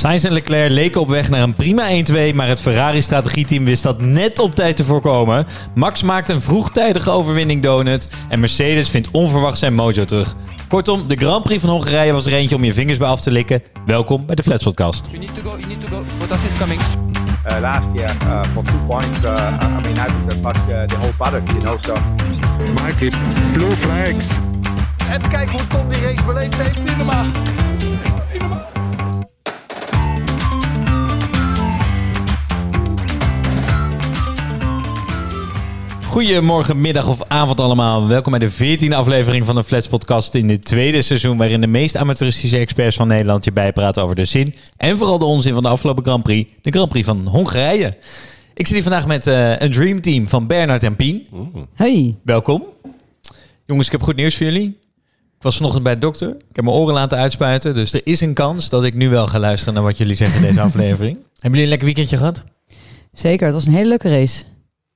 Sainz 0.00 0.24
en 0.24 0.32
Leclerc 0.32 0.70
leken 0.70 1.00
op 1.00 1.08
weg 1.08 1.28
naar 1.28 1.40
een 1.40 1.52
prima 1.52 1.88
1-2, 2.32 2.34
maar 2.34 2.48
het 2.48 2.60
Ferrari-strategieteam 2.60 3.64
wist 3.64 3.82
dat 3.82 4.00
net 4.00 4.38
op 4.38 4.54
tijd 4.54 4.76
te 4.76 4.84
voorkomen. 4.84 5.46
Max 5.74 6.02
maakt 6.02 6.28
een 6.28 6.40
vroegtijdige 6.40 7.10
overwinning 7.10 7.62
donut 7.62 8.08
en 8.28 8.40
Mercedes 8.40 8.88
vindt 8.88 9.10
onverwacht 9.10 9.58
zijn 9.58 9.74
mojo 9.74 10.04
terug. 10.04 10.34
Kortom, 10.68 11.08
de 11.08 11.16
Grand 11.16 11.44
Prix 11.44 11.60
van 11.60 11.70
Hongarije 11.70 12.12
was 12.12 12.26
er 12.26 12.32
eentje 12.32 12.56
om 12.56 12.64
je 12.64 12.72
vingers 12.72 12.98
bij 12.98 13.08
af 13.08 13.20
te 13.20 13.30
likken. 13.30 13.62
Welkom 13.86 14.26
bij 14.26 14.34
de 14.34 14.42
Flats 14.42 14.64
Podcast. 14.64 15.06
You 15.06 15.18
need 15.18 15.34
to 15.34 15.50
go, 15.50 15.56
you 15.56 15.66
need 15.66 15.80
to 15.80 15.88
go. 15.88 16.04
Bottas 16.18 16.44
is 16.44 16.52
coming. 16.52 16.80
uh, 16.80 17.60
last 17.60 17.98
year 17.98 18.16
uh, 18.22 18.40
for 18.52 18.64
two 18.64 18.78
points. 18.86 19.22
Uh, 19.22 19.30
I 19.62 19.66
mean, 19.66 19.96
I 19.96 20.08
uh, 20.70 20.86
the 20.86 20.96
whole 20.96 21.14
paddock, 21.16 21.48
you 21.48 21.60
know. 21.60 21.78
So 21.78 21.94
Mikey, 22.84 23.10
blue 23.52 23.76
flags. 23.76 24.38
Even 25.14 25.28
kijken 25.28 25.54
hoe 25.54 25.66
Tom 25.66 25.88
die 25.88 26.00
race 26.00 26.24
beleefd 26.24 26.62
heeft. 26.62 26.78
Niet 26.78 26.96
normaal. 26.96 27.26
Goedemorgen, 36.10 36.80
middag 36.80 37.08
of 37.08 37.22
avond 37.28 37.60
allemaal. 37.60 38.08
Welkom 38.08 38.38
bij 38.38 38.48
de 38.48 38.78
14e 38.78 38.94
aflevering 38.94 39.46
van 39.46 39.54
de 39.54 39.64
Flats 39.64 39.88
Podcast 39.88 40.34
in 40.34 40.46
dit 40.48 40.64
tweede 40.64 41.02
seizoen... 41.02 41.36
waarin 41.36 41.60
de 41.60 41.66
meest 41.66 41.96
amateuristische 41.96 42.58
experts 42.58 42.96
van 42.96 43.08
Nederland 43.08 43.44
je 43.44 43.52
bijpraten 43.52 44.02
over 44.02 44.16
de 44.16 44.24
zin... 44.24 44.54
en 44.76 44.96
vooral 44.96 45.18
de 45.18 45.24
onzin 45.24 45.52
van 45.52 45.62
de 45.62 45.68
afgelopen 45.68 46.04
Grand 46.04 46.22
Prix, 46.22 46.52
de 46.60 46.70
Grand 46.70 46.88
Prix 46.88 47.06
van 47.06 47.26
Hongarije. 47.26 47.96
Ik 48.54 48.66
zit 48.66 48.74
hier 48.74 48.82
vandaag 48.82 49.06
met 49.06 49.26
eh, 49.26 49.58
een 49.58 49.72
dreamteam 49.72 50.28
van 50.28 50.46
Bernard 50.46 50.82
en 50.82 50.96
Pien. 50.96 51.26
Hey. 51.74 52.16
Welkom. 52.24 52.64
Jongens, 53.66 53.86
ik 53.86 53.92
heb 53.92 54.02
goed 54.02 54.16
nieuws 54.16 54.36
voor 54.36 54.46
jullie. 54.46 54.78
Ik 55.36 55.42
was 55.42 55.56
vanochtend 55.56 55.84
bij 55.84 55.94
de 55.94 56.00
dokter. 56.00 56.28
Ik 56.28 56.56
heb 56.56 56.64
mijn 56.64 56.76
oren 56.76 56.94
laten 56.94 57.18
uitspuiten. 57.18 57.74
Dus 57.74 57.92
er 57.92 58.00
is 58.04 58.20
een 58.20 58.34
kans 58.34 58.68
dat 58.68 58.84
ik 58.84 58.94
nu 58.94 59.08
wel 59.08 59.26
ga 59.26 59.38
luisteren 59.38 59.74
naar 59.74 59.82
wat 59.82 59.98
jullie 59.98 60.14
zeggen 60.14 60.40
in 60.40 60.46
deze 60.46 60.60
aflevering. 60.70 61.14
Hebben 61.16 61.60
jullie 61.60 61.62
een 61.62 61.68
lekker 61.68 61.86
weekendje 61.86 62.16
gehad? 62.16 62.44
Zeker, 63.12 63.46
het 63.46 63.54
was 63.54 63.66
een 63.66 63.72
hele 63.72 63.88
leuke 63.88 64.08
race. 64.08 64.44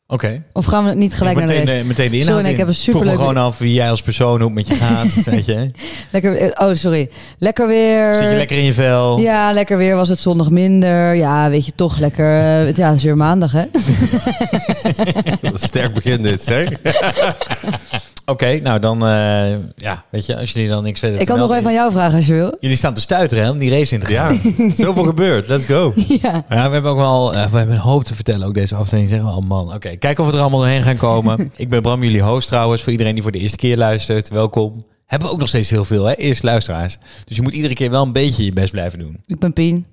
Oké. 0.07 0.43
Of 0.53 0.65
gaan 0.65 0.85
we 0.85 0.95
niet 0.95 1.15
gelijk 1.15 1.37
naar 1.37 1.47
de 1.47 1.53
meteen, 1.53 1.67
race? 1.69 1.79
de, 1.83 1.85
meteen 1.89 2.11
de 2.11 2.17
inhoud 2.17 2.29
Sorry, 2.29 2.43
nee, 2.43 2.53
ik 2.53 2.59
heb 2.59 2.69
een 2.69 2.75
Vroeg 2.75 2.87
me 2.87 2.93
superleuke- 2.93 3.19
gewoon 3.19 3.37
af 3.37 3.59
wie 3.59 3.73
jij 3.75 3.91
als 3.91 4.03
persoon, 4.03 4.41
hoe 4.41 4.45
het 4.45 4.55
met 4.55 4.69
je 4.69 4.75
gaat. 4.75 5.25
weet 5.35 5.45
je. 5.47 5.67
Lekker, 6.11 6.37
eh, 6.37 6.67
oh, 6.69 6.75
sorry. 6.75 7.11
Lekker 7.39 7.67
weer. 7.67 8.15
Zit 8.15 8.31
je 8.31 8.37
lekker 8.37 8.57
in 8.57 8.65
je 8.65 8.73
vel? 8.73 9.19
Ja, 9.19 9.53
lekker 9.53 9.77
weer 9.79 9.95
was 9.97 10.09
het 10.09 10.19
zondag 10.19 10.51
minder. 10.51 11.15
Ja, 11.15 11.51
weet 11.51 11.67
je, 11.67 11.73
toch 11.75 11.99
lekker. 11.99 12.25
eh, 12.41 12.73
ja, 12.75 12.89
het 12.89 12.97
is 12.97 13.05
weer 13.05 13.17
maandag, 13.17 13.53
hè? 13.53 13.65
Wat 15.43 15.53
een 15.53 15.59
sterk 15.59 15.95
begin 15.95 16.23
dit, 16.23 16.43
zeg. 16.43 16.69
Oké, 18.27 18.61
nou 18.61 18.81
dan, 18.81 19.07
eh, 19.07 19.55
ja, 19.77 20.05
weet 20.11 20.27
je, 20.27 20.37
als 20.37 20.53
jullie 20.53 20.69
dan 20.69 20.83
niks 20.83 21.01
verder 21.01 21.21
Ik 21.21 21.27
kan 21.27 21.39
nog 21.39 21.53
even 21.53 21.67
aan 21.67 21.73
jou 21.73 21.93
vragen 21.93 22.17
als 22.17 22.27
je 22.27 22.33
wil. 22.33 22.57
Jullie 22.61 22.77
staan 22.77 22.95
te 22.95 23.01
stuiteren 23.01 23.45
hè, 23.45 23.51
om 23.51 23.59
die 23.59 23.71
race 23.71 23.95
in 23.95 24.01
te 24.01 24.07
gaan. 24.07 24.35
Ja, 24.35 24.71
zoveel 24.85 25.05
gebeurd. 25.05 25.49
Let's 25.49 25.65
go. 25.65 25.93
Ja. 26.23 26.45
Ja, 26.49 26.67
we 26.67 26.73
hebben 26.73 26.91
ook 26.91 26.97
wel 26.97 27.35
eh, 27.35 27.51
we 27.51 27.57
hebben 27.57 27.75
een 27.75 27.81
hoop 27.81 28.05
te 28.05 28.15
vertellen 28.15 28.47
ook 28.47 28.55
deze 28.55 28.75
aflevering. 28.75 29.09
Zeggen 29.09 29.29
we, 29.29 29.35
oh 29.37 29.49
man, 29.49 29.75
oké. 29.75 29.97
Kijken 29.97 30.25
of 30.25 30.31
we 30.31 30.37
er 30.37 30.43
allemaal 30.43 30.61
doorheen 30.61 30.83
gaan 30.83 30.97
komen. 30.97 31.51
ik 31.57 31.69
ben 31.69 31.83
Bram, 31.83 32.03
jullie 32.03 32.23
host 32.23 32.49
trouwens. 32.49 32.83
Voor 32.83 32.93
iedereen 32.93 33.15
die 33.15 33.23
voor 33.23 33.33
de 33.33 33.39
eerste 33.39 33.57
keer 33.57 33.77
luistert, 33.77 34.29
welkom. 34.29 34.85
Hebben 35.07 35.29
we 35.29 35.35
ook 35.35 35.41
nog 35.41 35.49
steeds 35.49 35.71
heel 35.71 35.85
veel, 35.85 36.05
hè? 36.05 36.15
Eerst 36.15 36.43
luisteraars. 36.43 36.99
Dus 37.25 37.37
je 37.37 37.43
moet 37.43 37.53
iedere 37.53 37.75
keer 37.75 37.91
wel 37.91 38.03
een 38.03 38.13
beetje 38.13 38.45
je 38.45 38.53
best 38.53 38.71
blijven 38.71 38.99
doen. 38.99 39.21
Ik 39.27 39.39
ben 39.39 39.53
Pien. 39.53 39.87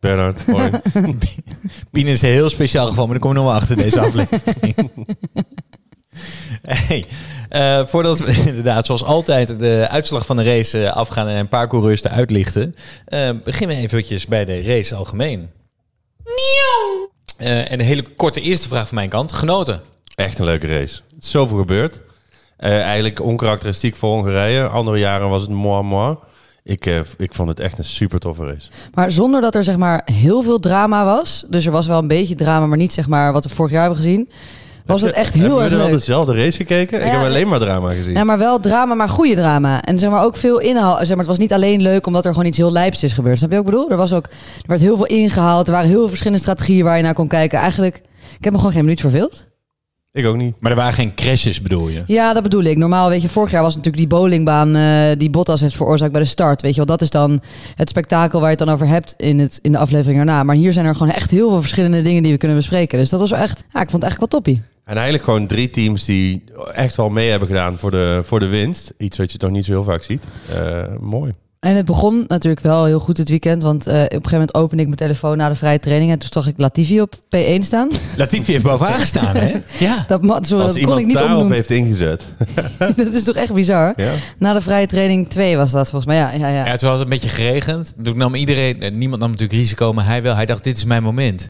Bernard, 0.00 0.46
mooi. 0.46 0.70
Pien 1.90 2.06
is 2.06 2.22
een 2.22 2.28
heel 2.28 2.50
speciaal 2.50 2.86
geval, 2.88 3.04
maar 3.06 3.18
daar 3.18 3.22
komen 3.22 3.36
we 3.36 3.42
nog 3.42 3.52
wel 3.52 3.60
achter 3.60 3.76
deze 3.76 4.00
aflevering. 4.00 4.90
hey, 6.86 7.06
eh, 7.48 7.86
voordat 7.86 8.18
we 8.18 8.42
inderdaad 8.50 8.86
zoals 8.86 9.04
altijd 9.04 9.58
de 9.60 9.86
uitslag 9.90 10.26
van 10.26 10.36
de 10.36 10.44
race 10.44 10.84
eh, 10.84 10.92
afgaan 10.92 11.28
en 11.28 11.36
een 11.36 11.48
paar 11.48 11.68
coureurs 11.68 12.00
te 12.00 12.08
uitlichten, 12.08 12.74
eh, 13.04 13.30
beginnen 13.44 13.76
we 13.76 13.82
eventjes 13.82 14.26
bij 14.26 14.44
de 14.44 14.62
race 14.62 14.94
algemeen. 14.94 15.50
Eh, 17.36 17.70
en 17.70 17.80
een 17.80 17.86
hele 17.86 18.02
korte 18.16 18.40
eerste 18.40 18.68
vraag 18.68 18.86
van 18.86 18.94
mijn 18.94 19.08
kant. 19.08 19.32
Genoten? 19.32 19.80
Echt 20.14 20.38
een 20.38 20.44
leuke 20.44 20.66
race. 20.66 21.00
Zoveel 21.18 21.58
gebeurd. 21.58 22.02
Eh, 22.56 22.80
eigenlijk 22.80 23.20
onkarakteristiek 23.20 23.96
voor 23.96 24.10
Hongarije. 24.10 24.68
Andere 24.68 24.98
jaren 24.98 25.28
was 25.28 25.42
het 25.42 25.50
moi 25.50 25.82
moi. 25.82 26.16
Ik, 26.62 26.86
ik 27.16 27.34
vond 27.34 27.48
het 27.48 27.60
echt 27.60 27.78
een 27.78 27.84
super 27.84 28.18
toffe 28.18 28.44
race. 28.44 28.68
Maar 28.94 29.10
zonder 29.10 29.40
dat 29.40 29.54
er 29.54 29.64
zeg 29.64 29.76
maar 29.76 30.08
heel 30.12 30.42
veel 30.42 30.60
drama 30.60 31.04
was. 31.04 31.44
Dus 31.48 31.66
er 31.66 31.72
was 31.72 31.86
wel 31.86 31.98
een 31.98 32.08
beetje 32.08 32.34
drama, 32.34 32.66
maar 32.66 32.78
niet 32.78 32.92
zeg 32.92 33.08
maar 33.08 33.32
wat 33.32 33.44
we 33.44 33.50
vorig 33.54 33.72
jaar 33.72 33.80
hebben 33.80 34.02
gezien. 34.02 34.30
Was 34.86 35.00
het 35.02 35.12
echt 35.12 35.34
heel 35.34 35.42
Hebben 35.42 35.62
erg 35.62 35.70
we 35.72 35.76
dan 35.76 35.86
leuk. 35.86 35.98
dezelfde 35.98 36.34
race 36.34 36.56
gekeken? 36.56 37.04
Ik 37.04 37.12
heb 37.12 37.20
alleen 37.22 37.48
maar 37.48 37.58
drama 37.58 37.88
gezien. 37.90 38.12
Ja, 38.12 38.24
maar 38.24 38.38
wel 38.38 38.60
drama, 38.60 38.94
maar 38.94 39.08
goede 39.08 39.34
drama. 39.34 39.82
En 39.82 39.98
zeg 39.98 40.10
maar 40.10 40.24
ook 40.24 40.36
veel 40.36 40.58
inhoud. 40.58 40.98
Zeg 40.98 41.08
maar, 41.08 41.18
het 41.18 41.26
was 41.26 41.38
niet 41.38 41.52
alleen 41.52 41.82
leuk 41.82 42.06
omdat 42.06 42.24
er 42.24 42.30
gewoon 42.32 42.46
iets 42.48 42.56
heel 42.56 42.72
lijps 42.72 43.02
is 43.02 43.12
gebeurd. 43.12 43.38
Snap 43.38 43.50
je 43.50 43.56
wat 43.56 43.64
ik 43.66 43.70
bedoel? 43.70 43.90
Er, 43.90 43.96
was 43.96 44.12
ook, 44.12 44.24
er 44.24 44.66
werd 44.66 44.80
heel 44.80 44.96
veel 44.96 45.06
ingehaald. 45.06 45.66
Er 45.66 45.72
waren 45.72 45.88
heel 45.88 45.98
veel 45.98 46.08
verschillende 46.08 46.42
strategieën 46.42 46.84
waar 46.84 46.96
je 46.96 47.02
naar 47.02 47.14
kon 47.14 47.28
kijken. 47.28 47.58
Eigenlijk, 47.58 47.96
ik 48.38 48.44
heb 48.44 48.52
me 48.52 48.58
gewoon 48.58 48.72
geen 48.72 48.84
minuut 48.84 49.00
verveeld. 49.00 49.46
Ik 50.12 50.26
ook 50.26 50.36
niet. 50.36 50.54
Maar 50.60 50.70
er 50.70 50.76
waren 50.76 50.92
geen 50.92 51.14
crashes, 51.14 51.62
bedoel 51.62 51.88
je? 51.88 52.02
Ja, 52.06 52.32
dat 52.32 52.42
bedoel 52.42 52.62
ik. 52.62 52.76
Normaal, 52.76 53.08
weet 53.08 53.22
je, 53.22 53.28
vorig 53.28 53.50
jaar 53.50 53.62
was 53.62 53.76
natuurlijk 53.76 54.08
die 54.08 54.18
bowlingbaan 54.18 54.76
eh, 54.76 55.18
die 55.18 55.30
Bottas 55.30 55.60
heeft 55.60 55.76
veroorzaakt 55.76 56.12
bij 56.12 56.20
de 56.20 56.26
start. 56.26 56.60
Weet 56.60 56.70
je 56.70 56.76
wel, 56.76 56.86
dat 56.86 57.02
is 57.02 57.10
dan 57.10 57.40
het 57.74 57.88
spektakel 57.88 58.40
waar 58.40 58.50
je 58.50 58.56
het 58.56 58.66
dan 58.66 58.74
over 58.74 58.86
hebt 58.86 59.14
in, 59.16 59.38
het, 59.38 59.58
in 59.62 59.72
de 59.72 59.78
aflevering 59.78 60.18
erna. 60.18 60.42
Maar 60.42 60.56
hier 60.56 60.72
zijn 60.72 60.86
er 60.86 60.94
gewoon 60.96 61.12
echt 61.12 61.30
heel 61.30 61.48
veel 61.48 61.60
verschillende 61.60 62.02
dingen 62.02 62.22
die 62.22 62.32
we 62.32 62.38
kunnen 62.38 62.56
bespreken. 62.56 62.98
Dus 62.98 63.08
dat 63.08 63.20
was 63.20 63.30
wel 63.30 63.40
echt, 63.40 63.58
ja, 63.58 63.80
ik 63.80 63.90
vond 63.90 64.02
het 64.02 64.02
eigenlijk 64.02 64.32
wel 64.32 64.40
toppie. 64.40 64.62
En 64.84 64.94
eigenlijk 64.94 65.24
gewoon 65.24 65.46
drie 65.46 65.70
teams 65.70 66.04
die 66.04 66.44
echt 66.72 66.96
wel 66.96 67.08
mee 67.08 67.30
hebben 67.30 67.48
gedaan 67.48 67.78
voor 67.78 67.90
de, 67.90 68.20
voor 68.24 68.40
de 68.40 68.46
winst. 68.46 68.94
Iets 68.98 69.18
wat 69.18 69.32
je 69.32 69.38
toch 69.38 69.50
niet 69.50 69.64
zo 69.64 69.72
heel 69.72 69.84
vaak 69.84 70.02
ziet. 70.02 70.26
Eh, 70.50 70.96
mooi. 71.00 71.32
En 71.64 71.76
het 71.76 71.84
begon 71.84 72.24
natuurlijk 72.28 72.62
wel 72.62 72.84
heel 72.84 72.98
goed 72.98 73.16
het 73.16 73.28
weekend. 73.28 73.62
Want 73.62 73.86
eh, 73.86 73.92
op 73.94 73.98
een 74.00 74.06
gegeven 74.08 74.30
moment 74.32 74.54
opende 74.54 74.82
ik 74.82 74.88
mijn 74.88 74.98
telefoon 75.00 75.36
na 75.36 75.48
de 75.48 75.54
vrije 75.54 75.80
training. 75.80 76.10
En 76.10 76.18
toen 76.18 76.28
zag 76.32 76.46
ik 76.46 76.54
Latifi 76.56 77.00
op 77.00 77.14
P1 77.36 77.58
staan. 77.60 77.90
Latifi 78.16 78.52
heeft 78.52 78.64
bovenaan 78.64 78.92
gestaan, 79.00 79.36
hè? 79.36 79.52
Ja. 79.86 80.04
Dat, 80.08 80.20
sorry, 80.22 80.32
Als 80.32 80.46
dat 80.50 80.58
kon 80.62 80.74
ik 80.74 80.80
iemand 80.82 81.06
niet 81.06 81.14
daarop 81.14 81.30
opnoemen. 81.30 81.56
heeft 81.56 81.70
ingezet. 81.70 82.24
dat 82.96 83.12
is 83.12 83.22
toch 83.24 83.34
echt 83.36 83.52
bizar? 83.52 83.92
Ja. 83.96 84.12
Na 84.38 84.52
de 84.52 84.60
vrije 84.60 84.86
training 84.86 85.28
2 85.28 85.56
was 85.56 85.70
dat 85.72 85.90
volgens 85.90 86.06
mij. 86.06 86.16
Ja, 86.16 86.32
ja, 86.32 86.48
ja. 86.48 86.66
Ja, 86.66 86.76
toen 86.76 86.88
had 86.88 86.98
het 86.98 87.04
een 87.06 87.12
beetje 87.12 87.28
geregend. 87.28 87.94
Toen 88.02 88.16
nam 88.16 88.34
iedereen, 88.34 88.82
eh, 88.82 88.92
niemand 88.92 89.20
nam 89.20 89.30
natuurlijk 89.30 89.58
risico, 89.58 89.92
maar 89.92 90.06
hij 90.06 90.22
wel. 90.22 90.34
Hij 90.34 90.46
dacht, 90.46 90.64
dit 90.64 90.76
is 90.76 90.84
mijn 90.84 91.02
moment. 91.02 91.48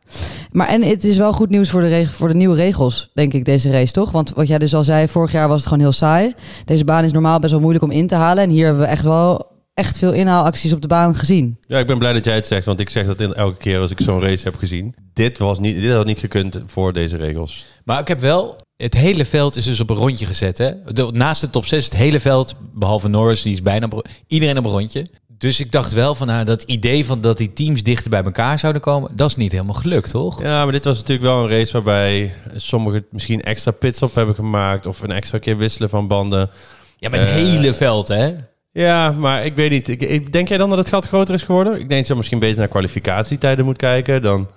Maar 0.50 0.68
en 0.68 0.82
het 0.82 1.04
is 1.04 1.16
wel 1.16 1.32
goed 1.32 1.50
nieuws 1.50 1.70
voor 1.70 1.80
de, 1.80 1.88
reg- 1.88 2.12
voor 2.12 2.28
de 2.28 2.34
nieuwe 2.34 2.56
regels, 2.56 3.10
denk 3.14 3.32
ik, 3.32 3.44
deze 3.44 3.70
race, 3.70 3.92
toch? 3.92 4.10
Want 4.10 4.32
wat 4.34 4.46
jij 4.46 4.58
dus 4.58 4.74
al 4.74 4.84
zei, 4.84 5.08
vorig 5.08 5.32
jaar 5.32 5.48
was 5.48 5.56
het 5.58 5.66
gewoon 5.68 5.82
heel 5.82 5.92
saai. 5.92 6.34
Deze 6.64 6.84
baan 6.84 7.04
is 7.04 7.12
normaal 7.12 7.38
best 7.38 7.52
wel 7.52 7.60
moeilijk 7.60 7.84
om 7.84 7.90
in 7.90 8.06
te 8.06 8.14
halen. 8.14 8.42
En 8.44 8.50
hier 8.50 8.64
hebben 8.64 8.82
we 8.82 8.88
echt 8.88 9.04
wel 9.04 9.52
echt 9.74 9.98
veel 9.98 10.12
inhaalacties 10.12 10.72
op 10.72 10.80
de 10.80 10.88
baan 10.88 11.14
gezien. 11.14 11.58
Ja, 11.66 11.78
ik 11.78 11.86
ben 11.86 11.98
blij 11.98 12.12
dat 12.12 12.24
jij 12.24 12.34
het 12.34 12.46
zegt, 12.46 12.66
want 12.66 12.80
ik 12.80 12.88
zeg 12.88 13.06
dat 13.06 13.20
in 13.20 13.34
elke 13.34 13.56
keer 13.56 13.78
als 13.80 13.90
ik 13.90 14.00
zo'n 14.00 14.20
race 14.20 14.44
heb 14.44 14.56
gezien. 14.56 14.94
Dit, 15.12 15.38
was 15.38 15.58
niet, 15.58 15.80
dit 15.80 15.92
had 15.92 16.06
niet 16.06 16.18
gekund 16.18 16.60
voor 16.66 16.92
deze 16.92 17.16
regels. 17.16 17.64
Maar 17.84 18.00
ik 18.00 18.08
heb 18.08 18.20
wel... 18.20 18.56
Het 18.76 18.94
hele 18.94 19.24
veld 19.24 19.56
is 19.56 19.64
dus 19.64 19.80
op 19.80 19.90
een 19.90 19.96
rondje 19.96 20.26
gezet, 20.26 20.58
hè? 20.58 20.92
De- 20.92 21.10
naast 21.12 21.40
de 21.40 21.50
top 21.50 21.66
6, 21.66 21.84
het 21.84 21.94
hele 21.94 22.20
veld, 22.20 22.54
behalve 22.74 23.08
Norris, 23.08 23.42
die 23.42 23.52
is 23.52 23.62
bijna... 23.62 23.86
op 23.90 24.06
Iedereen 24.26 24.58
op 24.58 24.64
een 24.64 24.70
rondje. 24.70 25.06
Dus 25.38 25.60
ik 25.60 25.72
dacht 25.72 25.92
wel 25.92 26.14
van, 26.14 26.26
nou, 26.26 26.44
dat 26.44 26.62
idee 26.62 27.04
van 27.06 27.20
dat 27.20 27.38
die 27.38 27.52
teams 27.52 27.82
dichter 27.82 28.10
bij 28.10 28.22
elkaar 28.24 28.58
zouden 28.58 28.82
komen... 28.82 29.10
dat 29.16 29.28
is 29.28 29.36
niet 29.36 29.52
helemaal 29.52 29.74
gelukt, 29.74 30.10
toch? 30.10 30.42
Ja, 30.42 30.62
maar 30.64 30.72
dit 30.72 30.84
was 30.84 30.96
natuurlijk 30.96 31.26
wel 31.26 31.42
een 31.42 31.50
race 31.50 31.72
waarbij 31.72 32.34
sommigen 32.56 33.06
misschien 33.10 33.42
extra 33.42 33.70
pitstop 33.70 34.14
hebben 34.14 34.34
gemaakt. 34.34 34.86
Of 34.86 35.00
een 35.00 35.12
extra 35.12 35.38
keer 35.38 35.56
wisselen 35.56 35.88
van 35.88 36.08
banden. 36.08 36.50
Ja, 36.98 37.08
maar 37.08 37.18
het 37.20 37.28
Eh, 37.28 37.34
hele 37.34 37.74
veld, 37.74 38.08
hè? 38.08 38.34
Ja, 38.74 39.12
maar 39.12 39.44
ik 39.44 39.56
weet 39.56 39.70
niet. 39.70 39.88
Ik, 39.88 40.32
denk 40.32 40.48
jij 40.48 40.58
dan 40.58 40.68
dat 40.68 40.78
het 40.78 40.88
gat 40.88 41.06
groter 41.06 41.34
is 41.34 41.42
geworden? 41.42 41.72
Ik 41.72 41.88
denk 41.88 42.00
dat 42.00 42.06
je 42.06 42.14
misschien 42.14 42.38
beter 42.38 42.58
naar 42.58 42.68
kwalificatietijden 42.68 43.64
moet 43.64 43.76
kijken 43.76 44.22
dan... 44.22 44.50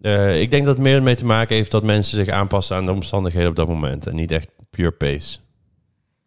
Eh, 0.00 0.40
ik 0.40 0.50
denk 0.50 0.64
dat 0.64 0.74
het 0.74 0.84
meer 0.84 1.02
mee 1.02 1.14
te 1.14 1.24
maken 1.24 1.56
heeft 1.56 1.70
dat 1.70 1.82
mensen 1.82 2.16
zich 2.16 2.28
aanpassen 2.28 2.76
aan 2.76 2.86
de 2.86 2.92
omstandigheden 2.92 3.48
op 3.48 3.56
dat 3.56 3.68
moment. 3.68 4.06
En 4.06 4.14
niet 4.14 4.30
echt 4.30 4.48
pure 4.70 4.90
pace. 4.90 5.38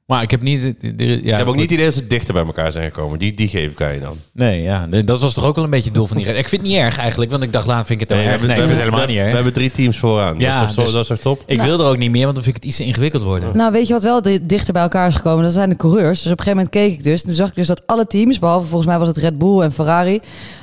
Maar 0.08 0.22
ik 0.22 0.32
heb 0.32 0.42
niet... 0.42 0.62
de- 0.82 0.96
de- 0.96 1.06
Ja, 1.06 1.32
ik 1.32 1.38
heb 1.38 1.48
ook 1.48 1.54
niet 1.54 1.64
het 1.64 1.72
idee 1.72 1.86
dat 1.86 1.94
ze 1.94 2.08
dichter 2.08 2.34
bij 2.34 2.46
elkaar 2.46 2.72
zijn 2.72 2.84
gekomen. 2.86 3.20
Die, 3.20 3.34
die 3.34 3.48
geef 3.48 3.72
ik 3.72 3.82
aan 3.82 3.94
je 3.94 4.00
dan. 4.00 4.18
Nee, 4.34 4.62
ja, 4.62 4.88
dat 5.06 5.20
was 5.20 5.34
toch 5.34 5.46
ook 5.46 5.56
wel 5.56 5.64
een 5.64 5.70
beetje 5.70 5.86
het 5.86 5.96
doel 5.96 6.06
van 6.08 6.18
die 6.18 6.26
race. 6.28 6.38
Ik 6.38 6.48
vind 6.48 6.62
het 6.62 6.72
niet 6.72 6.80
erg 6.80 6.98
eigenlijk, 6.98 7.32
want 7.32 7.44
ik 7.44 7.54
dacht, 7.54 7.68
laat 7.68 7.86
vind 7.86 8.02
ik 8.02 8.08
het 8.10 8.18
Nee, 8.18 8.28
erg. 8.28 8.42
we, 8.42 8.48
Nee, 8.48 8.56
ik 8.56 8.62
hebben- 8.62 8.76
vind 8.76 8.78
het 8.78 8.96
helemaal 8.96 9.00
we- 9.00 9.12
niet 9.12 9.16
We 9.22 9.24
erg. 9.24 9.34
hebben 9.36 9.54
drie 9.54 9.72
teams 9.72 9.98
vooraan. 9.98 10.40
Ja, 10.40 10.60
dat, 10.60 10.70
is 10.70 10.76
toch, 10.76 10.84
dus- 10.84 10.94
dat 10.94 11.02
is 11.02 11.08
toch 11.08 11.20
top? 11.20 11.44
Ik 11.46 11.62
wil 11.62 11.80
er 11.80 11.86
ook 11.86 11.98
niet 11.98 12.12
meer, 12.12 12.24
want 12.24 12.36
dan 12.36 12.44
vind 12.44 12.56
ik 12.56 12.62
het 12.62 12.72
iets 12.72 12.80
te 12.82 12.86
ingewikkeld 12.86 13.24
worden. 13.24 13.58
Nou, 13.58 13.72
weet 13.72 13.88
je 13.88 13.94
wat 13.94 14.04
wel 14.04 14.22
di- 14.22 14.46
dichter 14.46 14.74
bij 14.74 14.82
elkaar 14.82 15.08
is 15.08 15.16
gekomen? 15.16 15.44
Dat 15.44 15.54
zijn 15.54 15.70
de 15.70 15.76
coureurs. 15.76 16.22
Dus 16.24 16.32
op 16.32 16.38
een 16.40 16.44
gegeven 16.46 16.56
moment 16.58 16.70
keek 16.70 16.92
ik 16.94 17.04
dus. 17.04 17.24
Toen 17.24 17.34
zag 17.34 17.48
ik 17.48 17.56
dus 17.56 17.68
dat 17.68 17.88
alle 17.88 18.08
teams, 18.08 18.40
behalve 18.40 18.68
volgens 18.68 18.90
mij 18.90 19.00
was 19.00 19.08
het 19.08 19.18
Red 19.18 19.38
Bull 19.38 19.60
en 19.62 19.72
Ferrari... 19.72 20.20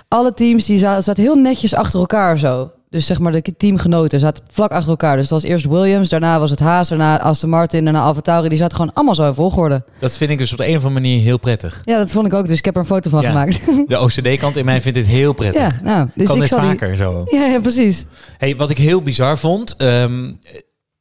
alle 0.08 0.34
teams 0.34 0.66
die 0.66 0.78
za- 0.78 1.00
zaten 1.00 1.22
heel 1.22 1.34
netjes 1.36 1.74
achter 1.74 2.00
elkaar 2.00 2.38
zo. 2.38 2.70
Dus 2.94 3.06
zeg 3.06 3.18
maar 3.18 3.32
de 3.32 3.42
teamgenoten 3.56 4.20
zaten 4.20 4.44
vlak 4.50 4.70
achter 4.70 4.90
elkaar. 4.90 5.16
Dus 5.16 5.28
dat 5.28 5.42
was 5.42 5.50
eerst 5.50 5.64
Williams, 5.64 6.08
daarna 6.08 6.38
was 6.38 6.50
het 6.50 6.58
Haas, 6.58 6.88
daarna 6.88 7.20
Aston 7.20 7.48
Martin, 7.48 7.84
daarna 7.84 8.02
Alfa 8.02 8.20
Tauri. 8.20 8.48
Die 8.48 8.58
zaten 8.58 8.76
gewoon 8.76 8.92
allemaal 8.94 9.14
zo 9.14 9.26
in 9.28 9.34
volgorde. 9.34 9.84
Dat 9.98 10.16
vind 10.16 10.30
ik 10.30 10.38
dus 10.38 10.52
op 10.52 10.58
de 10.58 10.64
een 10.68 10.76
of 10.76 10.84
andere 10.84 11.00
manier 11.00 11.20
heel 11.20 11.38
prettig. 11.38 11.82
Ja, 11.84 11.98
dat 11.98 12.10
vond 12.10 12.26
ik 12.26 12.34
ook. 12.34 12.46
Dus 12.46 12.58
ik 12.58 12.64
heb 12.64 12.74
er 12.74 12.80
een 12.80 12.86
foto 12.86 13.10
van 13.10 13.22
Ja. 13.22 13.28
gemaakt. 13.28 13.66
De 13.88 14.00
OCD-kant 14.00 14.56
in 14.56 14.64
mij 14.64 14.80
vindt 14.80 14.98
dit 14.98 15.06
heel 15.06 15.32
prettig. 15.32 15.62
ja, 15.62 15.80
nou, 15.82 16.08
dus 16.14 16.26
kan 16.26 16.36
ik 16.36 16.42
dit 16.42 16.50
die... 16.50 16.68
vaker 16.68 16.96
zo. 16.96 17.24
Ja, 17.36 17.46
ja, 17.46 17.60
precies. 17.60 18.04
Hey, 18.38 18.56
wat 18.56 18.70
ik 18.70 18.78
heel 18.78 19.02
bizar 19.02 19.38
vond, 19.38 19.76
ehm, 19.76 20.32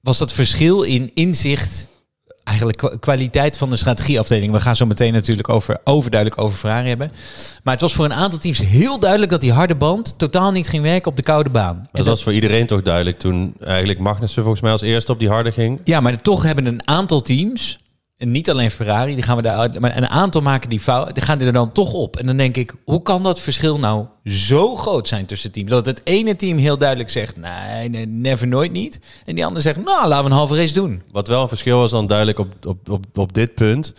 was 0.02 0.18
dat 0.18 0.34
verschil 0.34 0.82
in 0.82 1.12
inzicht 1.14 1.88
eigenlijk 2.44 2.78
kwa- 2.78 2.96
kwaliteit 3.00 3.58
van 3.58 3.70
de 3.70 3.76
strategieafdeling. 3.76 4.52
We 4.52 4.60
gaan 4.60 4.76
zo 4.76 4.86
meteen 4.86 5.14
natuurlijk 5.14 5.50
over, 5.50 5.78
overduidelijk 5.84 6.42
over 6.42 6.58
Ferrari 6.58 6.88
hebben. 6.88 7.12
Maar 7.64 7.74
het 7.74 7.82
was 7.82 7.94
voor 7.94 8.06
een 8.06 8.14
aantal 8.14 8.40
teams 8.40 8.58
heel 8.58 9.00
duidelijk 9.00 9.32
dat 9.32 9.42
die 9.42 9.52
harde 9.52 9.76
band 9.76 10.14
totaal 10.18 10.52
niet 10.52 10.68
ging 10.68 10.84
werken 10.84 11.12
op 11.12 11.18
de 11.18 11.24
koude 11.24 11.50
baan. 11.50 11.76
En 11.76 11.88
Dat 11.92 12.06
was 12.06 12.24
voor 12.24 12.34
iedereen 12.34 12.68
toch 12.68 12.82
duidelijk 12.82 13.20
toen 13.20 13.54
eigenlijk 13.60 14.00
Magnussen 14.00 14.42
volgens 14.42 14.62
mij 14.64 14.72
als 14.72 14.82
eerste 14.82 15.12
op 15.12 15.20
die 15.20 15.30
harde 15.30 15.52
ging. 15.52 15.80
Ja, 15.84 16.00
maar 16.00 16.22
toch 16.22 16.44
hebben 16.44 16.66
een 16.66 16.88
aantal 16.88 17.22
teams, 17.22 17.80
en 18.18 18.32
niet 18.32 18.50
alleen 18.50 18.72
Ferrari, 18.72 19.14
die 19.14 19.24
gaan 19.24 19.36
we 19.36 19.42
daar, 19.42 19.80
maar 19.80 19.98
een 19.98 20.10
aantal 20.10 20.42
maken 20.42 20.70
die 20.70 20.80
fout, 20.80 21.14
die 21.14 21.24
gaan 21.24 21.42
er 21.42 21.54
dan 21.54 21.72
toch 21.72 21.94
op. 21.94 22.18
En 22.18 22.26
dan 22.26 22.38
denk 22.38 22.58
ik, 22.58 22.76
hoe 22.86 23.02
kan 23.02 23.24
dat 23.24 23.40
verschil 23.40 23.80
nou 23.80 24.06
zo 24.26 24.76
groot 24.76 25.08
zijn 25.08 25.26
tussen 25.26 25.52
teams? 25.52 25.70
Dat 25.70 25.86
het 25.86 26.02
ene 26.04 26.36
team 26.36 26.58
heel 26.58 26.78
duidelijk 26.78 27.10
zegt, 27.10 27.38
nee, 27.38 27.90
nee 27.90 28.06
never, 28.06 28.48
nooit 28.48 28.72
niet. 28.72 29.00
En 29.24 29.36
die 29.36 29.46
andere 29.46 29.62
zegt, 29.62 29.84
nou, 29.84 30.08
laten 30.08 30.24
we 30.24 30.30
een 30.30 30.38
halve 30.38 30.56
race 30.56 30.74
doen. 30.74 31.02
Wat 31.12 31.28
wel 31.28 31.42
een 31.42 31.48
verschil 31.48 31.78
was 31.78 31.92
dan 31.92 32.08
duidelijk 32.08 32.40
op, 32.40 32.66
op, 32.66 32.90
op, 32.90 33.18
op 33.18 33.34
dit 33.34 33.54
punt. 33.54 33.94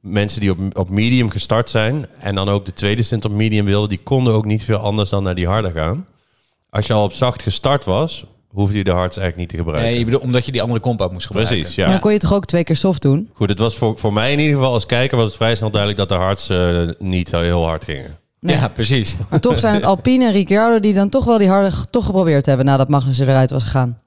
Mensen 0.00 0.40
die 0.40 0.50
op, 0.50 0.78
op 0.78 0.90
medium 0.90 1.30
gestart 1.30 1.70
zijn 1.70 2.06
en 2.18 2.34
dan 2.34 2.48
ook 2.48 2.64
de 2.64 2.72
tweede 2.72 3.02
stint 3.02 3.24
op 3.24 3.32
medium 3.32 3.64
wilden, 3.64 3.88
die 3.88 4.02
konden 4.02 4.32
ook 4.32 4.44
niet 4.44 4.64
veel 4.64 4.78
anders 4.78 5.10
dan 5.10 5.22
naar 5.22 5.34
die 5.34 5.46
harde 5.46 5.70
gaan. 5.70 6.06
Als 6.70 6.86
je 6.86 6.92
al 6.92 7.04
op 7.04 7.12
zacht 7.12 7.42
gestart 7.42 7.84
was, 7.84 8.24
hoefde 8.52 8.76
je 8.76 8.84
de 8.84 8.90
hards 8.90 9.16
eigenlijk 9.16 9.36
niet 9.36 9.48
te 9.48 9.56
gebruiken. 9.56 9.88
Nee, 9.88 9.98
je 9.98 10.04
bedoelt 10.04 10.22
omdat 10.22 10.46
je 10.46 10.52
die 10.52 10.62
andere 10.62 10.80
compound 10.80 11.12
moest 11.12 11.26
gebruiken. 11.26 11.56
Precies, 11.56 11.76
Maar 11.76 11.86
ja. 11.86 11.92
dan 11.92 12.00
kon 12.00 12.12
je 12.12 12.18
toch 12.18 12.34
ook 12.34 12.44
twee 12.44 12.64
keer 12.64 12.76
soft 12.76 13.02
doen? 13.02 13.30
Goed, 13.32 13.48
het 13.48 13.58
was 13.58 13.76
voor, 13.76 13.98
voor 13.98 14.12
mij 14.12 14.32
in 14.32 14.38
ieder 14.38 14.56
geval 14.56 14.72
als 14.72 14.86
kijker 14.86 15.16
was 15.16 15.26
het 15.26 15.36
vrij 15.36 15.54
snel 15.54 15.70
duidelijk 15.70 16.00
dat 16.00 16.08
de 16.08 16.24
hards 16.24 16.48
eh, 16.48 16.88
niet 16.98 17.30
heel 17.30 17.66
hard 17.66 17.84
gingen. 17.84 18.18
Nee. 18.40 18.56
Ja, 18.56 18.68
precies. 18.68 19.16
Maar 19.28 19.40
toch 19.40 19.58
zijn 19.58 19.74
het 19.74 19.84
Alpine 19.92 20.24
en 20.26 20.32
Ricciardo 20.32 20.80
die 20.80 20.94
dan 20.94 21.08
toch 21.08 21.24
wel 21.24 21.38
die 21.38 21.48
harde 21.48 21.72
toch 21.90 22.04
geprobeerd 22.04 22.46
hebben 22.46 22.66
nadat 22.66 22.88
Magnussen 22.88 23.28
eruit 23.28 23.50
was 23.50 23.62
gegaan. 23.62 24.00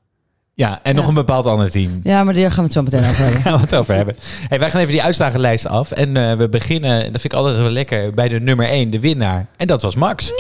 Ja, 0.54 0.80
en 0.84 0.96
nog 0.96 1.08
een 1.08 1.14
bepaald 1.14 1.46
ander 1.46 1.72
team. 1.72 2.00
Ja, 2.04 2.24
maar 2.24 2.34
daar 2.34 2.52
gaan 2.52 2.56
we 2.56 2.64
het 2.64 2.74
zo 2.74 2.82
meteen 2.82 3.00
over 3.00 3.24
hebben. 3.24 3.42
gaan 3.52 3.54
we 3.54 3.60
het 3.60 3.76
over 3.76 3.96
hebben. 3.96 4.16
Hey, 4.48 4.60
wij 4.60 4.70
gaan 4.70 4.82
even 4.82 4.94
die 4.94 5.04
uitslagenlijst 5.04 5.68
af. 5.68 5.92
En 5.92 6.18
eh, 6.18 6.38
we 6.38 6.50
beginnen, 6.50 7.00
dat 7.00 7.22
vind 7.22 7.24
ik 7.24 7.34
altijd 7.34 7.58
wel 7.58 7.70
lekker, 7.70 8.14
bij 8.14 8.28
de 8.28 8.40
nummer 8.40 8.68
1, 8.68 8.90
de 8.90 9.00
winnaar. 9.00 9.48
En 9.58 9.68
dat 9.68 9.82
was 9.82 9.96
Max. 9.96 10.32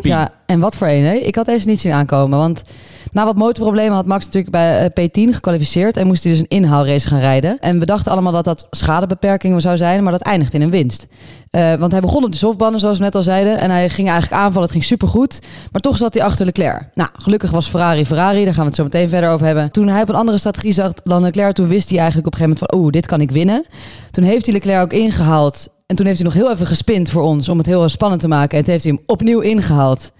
Ja, 0.00 0.32
en 0.46 0.60
wat 0.60 0.76
voor 0.76 0.86
een, 0.86 1.04
hè? 1.04 1.14
Ik 1.14 1.34
had 1.34 1.46
deze 1.46 1.66
niet 1.66 1.80
zien 1.80 1.92
aankomen, 1.92 2.38
want 2.38 2.62
na 3.12 3.24
wat 3.24 3.36
motorproblemen 3.36 3.94
had 3.94 4.06
Max 4.06 4.24
natuurlijk 4.24 4.52
bij 4.52 4.90
eh, 4.90 5.08
P10 5.08 5.34
gekwalificeerd 5.34 5.96
en 5.96 6.06
moest 6.06 6.22
hij 6.22 6.32
dus 6.32 6.40
een 6.40 6.48
inhaalrace 6.48 7.06
gaan 7.06 7.20
rijden. 7.20 7.58
En 7.58 7.78
we 7.78 7.86
dachten 7.86 8.12
allemaal 8.12 8.32
dat 8.32 8.44
dat 8.44 8.66
schadebeperking 8.70 9.62
zou 9.62 9.76
zijn, 9.76 10.02
maar 10.02 10.12
dat 10.12 10.20
eindigt 10.20 10.54
in 10.54 10.62
een 10.62 10.70
winst. 10.70 11.06
Eh, 11.50 11.74
want 11.74 11.92
hij 11.92 12.00
begon 12.00 12.24
op 12.24 12.32
de 12.32 12.38
softbanden, 12.38 12.80
zoals 12.80 12.98
we 12.98 13.04
net 13.04 13.14
al 13.14 13.22
zeiden, 13.22 13.58
en 13.58 13.70
hij 13.70 13.88
ging 13.88 14.08
eigenlijk 14.08 14.42
aanvallen. 14.42 14.62
Het 14.62 14.70
ging 14.70 14.84
supergoed, 14.84 15.40
maar 15.72 15.80
toch 15.80 15.96
zat 15.96 16.14
hij 16.14 16.22
achter 16.22 16.46
Leclerc. 16.46 16.88
Nou, 16.94 17.08
gelukkig 17.12 17.50
was 17.50 17.68
Ferrari 17.68 18.06
Ferrari, 18.06 18.44
daar 18.44 18.54
gaan 18.54 18.62
we 18.62 18.68
het 18.68 18.76
zo 18.76 18.84
meteen 18.84 19.08
verder 19.08 19.30
over 19.30 19.46
hebben. 19.46 19.70
Toen 19.70 19.88
hij 19.88 20.02
op 20.02 20.08
een 20.08 20.14
andere 20.14 20.38
strategie 20.38 20.72
zag 20.72 20.92
dan 20.92 21.22
Leclerc, 21.22 21.54
toen 21.54 21.68
wist 21.68 21.88
hij 21.88 21.98
eigenlijk 21.98 22.26
op 22.26 22.32
een 22.32 22.38
gegeven 22.38 22.58
moment 22.60 22.72
van, 22.72 22.80
oeh, 22.80 22.92
dit 22.92 23.06
kan 23.06 23.20
ik 23.20 23.30
winnen. 23.30 23.64
Toen 24.10 24.24
heeft 24.24 24.44
hij 24.44 24.54
Leclerc 24.54 24.82
ook 24.82 24.92
ingehaald. 24.92 25.68
En 25.86 25.96
toen 25.96 26.06
heeft 26.06 26.18
hij 26.18 26.26
nog 26.26 26.36
heel 26.36 26.50
even 26.50 26.66
gespind 26.66 27.10
voor 27.10 27.22
ons 27.22 27.48
om 27.48 27.58
het 27.58 27.66
heel 27.66 27.88
spannend 27.88 28.20
te 28.20 28.28
maken. 28.28 28.58
En 28.58 28.64
toen 28.64 28.72
heeft 28.72 28.84
hij 28.84 28.92
hem 28.92 29.02
opnieuw 29.06 29.40
ingehaald. 29.40 30.10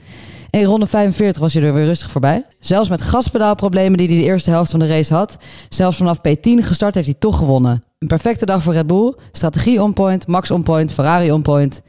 In 0.50 0.64
ronde 0.64 0.86
45 0.86 1.40
was 1.40 1.54
hij 1.54 1.62
er 1.62 1.74
weer 1.74 1.84
rustig 1.84 2.10
voorbij. 2.10 2.44
Zelfs 2.58 2.88
met 2.88 3.02
gaspedaalproblemen 3.02 3.98
die 3.98 4.08
hij 4.08 4.16
de 4.16 4.22
eerste 4.22 4.50
helft 4.50 4.70
van 4.70 4.80
de 4.80 4.86
race 4.86 5.14
had. 5.14 5.36
Zelfs 5.68 5.96
vanaf 5.96 6.18
P10 6.18 6.54
gestart 6.54 6.94
heeft 6.94 7.06
hij 7.06 7.16
toch 7.18 7.36
gewonnen. 7.36 7.82
Een 7.98 8.08
perfecte 8.08 8.46
dag 8.46 8.62
voor 8.62 8.72
Red 8.72 8.86
Bull. 8.86 9.14
Strategie 9.32 9.82
on 9.82 9.92
point, 9.92 10.26
Max 10.26 10.50
on 10.50 10.62
point, 10.62 10.92
Ferrari 10.92 11.32
on 11.32 11.42
point. 11.42 11.82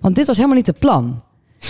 Want 0.00 0.14
dit 0.14 0.26
was 0.26 0.36
helemaal 0.36 0.56
niet 0.56 0.66
het 0.66 0.78
plan. 0.78 1.22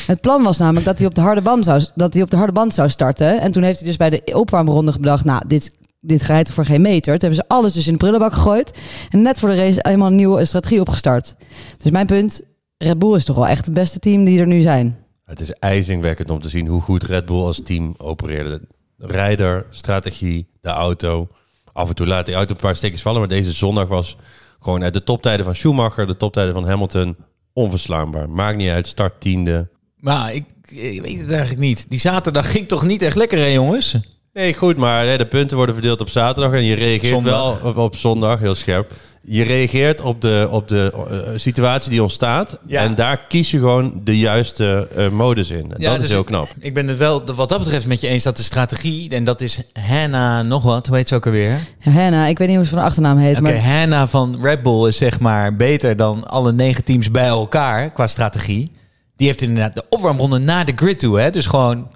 Het 0.07 0.21
plan 0.21 0.43
was 0.43 0.57
namelijk 0.57 0.87
dat 0.87 0.99
hij 0.99 1.07
op 1.07 1.15
de 1.15 1.21
harde 1.21 1.41
band 1.41 1.65
zou, 1.65 1.85
dat 1.95 2.15
hij 2.15 2.23
op 2.23 2.31
de 2.31 2.37
harde 2.37 2.53
band 2.53 2.75
zou 2.75 2.89
starten. 2.89 3.41
En 3.41 3.51
toen 3.51 3.63
heeft 3.63 3.79
hij 3.79 3.89
dus 3.89 3.97
bij 3.97 4.11
de 4.11 4.23
opwarmronde 4.35 4.93
bedacht... 4.93 5.25
nou, 5.25 5.43
dit, 5.47 5.77
dit 6.01 6.23
rijdt 6.23 6.51
voor 6.51 6.65
geen 6.65 6.81
meter. 6.81 7.19
Toen 7.19 7.29
hebben 7.29 7.47
ze 7.49 7.55
alles 7.55 7.73
dus 7.73 7.87
in 7.87 7.93
de 7.93 7.99
prullenbak 7.99 8.33
gegooid. 8.33 8.79
En 9.11 9.23
net 9.23 9.39
voor 9.39 9.49
de 9.49 9.57
race 9.57 9.79
helemaal 9.83 10.09
een 10.09 10.17
nieuwe 10.17 10.45
strategie 10.45 10.81
opgestart. 10.81 11.35
Dus 11.79 11.91
mijn 11.91 12.07
punt, 12.07 12.41
Red 12.79 12.99
Bull 12.99 13.15
is 13.15 13.25
toch 13.25 13.37
wel 13.37 13.47
echt 13.47 13.65
het 13.65 13.75
beste 13.75 13.99
team 13.99 14.25
die 14.25 14.41
er 14.41 14.47
nu 14.47 14.61
zijn. 14.61 15.04
Het 15.25 15.41
is 15.41 15.53
ijzingwekkend 15.53 16.31
om 16.31 16.41
te 16.43 16.49
zien 16.49 16.67
hoe 16.67 16.81
goed 16.83 17.03
Red 17.03 17.25
Bull 17.25 17.41
als 17.43 17.63
team 17.63 17.95
opereerde. 17.99 18.61
Rijder, 18.99 19.67
strategie, 19.71 20.47
de 20.61 20.69
auto. 20.69 21.29
Af 21.73 21.89
en 21.89 21.95
toe 21.95 22.07
laat 22.07 22.27
die 22.27 22.35
auto 22.35 22.55
een 22.55 22.61
paar 22.61 22.77
stekjes 22.77 23.03
vallen. 23.03 23.19
Maar 23.21 23.29
deze 23.29 23.53
zondag 23.53 23.89
was 23.89 24.17
gewoon 24.61 24.83
uit 24.83 24.93
de 24.93 25.03
toptijden 25.05 25.45
van 25.45 25.55
Schumacher, 25.55 26.07
de 26.07 26.17
toptijden 26.17 26.55
van 26.55 26.69
Hamilton, 26.69 27.17
onverslaanbaar. 27.53 28.31
Maakt 28.31 28.57
niet 28.57 28.71
uit, 28.71 28.87
start 28.87 29.21
tiende. 29.21 29.69
Maar 29.97 30.35
ik, 30.35 30.45
ik 30.69 31.03
weet 31.03 31.21
het 31.21 31.31
eigenlijk 31.31 31.61
niet. 31.61 31.91
Die 31.91 31.99
zaterdag 31.99 32.51
ging 32.51 32.69
toch 32.69 32.85
niet 32.85 33.03
echt 33.03 33.17
lekker, 33.17 33.39
hè 33.39 33.47
jongens? 33.47 33.97
Nee, 34.33 34.55
goed, 34.55 34.77
maar 34.77 35.07
hè, 35.07 35.17
de 35.17 35.27
punten 35.27 35.57
worden 35.57 35.75
verdeeld 35.75 36.01
op 36.01 36.09
zaterdag 36.09 36.53
en 36.53 36.65
je 36.65 36.75
reageert 36.75 37.13
Zondag. 37.13 37.61
wel 37.61 37.71
op, 37.71 37.77
op 37.77 37.97
zondag, 37.97 38.39
heel 38.39 38.55
scherp. 38.55 38.93
Je 39.27 39.43
reageert 39.43 40.01
op 40.01 40.21
de, 40.21 40.49
op 40.51 40.69
de 40.69 40.93
eh, 41.11 41.31
situatie 41.35 41.91
die 41.91 42.03
ontstaat 42.03 42.59
Ja. 42.67 42.83
en 42.83 42.95
daar 42.95 43.27
kies 43.29 43.51
je 43.51 43.59
gewoon 43.59 44.01
de 44.05 44.19
juiste 44.19 44.89
eh, 44.97 45.09
modus 45.09 45.51
in. 45.51 45.71
Ja, 45.77 45.89
dat 45.89 45.97
dus 45.97 46.05
is 46.05 46.11
heel 46.11 46.25
knap. 46.25 46.49
Ik 46.61 46.75
ben 46.75 46.89
het 46.89 46.99
wel 46.99 47.25
wat 47.35 47.49
dat 47.49 47.59
betreft 47.59 47.87
met 47.87 48.01
je 48.01 48.09
eens 48.09 48.23
dat 48.23 48.37
de 48.37 48.43
strategie, 48.43 49.11
en 49.11 49.25
dat 49.25 49.41
is 49.41 49.59
Hannah 49.89 50.47
nog 50.47 50.63
wat, 50.63 50.87
hoe 50.87 50.97
heet 50.97 51.09
ze 51.09 51.15
ook 51.15 51.27
alweer? 51.27 51.59
Ja, 51.79 51.91
Hanna, 51.91 52.27
ik 52.27 52.39
weet 52.39 52.49
niet 52.49 52.57
hoe 52.57 52.65
ze 52.67 52.71
van 52.71 52.81
de 52.81 52.85
achternaam 52.85 53.19
heet. 53.19 53.33
Oké, 53.33 53.43
maar 53.43 53.65
Hannah 53.65 54.09
van 54.09 54.39
Red 54.43 54.63
Bull 54.63 54.89
is 54.89 54.97
zeg 54.97 55.21
maar 55.21 55.57
beter 55.57 55.97
dan 55.97 56.29
alle 56.29 56.53
negen 56.53 56.85
teams 56.85 57.11
bij 57.11 57.27
elkaar 57.27 57.91
qua 57.91 58.07
strategie. 58.07 58.71
Die 59.17 59.27
heeft 59.27 59.43
inderdaad 59.43 59.75
de 59.75 59.85
opwarmronde 59.89 60.39
naar 60.39 60.65
de 60.65 60.73
grid 60.77 60.99
toe. 60.99 61.21
Hè? 61.21 61.31
Dus 61.31 61.47
gewoon, 61.47 61.89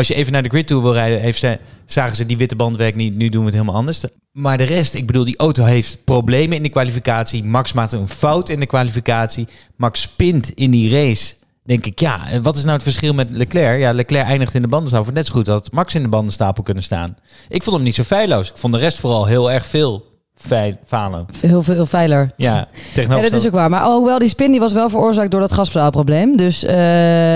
als 0.00 0.08
je 0.08 0.14
even 0.14 0.32
naar 0.32 0.42
de 0.42 0.48
grid 0.48 0.66
toe 0.66 0.82
wil 0.82 0.92
rijden, 0.92 1.20
heeft 1.20 1.38
ze, 1.38 1.58
zagen 1.86 2.16
ze 2.16 2.26
die 2.26 2.36
witte 2.36 2.56
band 2.56 2.76
werkt 2.76 2.96
niet. 2.96 3.14
Nu 3.14 3.28
doen 3.28 3.40
we 3.40 3.46
het 3.46 3.54
helemaal 3.54 3.74
anders. 3.74 4.04
Maar 4.32 4.58
de 4.58 4.64
rest, 4.64 4.94
ik 4.94 5.06
bedoel, 5.06 5.24
die 5.24 5.38
auto 5.38 5.64
heeft 5.64 6.04
problemen 6.04 6.56
in 6.56 6.62
de 6.62 6.68
kwalificatie. 6.68 7.44
Max 7.44 7.72
maakt 7.72 7.92
een 7.92 8.08
fout 8.08 8.48
in 8.48 8.60
de 8.60 8.66
kwalificatie. 8.66 9.48
Max 9.76 10.00
spint 10.00 10.50
in 10.50 10.70
die 10.70 10.90
race. 10.90 11.34
Denk 11.64 11.86
ik, 11.86 12.00
ja, 12.00 12.28
en 12.28 12.42
wat 12.42 12.56
is 12.56 12.62
nou 12.62 12.74
het 12.74 12.82
verschil 12.82 13.14
met 13.14 13.30
Leclerc? 13.30 13.80
Ja, 13.80 13.92
Leclerc 13.92 14.26
eindigt 14.26 14.54
in 14.54 14.62
de 14.62 14.68
bandenstapel. 14.68 15.12
Net 15.12 15.26
zo 15.26 15.32
goed 15.32 15.46
had 15.46 15.72
Max 15.72 15.94
in 15.94 16.02
de 16.02 16.08
bandenstapel 16.08 16.62
kunnen 16.62 16.82
staan. 16.82 17.16
Ik 17.48 17.62
vond 17.62 17.76
hem 17.76 17.84
niet 17.84 17.94
zo 17.94 18.02
feilloos. 18.02 18.50
Ik 18.50 18.56
vond 18.56 18.72
de 18.72 18.78
rest 18.78 18.98
vooral 18.98 19.26
heel 19.26 19.50
erg 19.50 19.66
veel 19.66 20.09
feil, 20.40 20.74
falen. 20.86 21.26
heel 21.40 21.62
veel 21.62 21.86
veiler. 21.86 22.30
Ja, 22.36 22.68
Ja, 22.94 23.20
dat 23.20 23.32
is 23.32 23.46
ook 23.46 23.52
waar. 23.52 23.70
Maar 23.70 23.84
hoewel 23.84 24.18
die 24.18 24.28
spin 24.28 24.50
die 24.50 24.60
was 24.60 24.72
wel 24.72 24.88
veroorzaakt 24.88 25.30
door 25.30 25.40
dat 25.40 25.52
gaspedaalprobleem. 25.52 26.36
Dus 26.36 26.64
eh, 26.64 26.74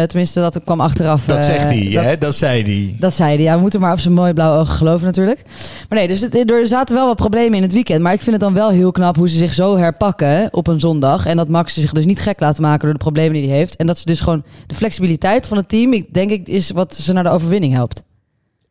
tenminste, 0.03 0.41
dat 0.41 0.65
kwam 0.65 0.81
achteraf. 0.81 1.25
Dat 1.25 1.39
eh, 1.39 1.45
zegt 1.45 1.71
hij, 1.71 1.91
dat, 1.93 2.05
hè? 2.05 2.19
Dat 2.19 2.35
zei 2.35 2.63
hij. 2.63 2.97
Dat 2.99 3.15
zei 3.15 3.35
hij. 3.35 3.45
Ja, 3.45 3.55
we 3.55 3.61
moeten 3.61 3.81
maar 3.81 3.93
op 3.93 3.99
zijn 3.99 4.15
mooie 4.15 4.35
blauwe 4.35 4.59
ogen 4.59 4.75
geloven 4.75 5.07
natuurlijk. 5.07 5.43
Maar 5.89 5.99
nee, 5.99 6.09
dus 6.09 6.21
het, 6.21 6.51
er 6.51 6.67
zaten 6.67 6.95
wel 6.95 7.07
wat 7.07 7.17
problemen 7.17 7.55
in 7.55 7.63
het 7.63 7.73
weekend. 7.73 8.03
Maar 8.03 8.13
ik 8.13 8.23
vind 8.23 8.33
het 8.33 8.45
dan 8.45 8.55
wel 8.55 8.71
heel 8.71 8.93
knap 8.93 9.17
hoe 9.17 9.29
ze 9.29 9.39
zich 9.39 9.55
zo 9.55 9.77
herpakken 9.77 10.49
op 10.51 10.67
een 10.67 10.81
zondag. 10.81 11.27
En 11.27 11.37
dat 11.37 11.49
Max 11.49 11.75
zich 11.75 11.93
dus 11.93 12.07
niet 12.07 12.21
gek 12.21 12.41
laten 12.41 12.63
maken 12.63 12.81
door 12.81 12.93
de 12.93 13.03
problemen 13.03 13.33
die 13.33 13.49
hij 13.49 13.57
heeft. 13.57 13.77
En 13.77 13.87
dat 13.87 13.99
ze 13.99 14.05
dus 14.05 14.21
gewoon 14.21 14.45
de 14.67 14.75
flexibiliteit 14.75 15.47
van 15.47 15.57
het 15.57 15.69
team, 15.69 15.93
ik 15.93 16.15
denk 16.15 16.31
ik, 16.31 16.49
is 16.49 16.71
wat 16.71 16.95
ze 16.95 17.13
naar 17.13 17.23
de 17.23 17.31
overwinning 17.31 17.73
helpt. 17.73 18.03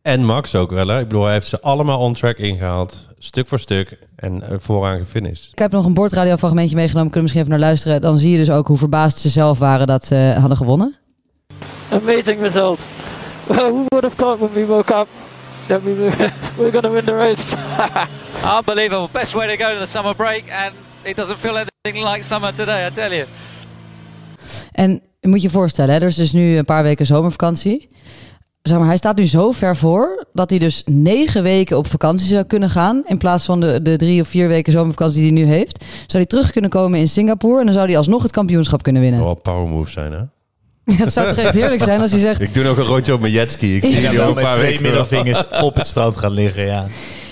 En 0.04 0.26
Max 0.26 0.56
ook 0.56 0.72
wel. 0.72 0.88
Hè? 0.88 1.00
Ik 1.00 1.08
bedoel, 1.08 1.24
hij 1.24 1.34
heeft 1.34 1.48
ze 1.48 1.62
allemaal 1.62 2.00
on 2.00 2.14
track 2.14 2.38
ingehaald. 2.38 3.08
Stuk 3.20 3.48
voor 3.48 3.60
stuk. 3.60 3.98
En 4.16 4.42
eh, 4.42 4.58
vooraan 4.60 4.98
gefinished. 4.98 5.52
Ik 5.52 5.60
heb 5.60 5.72
nog 5.72 5.86
een 5.86 5.94
bordradiofragmentje 5.94 6.76
meegenomen. 6.76 7.12
Kunnen 7.12 7.32
we 7.32 7.36
misschien 7.36 7.42
even 7.42 7.52
naar 7.52 7.70
luisteren. 7.70 8.02
Dan 8.02 8.18
zie 8.18 8.32
je 8.32 8.38
dus 8.38 8.50
ook 8.50 8.68
hoe 8.68 8.78
verbaasd 8.78 9.18
ze 9.18 9.30
zelf 9.30 9.60
waren 9.60 9.88
dat 9.88 10.06
ze 10.06 10.36
hadden 10.40 10.58
gewonnen. 10.58 10.96
Amazing 11.90 12.42
result. 12.42 12.88
Well, 13.48 13.58
who 13.58 13.86
would 13.88 14.04
have 14.04 14.16
thought 14.16 14.40
when 14.40 14.54
we 14.54 14.66
woke 14.66 14.94
up 14.94 15.08
that 15.68 15.84
we 15.84 15.96
were, 15.96 16.16
we 16.18 16.32
were 16.64 16.72
going 16.72 16.84
to 16.84 16.92
win 16.92 17.06
the 17.06 17.16
race? 17.16 17.56
Unbelievable. 18.58 19.10
Best 19.12 19.34
way 19.34 19.58
to 19.58 19.64
go 19.64 19.74
to 19.74 19.80
the 19.80 19.92
summer 19.92 20.16
break, 20.16 20.44
and 20.52 20.74
it 21.02 21.16
doesn't 21.16 21.38
feel 21.38 21.58
anything 21.58 22.12
like 22.12 22.24
summer 22.24 22.54
today, 22.54 22.88
I 22.88 22.92
tell 22.92 23.12
you. 23.16 23.26
En 24.72 25.02
je 25.20 25.28
moet 25.28 25.42
je 25.42 25.50
voorstellen, 25.50 25.94
hè, 25.94 26.00
er 26.00 26.08
is 26.08 26.16
dus 26.16 26.32
nu 26.32 26.58
een 26.58 26.66
paar 26.66 26.84
weken 26.84 27.06
zomervakantie. 27.06 27.88
Zeg 28.64 28.78
maar, 28.78 28.88
hij 28.88 28.98
staat 28.98 29.18
nu 29.18 29.28
zo 29.28 29.52
ver 29.52 29.76
voor 29.78 30.26
dat 30.34 30.50
hij 30.50 30.60
dus 30.60 30.84
negen 30.86 31.44
weken 31.44 31.78
op 31.78 31.88
vakantie 31.88 32.28
zou 32.28 32.44
kunnen 32.44 32.70
gaan. 32.70 33.04
In 33.08 33.18
plaats 33.18 33.46
van 33.46 33.60
de, 33.60 33.82
de 33.82 33.96
drie 33.98 34.22
of 34.22 34.28
vier 34.28 34.48
weken 34.48 34.72
zomervakantie 34.74 35.22
die 35.22 35.32
hij 35.34 35.42
nu 35.42 35.48
heeft. 35.48 35.84
Zou 35.84 36.08
hij 36.08 36.26
terug 36.26 36.52
kunnen 36.52 36.70
komen 36.70 37.00
in 37.00 37.10
Singapore 37.10 37.60
en 37.60 37.66
dan 37.66 37.74
zou 37.74 37.86
hij 37.88 37.98
alsnog 37.98 38.22
het 38.24 38.32
kampioenschap 38.32 38.84
kunnen 38.84 39.02
winnen. 39.02 39.20
Wel 39.20 39.30
een 39.30 39.42
power 39.42 39.68
move 39.68 39.92
zijn, 39.92 40.12
hè? 40.12 40.22
Het 40.96 41.14
zou 41.14 41.28
toch 41.28 41.38
echt 41.38 41.54
heerlijk 41.54 41.82
zijn 41.82 42.02
als 42.02 42.12
hij 42.12 42.20
zegt... 42.20 42.42
Ik 42.42 42.54
doe 42.54 42.64
nog 42.64 42.78
een 42.78 42.84
rondje 42.86 43.14
op 43.14 43.20
mijn 43.20 43.34
jetski. 43.34 43.76
Ik 43.76 43.84
zie 43.84 44.02
jullie 44.02 44.20
ga 44.20 44.26
ook 44.26 44.36
met 44.36 44.44
paar 44.44 44.54
twee 44.54 44.82
middelvingers 44.82 45.44
op 45.62 45.76
het 45.76 45.88
strand 45.88 46.18
gaan 46.18 46.32
liggen, 46.32 46.66
ja. 46.66 46.88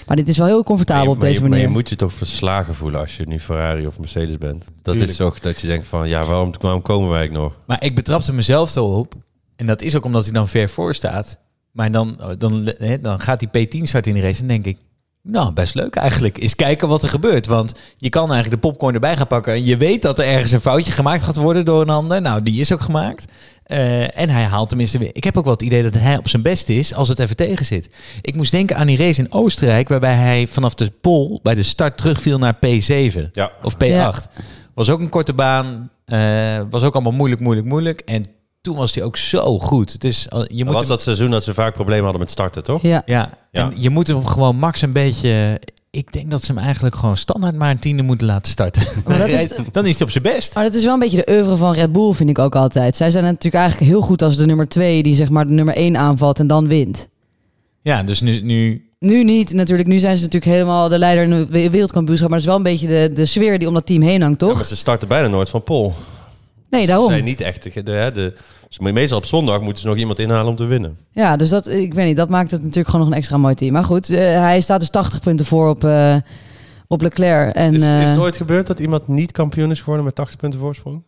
Maar 0.08 0.16
dit 0.16 0.28
is 0.28 0.38
wel 0.38 0.48
heel 0.48 0.64
comfortabel 0.64 1.12
op 1.12 1.20
deze 1.20 1.34
je- 1.34 1.40
manier. 1.40 1.56
Maar 1.58 1.68
je 1.68 1.74
moet 1.74 1.90
je 1.90 1.96
toch 1.96 2.14
verslagen 2.14 2.76
voelen 2.76 3.00
als 3.00 3.18
je 3.18 3.24
nu 3.28 3.40
Ferrari 3.40 3.88
of 3.88 4.00
Mercedes 4.00 4.38
bent. 4.38 4.64
Dat 4.66 4.74
Tuurlijk. 4.84 5.10
is 5.12 5.18
toch 5.18 5.40
dat 5.40 5.62
je 5.62 5.68
denkt 5.68 5.88
van, 5.88 6.08
ja, 6.10 6.26
waarom, 6.26 6.54
waarom 6.60 6.82
komen 6.82 7.10
wij 7.10 7.28
nog? 7.28 7.54
Maar 7.68 7.84
ik 7.84 7.96
betrapte 7.96 8.34
mezelf 8.34 8.70
zo 8.70 8.86
op. 8.86 9.14
En 9.62 9.68
dat 9.68 9.82
is 9.82 9.96
ook 9.96 10.06
omdat 10.06 10.24
hij 10.24 10.34
dan 10.34 10.48
ver 10.48 10.70
voor 10.70 10.96
staat. 10.96 11.38
Maar 11.72 11.92
dan, 11.92 12.20
dan, 12.38 12.72
hè, 12.78 13.02
dan 13.02 13.20
gaat 13.20 13.40
die 13.40 13.50
P10 13.68 13.82
starten 13.84 14.12
in 14.16 14.22
de 14.22 14.28
race. 14.28 14.42
En 14.42 14.48
denk 14.48 14.66
ik, 14.66 14.78
Nou, 15.24 15.54
best 15.54 15.76
leuk 15.76 15.96
eigenlijk. 15.96 16.38
Is 16.38 16.56
kijken 16.56 16.88
wat 16.88 17.04
er 17.04 17.10
gebeurt. 17.10 17.46
Want 17.48 17.74
je 17.98 18.10
kan 18.10 18.32
eigenlijk 18.32 18.62
de 18.62 18.68
popcorn 18.68 18.94
erbij 18.94 19.18
gaan 19.18 19.28
pakken. 19.28 19.66
Je 19.66 19.78
weet 19.78 20.02
dat 20.02 20.20
er 20.20 20.26
ergens 20.26 20.52
een 20.52 20.62
foutje 20.62 20.92
gemaakt 20.92 21.24
gaat 21.24 21.36
worden 21.36 21.66
door 21.66 21.82
een 21.82 21.90
ander. 21.90 22.22
Nou, 22.22 22.44
die 22.44 22.62
is 22.62 22.72
ook 22.74 22.82
gemaakt. 22.82 23.26
Eh, 23.64 24.20
en 24.20 24.30
hij 24.30 24.44
haalt 24.44 24.70
tenminste 24.70 24.98
weer. 24.98 25.10
Ik 25.14 25.24
heb 25.24 25.38
ook 25.38 25.44
wel 25.44 25.54
het 25.54 25.62
idee 25.62 25.84
dat 25.84 25.94
hij 25.94 26.18
op 26.18 26.28
zijn 26.28 26.42
best 26.42 26.70
is 26.70 26.94
als 26.94 27.08
het 27.10 27.20
even 27.20 27.36
tegen 27.36 27.66
zit. 27.66 27.90
Ik 28.22 28.36
moest 28.36 28.52
denken 28.52 28.76
aan 28.76 28.88
die 28.88 28.98
race 28.98 29.22
in 29.22 29.32
Oostenrijk, 29.32 29.90
waarbij 29.90 30.16
hij 30.16 30.48
vanaf 30.48 30.74
de 30.74 30.92
pol 31.02 31.40
bij 31.44 31.56
de 31.56 31.64
start 31.64 31.98
terugviel 31.98 32.38
naar 32.38 32.56
P7 32.56 33.32
Ja. 33.34 33.52
of 33.64 33.76
P8. 33.76 34.28
Was 34.74 34.90
ook 34.90 35.00
een 35.00 35.10
korte 35.10 35.34
baan. 35.34 35.90
eh, 36.06 36.62
was 36.70 36.84
ook 36.84 36.94
allemaal 36.94 37.12
moeilijk, 37.14 37.42
moeilijk, 37.42 37.68
moeilijk. 37.68 38.00
En 38.00 38.24
toen 38.62 38.76
was 38.76 38.96
hij 38.96 39.04
ook 39.04 39.18
zo 39.18 39.60
goed. 39.60 39.92
Het 39.94 40.04
is, 40.04 40.30
al- 40.30 40.42
je 40.42 40.48
Dat 40.48 40.58
moet 40.66 40.66
was 40.74 40.80
hem- 40.82 40.88
dat 40.92 41.02
seizoen 41.02 41.30
dat 41.30 41.44
ze 41.44 41.54
vaak 41.54 41.74
problemen 41.74 42.04
hadden 42.04 42.22
met 42.22 42.30
starten, 42.32 42.64
toch? 42.64 42.82
Ja. 42.82 43.02
ja, 43.06 43.30
Ja. 43.52 43.62
en 43.72 43.74
je 43.76 43.90
moet 43.90 44.08
hem 44.08 44.26
gewoon 44.26 44.56
max 44.56 44.82
een 44.82 44.92
beetje. 44.94 45.62
Ik 45.90 46.12
denk 46.14 46.32
dat 46.32 46.44
ze 46.44 46.54
hem 46.54 46.62
eigenlijk 46.64 46.96
gewoon 46.96 47.18
standaard 47.18 47.56
maar 47.56 47.70
een 47.72 47.80
tiende 47.80 48.04
moeten 48.04 48.28
laten 48.28 48.52
starten. 48.52 48.84
Maar 49.08 49.18
dat 49.18 49.28
is- 49.28 49.54
Dan 49.72 49.86
is 49.86 49.94
hij 49.98 50.04
op 50.06 50.12
zijn 50.12 50.24
best. 50.24 50.54
Maar 50.56 50.64
dat 50.64 50.74
is 50.74 50.84
wel 50.84 50.94
een 50.94 51.00
beetje 51.00 51.24
de 51.26 51.32
oeuvre 51.34 51.56
van 51.56 51.74
Red 51.74 51.92
Bull, 51.92 52.14
vind 52.14 52.30
ik 52.30 52.40
ook 52.40 52.56
altijd. 52.56 52.96
Zij 52.96 53.10
zijn 53.12 53.24
natuurlijk 53.24 53.64
eigenlijk 53.64 53.92
heel 53.92 54.02
goed 54.02 54.22
als 54.22 54.38
de 54.38 54.46
nummer 54.46 54.68
twee 54.68 55.04
die 55.04 55.16
zeg 55.16 55.30
maar 55.30 55.48
de 55.48 55.54
nummer 55.54 55.76
één 55.76 55.98
aanvalt 55.98 56.40
en 56.40 56.48
dan 56.48 56.68
wint. 56.68 57.08
Ja, 57.82 58.04
dus 58.04 58.22
nu, 58.22 58.42
nu 58.42 58.86
Nu 59.00 59.24
niet, 59.24 59.54
natuurlijk. 59.54 59.88
Nu 59.88 59.98
zijn 59.98 60.18
ze 60.18 60.24
natuurlijk 60.24 60.52
helemaal 60.52 60.90
de 60.90 60.98
leider 60.98 61.24
in 61.24 61.30
de 61.30 61.46
we- 61.46 61.70
wereldkampioenschap. 61.70 62.30
Maar 62.30 62.38
het 62.40 62.48
is 62.48 62.54
wel 62.54 62.64
een 62.66 62.72
beetje 62.72 62.88
de, 62.88 63.12
de 63.14 63.26
sfeer 63.26 63.60
die 63.60 63.68
om 63.68 63.74
dat 63.74 63.86
team 63.86 64.02
heen 64.02 64.22
hangt, 64.22 64.42
Ja, 64.42 64.48
toch? 64.48 64.56
maar 64.56 64.66
ze 64.66 64.76
starten 64.76 65.08
bijna 65.08 65.28
nooit 65.28 65.50
van 65.50 65.64
pol. 65.64 65.94
Nee, 66.72 66.82
Ze 66.82 66.88
daarom. 66.88 67.10
zijn 67.10 67.24
niet 67.24 67.42
echt 67.42 67.64
de, 67.64 67.84
de, 67.84 68.12
de, 68.14 68.34
ze- 68.70 68.82
meestal 68.92 69.18
op 69.18 69.26
zondag 69.26 69.62
moeten 69.62 69.82
ze 69.82 69.88
nog 69.88 69.98
iemand 69.98 70.20
inhalen 70.20 70.48
om 70.50 70.56
te 70.56 70.66
winnen. 70.66 70.98
Ja, 71.12 71.36
dus 71.36 71.50
dat, 71.50 71.68
ik 71.68 71.94
weet 71.94 72.06
niet, 72.08 72.18
dat 72.18 72.30
maakt 72.30 72.52
het 72.52 72.60
natuurlijk 72.60 72.88
gewoon 72.90 73.02
nog 73.02 73.12
een 73.12 73.18
extra 73.20 73.38
mooi 73.38 73.56
team. 73.56 73.72
Maar 73.74 73.84
goed, 73.84 74.10
eh, 74.10 74.18
hij 74.18 74.62
staat 74.62 74.80
dus 74.80 74.90
80 74.90 75.20
punten 75.20 75.46
voor 75.46 75.70
op, 75.70 75.84
eh, 75.84 76.16
op 76.88 77.02
Leclerc. 77.02 77.56
En 77.56 77.74
Is, 77.76 77.82
is 77.82 77.88
het 77.88 78.16
eh, 78.18 78.22
ooit 78.22 78.38
gebeurd 78.38 78.68
dat 78.68 78.80
iemand 78.80 79.08
niet 79.08 79.32
kampioen 79.32 79.72
is 79.72 79.80
geworden 79.80 80.06
met 80.06 80.16
80 80.16 80.38
punten 80.38 80.60
voorsprong? 80.60 81.04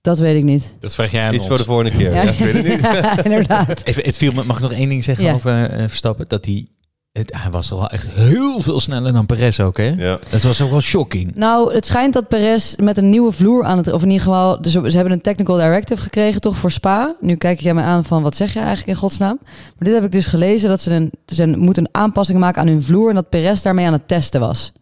dat 0.00 0.18
weet 0.18 0.36
ik 0.36 0.44
niet. 0.44 0.76
dat 0.80 0.94
vraag 0.94 1.10
jij 1.10 1.22
aan 1.26 1.34
Iets 1.34 1.38
ons. 1.38 1.46
voor 1.48 1.56
de 1.56 1.64
volgende 1.64 1.90
keer. 1.90 2.14
Ja, 2.14 2.22
ik 2.22 2.38
weet 2.38 2.54
het 2.54 2.66
niet. 2.66 2.80
Ja, 2.92 3.24
inderdaad. 3.24 3.84
Even, 3.84 4.04
het 4.04 4.16
viel 4.16 4.32
me, 4.32 4.44
mag 4.44 4.56
ik 4.56 4.62
nog 4.62 4.72
één 4.72 4.88
ding 4.88 5.04
zeggen 5.04 5.24
Ja. 5.24 5.32
over 5.32 5.68
Verstappen? 5.88 6.24
Dat 6.28 6.44
hij, 6.44 6.66
het, 7.12 7.32
hij 7.36 7.50
was 7.50 7.68
toch 7.68 7.78
wel 7.78 7.88
echt 7.88 8.06
heel 8.08 8.60
veel 8.60 8.80
sneller 8.80 9.12
dan 9.12 9.26
Perez 9.26 9.60
ook, 9.60 9.76
hè? 9.76 9.88
Ja. 9.88 10.18
Het 10.28 10.42
was 10.42 10.60
ook 10.60 10.70
wel 10.70 10.80
shocking. 10.80 11.34
Nou, 11.34 11.74
het 11.74 11.86
schijnt 11.86 12.12
dat 12.12 12.28
Perez 12.28 12.74
met 12.76 12.96
een 12.96 13.10
nieuwe 13.10 13.32
vloer 13.32 13.64
aan 13.64 13.76
het... 13.76 13.92
Of 13.92 14.02
in 14.02 14.10
ieder 14.10 14.24
geval, 14.24 14.62
dus 14.62 14.72
ze 14.72 14.80
hebben 14.80 15.12
een 15.12 15.20
technical 15.20 15.56
directive 15.56 16.02
gekregen 16.02 16.40
toch 16.40 16.56
voor 16.56 16.70
Spa. 16.70 17.14
Nu 17.20 17.36
kijk 17.36 17.60
jij 17.60 17.74
me 17.74 17.82
aan 17.82 18.04
van, 18.04 18.22
wat 18.22 18.36
zeg 18.36 18.52
je 18.52 18.58
eigenlijk 18.58 18.88
in 18.88 18.94
godsnaam? 18.94 19.38
Maar 19.42 19.88
dit 19.88 19.94
heb 19.94 20.04
ik 20.04 20.12
dus 20.12 20.26
gelezen, 20.26 20.68
dat 20.68 20.80
ze 20.80 20.92
een, 20.92 21.10
ze 21.26 21.46
moeten 21.46 21.84
een 21.84 22.00
aanpassing 22.00 22.38
maken 22.38 22.60
aan 22.60 22.68
hun 22.68 22.82
vloer... 22.82 23.08
en 23.08 23.14
dat 23.14 23.28
Perez 23.28 23.62
daarmee 23.62 23.86
aan 23.86 23.92
het 23.92 24.08
testen 24.08 24.40
was. 24.40 24.72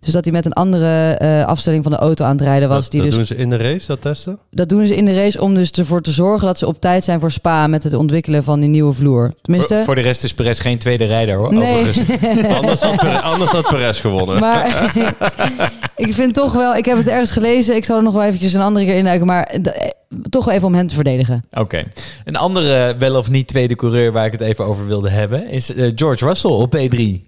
Dus 0.00 0.12
dat 0.12 0.24
hij 0.24 0.32
met 0.32 0.44
een 0.44 0.52
andere 0.52 1.12
eh, 1.12 1.44
afstelling 1.44 1.82
van 1.82 1.92
de 1.92 1.98
auto 1.98 2.24
aan 2.24 2.36
het 2.36 2.40
rijden 2.40 2.68
was. 2.68 2.82
dat 2.82 2.90
die 2.90 3.00
dat 3.00 3.10
dus, 3.10 3.18
doen 3.18 3.26
ze 3.26 3.36
in 3.36 3.50
de 3.50 3.56
race, 3.56 3.86
dat 3.86 4.00
testen? 4.00 4.38
Dat 4.50 4.68
doen 4.68 4.86
ze 4.86 4.96
in 4.96 5.04
de 5.04 5.14
race 5.14 5.40
om 5.40 5.54
dus 5.54 5.70
ervoor 5.70 6.00
te 6.00 6.10
zorgen 6.10 6.46
dat 6.46 6.58
ze 6.58 6.66
op 6.66 6.80
tijd 6.80 7.04
zijn 7.04 7.20
voor 7.20 7.30
Spa... 7.30 7.66
met 7.66 7.82
het 7.82 7.94
ontwikkelen 7.94 8.44
van 8.44 8.60
die 8.60 8.68
nieuwe 8.68 8.92
vloer. 8.92 9.34
Tenminste... 9.42 9.74
Voor, 9.74 9.84
voor 9.84 9.94
de 9.94 10.00
rest 10.00 10.24
is 10.24 10.34
Perez 10.34 10.60
geen 10.60 10.78
tweede 10.78 11.04
rijder, 11.04 11.36
hoor. 11.36 11.54
Nee. 11.54 11.74
Overigens. 11.74 12.48
Anders 12.60 12.80
had, 12.80 12.96
Perez, 12.96 13.20
anders 13.20 13.50
had 13.50 13.68
Perez 13.68 14.00
gewonnen. 14.00 14.40
Maar 14.40 14.92
ik 15.96 16.14
vind 16.14 16.34
toch 16.34 16.52
wel, 16.52 16.74
ik 16.74 16.84
heb 16.84 16.96
het 16.96 17.08
ergens 17.08 17.30
gelezen, 17.30 17.76
ik 17.76 17.84
zal 17.84 17.96
er 17.96 18.02
nog 18.02 18.12
wel 18.12 18.22
eventjes 18.22 18.52
een 18.52 18.60
andere 18.60 18.84
keer 18.86 18.96
induiken, 18.96 19.26
maar 19.26 19.42
eh, 19.42 19.90
toch 20.30 20.44
wel 20.44 20.54
even 20.54 20.66
om 20.66 20.74
hem 20.74 20.86
te 20.86 20.94
verdedigen. 20.94 21.44
Oké. 21.50 21.84
Een 22.24 22.36
andere 22.36 22.96
wel 22.98 23.16
of 23.16 23.30
niet 23.30 23.46
tweede 23.46 23.76
coureur 23.76 24.12
waar 24.12 24.26
ik 24.26 24.32
het 24.32 24.40
even 24.40 24.64
over 24.64 24.86
wilde 24.86 25.10
hebben... 25.10 25.48
is 25.48 25.74
eh, 25.74 25.92
George 25.94 26.26
Russell 26.26 26.50
op 26.50 26.76
P3. 26.76 27.24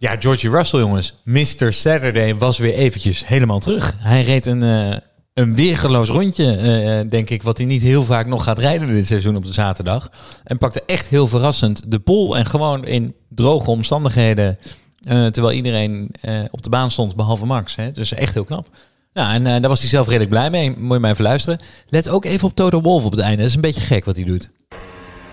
Ja, 0.00 0.16
Georgie 0.18 0.50
Russell, 0.50 0.78
jongens. 0.80 1.14
Mr. 1.24 1.72
Saturday 1.72 2.36
was 2.36 2.58
weer 2.58 2.74
eventjes 2.74 3.26
helemaal 3.26 3.58
terug. 3.58 3.94
Hij 3.98 4.22
reed 4.22 4.46
een, 4.46 4.62
eh, 4.62 4.96
een 5.34 5.54
weergeloos 5.54 6.08
rondje, 6.08 6.56
eh, 6.56 7.10
denk 7.10 7.30
ik... 7.30 7.42
wat 7.42 7.58
hij 7.58 7.66
niet 7.66 7.82
heel 7.82 8.04
vaak 8.04 8.26
nog 8.26 8.44
gaat 8.44 8.58
rijden 8.58 8.86
dit 8.94 9.06
seizoen 9.06 9.36
op 9.36 9.44
de 9.44 9.52
zaterdag. 9.52 10.10
En 10.44 10.58
pakte 10.58 10.82
echt 10.86 11.06
heel 11.08 11.28
verrassend 11.28 11.90
de 11.90 11.98
pol. 11.98 12.36
En 12.36 12.46
gewoon 12.46 12.84
in 12.84 13.14
droge 13.28 13.70
omstandigheden... 13.70 14.58
eh, 15.00 15.26
terwijl 15.26 15.56
iedereen 15.56 16.08
eh, 16.20 16.34
op 16.50 16.62
de 16.62 16.70
baan 16.70 16.90
stond, 16.90 17.16
behalve 17.16 17.46
Max. 17.46 17.76
Hè? 17.76 17.90
Dus 17.90 18.12
echt 18.12 18.34
heel 18.34 18.44
knap. 18.44 18.68
Ja, 19.12 19.32
en 19.32 19.46
eh, 19.46 19.52
daar 19.52 19.68
was 19.68 19.80
hij 19.80 19.88
zelf 19.88 20.06
redelijk 20.06 20.30
blij 20.30 20.50
mee. 20.50 20.70
Moet 20.70 20.92
je 20.92 20.98
maar 20.98 21.10
even 21.10 21.24
luisteren. 21.24 21.60
Let 21.88 22.08
ook 22.08 22.24
even 22.24 22.48
op 22.48 22.54
Toto 22.54 22.80
Wolf 22.80 23.04
op 23.04 23.10
het 23.10 23.20
einde. 23.20 23.36
Dat 23.36 23.46
is 23.46 23.54
een 23.54 23.60
beetje 23.60 23.80
gek 23.80 24.04
wat 24.04 24.16
hij 24.16 24.24
doet. 24.24 24.48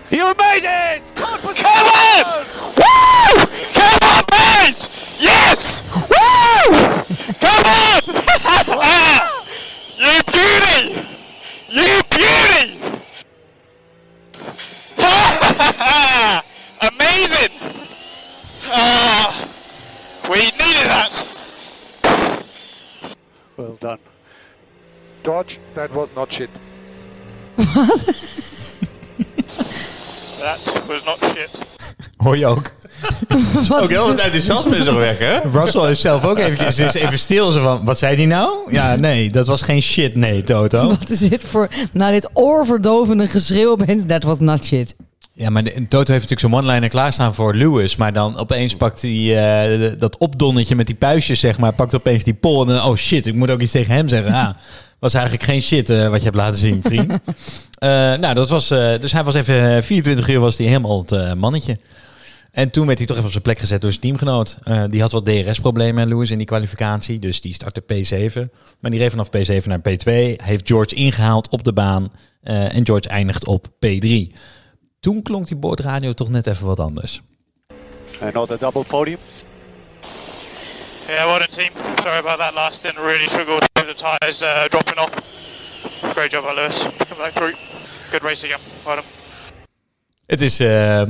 You 0.08 0.34
made 0.36 0.92
it! 0.94 1.02
Come 1.14 1.48
on! 1.48 2.34
Woo! 2.74 3.44
Come 3.72 3.92
on, 3.92 3.95
boys! 4.66 5.18
Yes! 5.20 5.82
Woo! 5.94 6.74
Come 7.40 7.64
on! 8.78 8.92
you 9.98 10.22
beauty! 10.32 10.82
You 11.70 12.02
beauty! 12.10 12.66
Amazing! 16.82 17.52
Ah, 18.68 19.48
we 20.30 20.36
needed 20.36 20.86
that. 20.90 21.14
Well 23.56 23.76
done. 23.80 23.98
George, 25.24 25.58
that 25.74 25.92
was 25.92 26.14
not 26.14 26.32
shit. 26.32 26.50
That 30.38 30.84
was 30.88 31.04
not 31.06 31.18
shit. 31.34 31.60
Hoor 32.18 32.36
je 32.36 32.46
ook? 33.72 33.82
Ook 33.82 33.88
heel 33.88 34.08
het 34.08 34.20
enthousiasme 34.20 34.76
is 34.76 34.86
er 34.86 34.96
weg, 34.96 35.18
hè? 35.18 35.38
Russell 35.52 35.90
is 35.90 36.00
zelf 36.00 36.24
ook 36.24 36.38
eventjes 36.38 36.78
is 36.94 36.94
even 36.94 37.18
stil. 37.18 37.50
Zo 37.50 37.62
van, 37.62 37.84
wat 37.84 37.98
zei 37.98 38.16
hij 38.16 38.26
nou? 38.26 38.72
Ja, 38.72 38.96
nee, 38.96 39.30
dat 39.30 39.46
was 39.46 39.62
geen 39.62 39.82
shit, 39.82 40.14
nee, 40.14 40.42
Toto. 40.42 40.88
Wat 40.98 41.10
is 41.10 41.18
dit 41.18 41.44
voor, 41.44 41.68
na 41.92 42.10
dit 42.10 42.30
oorverdovende 42.32 43.26
geschreeuw 43.26 43.70
opeens, 43.70 44.02
that 44.06 44.22
was 44.22 44.38
not 44.38 44.64
shit. 44.64 44.94
Ja, 45.32 45.50
maar 45.50 45.64
de, 45.64 45.70
Toto 45.88 46.12
heeft 46.12 46.28
natuurlijk 46.28 46.40
zo'n 46.40 46.54
one-liner 46.54 46.88
klaarstaan 46.88 47.34
voor 47.34 47.54
Lewis. 47.54 47.96
Maar 47.96 48.12
dan 48.12 48.38
opeens 48.38 48.76
pakt 48.76 49.02
hij 49.02 49.36
eh, 49.70 49.92
dat 49.98 50.18
opdonnetje 50.18 50.76
met 50.76 50.86
die 50.86 50.96
puistjes, 50.96 51.40
zeg 51.40 51.58
maar. 51.58 51.72
Pakt 51.72 51.94
opeens 51.94 52.24
die 52.24 52.34
pol 52.34 52.60
en 52.62 52.68
dan, 52.68 52.84
oh 52.84 52.96
shit, 52.96 53.26
ik 53.26 53.34
moet 53.34 53.50
ook 53.50 53.60
iets 53.60 53.72
tegen 53.72 53.94
hem 53.94 54.08
zeggen. 54.08 54.32
Ah, 54.32 54.48
was 54.98 55.14
eigenlijk 55.14 55.44
geen 55.44 55.62
shit 55.62 55.90
eh, 55.90 56.08
wat 56.08 56.18
je 56.18 56.24
hebt 56.24 56.36
laten 56.36 56.58
zien, 56.58 56.80
vriend. 56.82 57.12
Eh, 57.76 57.90
nou, 57.90 58.34
dat 58.34 58.48
was, 58.48 58.70
eh, 58.70 59.00
dus 59.00 59.12
hij 59.12 59.24
was 59.24 59.34
even, 59.34 59.84
24 59.84 60.28
uur 60.28 60.40
was 60.40 60.58
hij 60.58 60.66
helemaal 60.66 61.04
het 61.06 61.34
mannetje. 61.34 61.78
En 62.56 62.70
toen 62.70 62.86
werd 62.86 62.98
hij 62.98 63.06
toch 63.06 63.16
even 63.16 63.26
op 63.28 63.32
zijn 63.32 63.42
plek 63.42 63.58
gezet 63.58 63.80
door 63.80 63.90
zijn 63.90 64.02
teamgenoot. 64.02 64.58
Eh, 64.62 64.84
die 64.90 65.00
had 65.00 65.12
wat 65.12 65.24
DRS-problemen, 65.24 66.08
Lewis, 66.08 66.30
in 66.30 66.36
die 66.38 66.46
kwalificatie. 66.46 67.18
Dus 67.18 67.40
die 67.40 67.54
startte 67.54 67.82
P7. 67.82 68.50
Maar 68.80 68.90
die 68.90 69.00
reed 69.00 69.10
vanaf 69.10 69.28
P7 69.28 69.64
naar 69.64 69.78
P2. 69.78 70.12
Heeft 70.42 70.66
George 70.68 70.94
ingehaald 70.94 71.48
op 71.48 71.64
de 71.64 71.72
baan. 71.72 72.12
eh, 72.42 72.74
en 72.74 72.86
George 72.86 73.08
eindigt 73.08 73.46
op 73.46 73.66
P3. 73.68 74.32
Toen 75.00 75.22
klonk 75.22 75.46
die 75.48 75.56
boordradio 75.56 76.12
toch 76.12 76.28
net 76.28 76.46
even 76.46 76.66
wat 76.66 76.80
anders. 76.80 77.20
Another 78.20 78.58
double 78.58 78.84
podium. 78.84 79.18
Yeah, 81.06 81.24
well 81.24 81.38
done, 81.38 81.48
team. 81.50 81.70
Sorry 82.02 82.18
about 82.18 82.38
that 82.38 82.54
last 82.54 82.74
stint. 82.74 82.96
Really 82.96 83.26
struggled 83.26 83.68
with 83.72 83.86
the 83.86 83.94
tyres 83.94 84.42
uh, 84.42 84.64
dropping 84.68 84.98
off. 84.98 85.12
Great 86.14 86.30
job 86.30 86.44
by 86.44 86.54
Lewis. 86.54 86.82
Come 86.82 87.18
back 87.18 87.32
through. 87.32 87.54
Good 88.10 88.22
race 88.22 88.44
again. 88.44 88.60
Well 88.84 88.96
done. 88.96 89.25
Het 90.26 90.40
is 90.40 90.60
eh, 90.60 91.00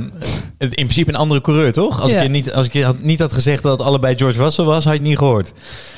in 0.57 0.67
principe 0.69 1.09
een 1.09 1.15
andere 1.15 1.41
coureur, 1.41 1.73
toch? 1.73 2.01
Als 2.01 2.11
Ja. 2.11 2.17
ik 2.17 2.23
je, 2.23 2.29
niet, 2.29 2.53
als 2.53 2.65
ik 2.65 2.73
je 2.73 2.83
had, 2.83 2.99
niet 2.99 3.19
had 3.19 3.33
gezegd 3.33 3.63
dat 3.63 3.77
het 3.77 3.87
allebei 3.87 4.17
George 4.17 4.41
Russell 4.41 4.65
was, 4.65 4.83
had 4.83 4.93
je 4.93 4.99
het 4.99 5.07
niet 5.07 5.17
gehoord. 5.17 5.53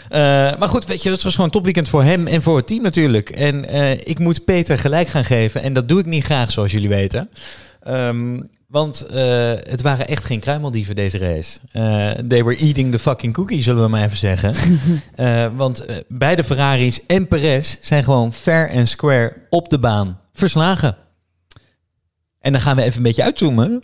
Eh, 0.10 0.20
maar 0.60 0.68
goed, 0.70 0.86
weet 0.86 1.04
je, 1.04 1.10
het 1.12 1.24
was 1.24 1.32
gewoon 1.32 1.46
een 1.46 1.54
topweekend 1.54 1.90
voor 1.90 2.04
hem 2.04 2.28
en 2.28 2.42
voor 2.42 2.58
het 2.58 2.68
team 2.68 2.82
natuurlijk. 2.84 3.30
En 3.30 3.66
eh, 3.66 3.92
ik 3.92 4.20
moet 4.20 4.46
Peter 4.46 4.78
gelijk 4.78 5.08
gaan 5.08 5.26
geven. 5.26 5.62
En 5.62 5.74
dat 5.74 5.88
doe 5.88 6.00
ik 6.00 6.06
niet 6.06 6.24
graag, 6.24 6.52
zoals 6.52 6.72
jullie 6.72 6.90
weten. 6.90 7.30
Ehm, 7.84 8.40
want 8.68 9.06
het 9.70 9.82
waren 9.82 10.08
echt 10.08 10.26
geen 10.26 10.40
kruimeldieven 10.40 10.96
deze 10.96 11.18
race. 11.18 11.60
They 12.28 12.44
were 12.44 12.56
eating 12.58 12.92
the 12.92 13.00
fucking 13.00 13.34
cookie, 13.34 13.62
zullen 13.64 13.84
we 13.84 13.90
maar 13.90 14.04
even 14.04 14.18
zeggen. 14.18 14.54
Want 15.58 15.86
beide 16.08 16.44
Ferraris 16.44 17.00
en 17.08 17.28
Perez 17.28 17.76
zijn 17.82 18.04
gewoon 18.04 18.34
fair 18.34 18.70
en 18.70 18.88
square 18.88 19.34
op 19.50 19.70
de 19.70 19.80
baan 19.80 20.20
verslagen. 20.34 20.96
En 22.40 22.52
dan 22.52 22.62
gaan 22.62 22.76
we 22.76 22.82
even 22.82 22.98
een 22.98 23.04
beetje 23.04 23.24
uitzoomen. 23.24 23.82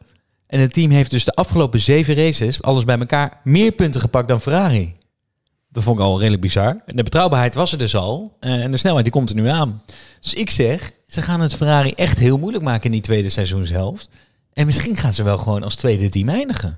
En 0.48 0.60
het 0.60 0.74
team 0.74 0.92
heeft 0.92 1.12
dus 1.12 1.26
de 1.26 1.34
afgelopen 1.34 1.80
zeven 1.80 2.16
races, 2.16 2.62
alles 2.62 2.86
bij 2.86 2.98
elkaar, 3.00 3.40
meer 3.44 3.72
punten 3.72 4.02
gepakt 4.02 4.28
dan 4.28 4.42
Ferrari. 4.42 4.96
Dat 5.70 5.84
vond 5.84 6.00
ik 6.00 6.06
al 6.06 6.18
redelijk 6.20 6.42
bizar. 6.42 6.82
De 6.86 7.04
betrouwbaarheid 7.04 7.56
was 7.56 7.72
er 7.72 7.78
dus 7.78 7.96
al. 7.96 8.38
eh, 8.40 8.64
en 8.64 8.72
de 8.72 8.78
snelheid 8.78 9.04
die 9.04 9.14
komt 9.14 9.30
er 9.30 9.36
nu 9.36 9.48
aan. 9.48 9.84
Dus 10.22 10.34
ik 10.34 10.50
zeg, 10.50 10.92
ze 11.08 11.22
gaan 11.22 11.42
het 11.42 11.54
Ferrari 11.56 11.92
echt 11.92 12.20
heel 12.20 12.38
moeilijk 12.38 12.64
maken 12.64 12.86
in 12.86 12.92
die 12.92 13.02
tweede 13.02 13.30
seizoenshelft. 13.30 14.10
En 14.54 14.66
misschien 14.66 14.96
gaan 14.96 15.14
ze 15.14 15.24
wel 15.24 15.38
gewoon 15.38 15.64
als 15.64 15.76
tweede 15.76 16.10
team 16.10 16.30
eindigen. 16.30 16.78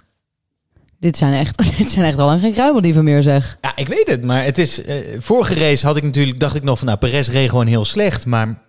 Dit 1.00 1.18
zijn 1.18 1.34
echt, 1.34 1.58
dit 1.78 1.90
zijn 1.90 2.06
echt 2.06 2.18
al 2.18 2.26
lang 2.26 2.42
geen 2.42 2.54
kruimeldieven 2.54 3.04
meer, 3.04 3.24
zeg. 3.24 3.58
Ja, 3.62 3.76
ik 3.76 3.88
weet 3.88 4.08
het, 4.08 4.24
maar 4.24 4.44
het 4.44 4.58
is. 4.58 4.84
eh, 4.84 5.20
vorige 5.22 5.54
race 5.54 5.86
had 5.86 5.98
ik 5.98 6.04
natuurlijk, 6.04 6.40
dacht 6.40 6.56
ik 6.56 6.64
nog 6.64 6.78
van, 6.78 6.88
nou, 6.88 7.00
Perez 7.00 7.28
reed 7.30 7.50
gewoon 7.50 7.68
heel 7.68 7.86
slecht. 7.86 8.26
Maar 8.26 8.62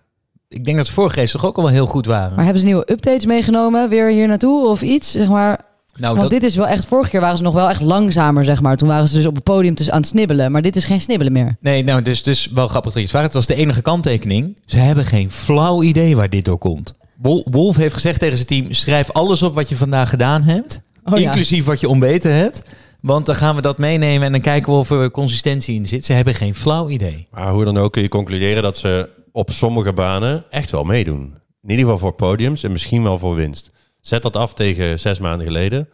ik 0.49 0.65
denk 0.65 0.77
dat 0.77 0.87
de 0.87 0.93
vorige 0.93 1.21
race 1.21 1.33
toch 1.33 1.47
ook 1.47 1.57
al 1.57 1.63
wel 1.63 1.73
heel 1.73 1.87
goed 1.87 2.07
waren. 2.07 2.35
Maar 2.35 2.45
hebben 2.45 2.61
ze 2.61 2.67
nieuwe 2.67 2.91
updates 2.93 3.27
meegenomen, 3.27 3.89
weer 3.89 4.11
hier 4.11 4.29
naartoe 4.29 4.69
of 4.69 4.83
iets? 4.83 5.11
Zeg 5.11 5.29
maar, 5.29 5.61
Nou, 5.95 6.17
Want 6.17 6.31
dat, 6.31 6.41
dit 6.41 6.51
is 6.51 6.57
wel 6.57 6.67
echt... 6.67 6.87
Vorige 6.87 7.11
keer 7.11 7.21
waren 7.21 7.37
ze 7.37 7.43
nog 7.43 7.55
wel 7.55 7.69
echt 7.69 7.81
langzamer, 7.81 8.45
zeg 8.45 8.61
maar. 8.61 8.77
Toen 8.77 8.89
waren 8.89 9.09
ze 9.09 9.17
dus 9.17 9.27
op 9.27 9.35
het 9.35 9.45
podium 9.45 9.75
dus 9.75 9.91
aan 9.91 10.01
het 10.01 10.07
snibbelen. 10.09 10.53
Maar 10.53 10.63
dit 10.63 10.77
is 10.77 10.85
geen 10.85 11.01
snibbelen 11.01 11.33
meer. 11.33 11.57
nee, 11.61 11.85
nou, 11.85 12.03
dus, 12.03 12.23
dus 12.23 12.49
wel 12.53 12.69
grappig 12.69 12.93
dat 12.93 13.01
je 13.03 13.09
het 13.09 13.11
vraagt. 13.11 13.25
Het 13.27 13.35
was 13.35 13.47
de 13.47 13.55
enige 13.63 13.83
kanttekening. 13.83 14.59
Ze 14.67 14.79
hebben 14.79 15.05
geen 15.05 15.31
flauw 15.31 15.83
idee 15.83 16.17
waar 16.17 16.31
dit 16.31 16.45
door 16.45 16.59
komt. 16.59 16.95
Wol- 17.17 17.47
Wolf 17.51 17.77
heeft 17.77 17.95
gezegd 17.95 18.21
tegen 18.21 18.37
zijn 18.37 18.49
team... 18.49 18.73
schrijf 18.73 19.11
alles 19.11 19.43
op 19.43 19.55
wat 19.55 19.69
je 19.69 19.77
vandaag 19.77 20.09
gedaan 20.11 20.43
hebt. 20.43 20.81
Oh 21.05 21.19
ja. 21.19 21.25
inclusief 21.27 21.65
wat 21.65 21.81
je 21.81 21.89
ontbeten 21.89 22.33
hebt. 22.33 22.63
Want 23.01 23.27
dan 23.27 23.35
gaan 23.35 23.55
we 23.57 23.63
dat 23.63 23.79
meenemen 23.79 24.27
en 24.27 24.33
dan 24.33 24.41
kijken 24.41 24.73
we 24.73 24.79
of 24.79 24.91
er 24.91 25.11
consistentie 25.11 25.75
in 25.75 25.87
zit. 25.87 26.05
Ze 26.05 26.13
hebben 26.13 26.35
geen 26.35 26.55
flauw 26.55 26.89
idee. 26.89 27.27
Maar 27.31 27.53
hoe 27.53 27.65
dan 27.65 27.79
ook 27.79 27.93
kun 27.93 28.03
je 28.03 28.09
concluderen 28.09 28.63
dat 28.63 28.77
ze 28.79 29.09
op 29.39 29.51
sommige 29.51 29.93
banen 29.93 30.45
echt 30.51 30.71
wel 30.71 30.85
meedoen. 30.85 31.35
In 31.63 31.71
ieder 31.71 31.85
geval 31.85 31.99
voor 31.99 32.13
podiums 32.13 32.63
en 32.63 32.73
misschien 32.73 33.03
wel 33.03 33.19
voor 33.19 33.35
winst. 33.35 33.71
Zet 34.01 34.23
dat 34.23 34.37
af 34.37 34.55
tegen 34.55 34.99
zes 34.99 35.19
maanden 35.19 35.47
geleden. 35.47 35.89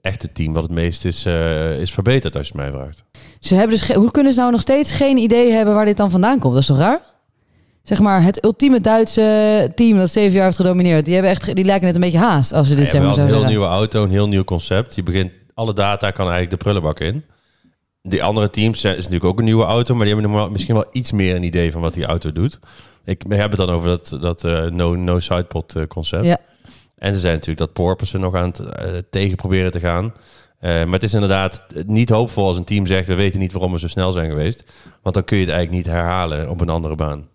Echt 0.00 0.22
het 0.22 0.34
team 0.34 0.52
wat 0.52 0.62
het 0.62 0.72
meest 0.72 1.04
is, 1.04 1.24
eh, 1.24 1.80
is 1.80 1.92
verbeterd 1.92 2.36
als 2.36 2.48
je 2.48 2.52
het 2.52 2.62
mij 2.62 2.80
vraagt. 2.80 3.04
Ze 3.40 3.54
hebben 3.54 3.76
dus 3.76 3.92
Hoe 3.92 4.10
kunnen 4.10 4.32
ze 4.32 4.38
nou 4.38 4.52
nog 4.52 4.60
steeds 4.60 4.92
geen 4.92 5.16
idee 5.16 5.52
hebben 5.52 5.74
waar 5.74 5.84
dit 5.84 5.96
dan 5.96 6.10
vandaan 6.10 6.38
komt? 6.38 6.52
Dat 6.52 6.62
is 6.62 6.68
toch 6.68 6.78
raar? 6.78 7.00
Zeg 7.82 8.00
maar, 8.00 8.22
het 8.22 8.44
ultieme 8.44 8.80
Duitse 8.80 9.72
team 9.74 9.98
dat 9.98 10.10
zeven 10.10 10.34
jaar 10.34 10.44
heeft 10.44 10.56
gedomineerd. 10.56 11.04
Die, 11.04 11.14
hebben 11.14 11.32
echt, 11.32 11.54
die 11.54 11.64
lijken 11.64 11.86
net 11.86 11.94
een 11.94 12.00
beetje 12.00 12.18
haast 12.18 12.52
als 12.52 12.68
ze 12.68 12.74
dit 12.74 12.92
wel 12.92 13.02
zo 13.02 13.08
een 13.08 13.14
heel 13.14 13.24
zeggen. 13.24 13.46
nieuwe 13.46 13.66
auto, 13.66 14.02
een 14.02 14.10
heel 14.10 14.28
nieuw 14.28 14.44
concept. 14.44 14.94
Je 14.94 15.02
begint, 15.02 15.32
alle 15.54 15.72
data 15.72 16.10
kan 16.10 16.24
eigenlijk 16.24 16.50
de 16.50 16.56
prullenbak 16.56 17.00
in. 17.00 17.24
Die 18.08 18.22
andere 18.22 18.50
teams 18.50 18.80
zijn, 18.80 18.96
is 18.96 19.04
natuurlijk 19.04 19.30
ook 19.30 19.38
een 19.38 19.44
nieuwe 19.44 19.64
auto, 19.64 19.94
maar 19.94 20.06
die 20.06 20.14
hebben 20.14 20.52
misschien 20.52 20.74
wel 20.74 20.86
iets 20.92 21.12
meer 21.12 21.36
een 21.36 21.42
idee 21.42 21.72
van 21.72 21.80
wat 21.80 21.94
die 21.94 22.04
auto 22.04 22.32
doet. 22.32 22.60
Ik, 23.04 23.24
we 23.28 23.34
hebben 23.34 23.58
het 23.58 23.68
dan 23.68 23.76
over 23.76 23.88
dat, 23.88 24.18
dat 24.20 24.44
eh, 24.44 24.64
no, 24.64 24.94
no 24.94 25.18
sidepod 25.18 25.76
eh, 25.76 25.86
concept. 25.86 26.24
Ja. 26.24 26.38
En 26.98 27.14
ze 27.14 27.20
zijn 27.20 27.32
natuurlijk 27.32 27.58
dat 27.58 27.72
Porpoise 27.72 28.18
nog 28.18 28.34
aan 28.34 28.46
het 28.46 28.58
eh, 28.58 28.92
tegen 29.10 29.36
proberen 29.36 29.70
te 29.70 29.80
gaan. 29.80 30.12
Maar 30.60 30.92
het 30.92 31.02
is 31.02 31.14
inderdaad 31.14 31.66
niet 31.86 32.10
hoopvol 32.10 32.46
als 32.46 32.56
een 32.56 32.64
team 32.64 32.86
zegt... 32.86 33.08
we 33.08 33.14
weten 33.14 33.40
niet 33.40 33.52
waarom 33.52 33.72
we 33.72 33.78
zo 33.78 33.88
snel 33.88 34.12
zijn 34.12 34.30
geweest. 34.30 34.64
Want 35.02 35.14
dan 35.14 35.24
kun 35.24 35.36
je 35.36 35.44
het 35.44 35.52
eigenlijk 35.52 35.84
niet 35.84 35.94
herhalen 35.94 36.50
op 36.50 36.60
een 36.60 36.68
andere 36.68 36.94
baan. 36.94 37.28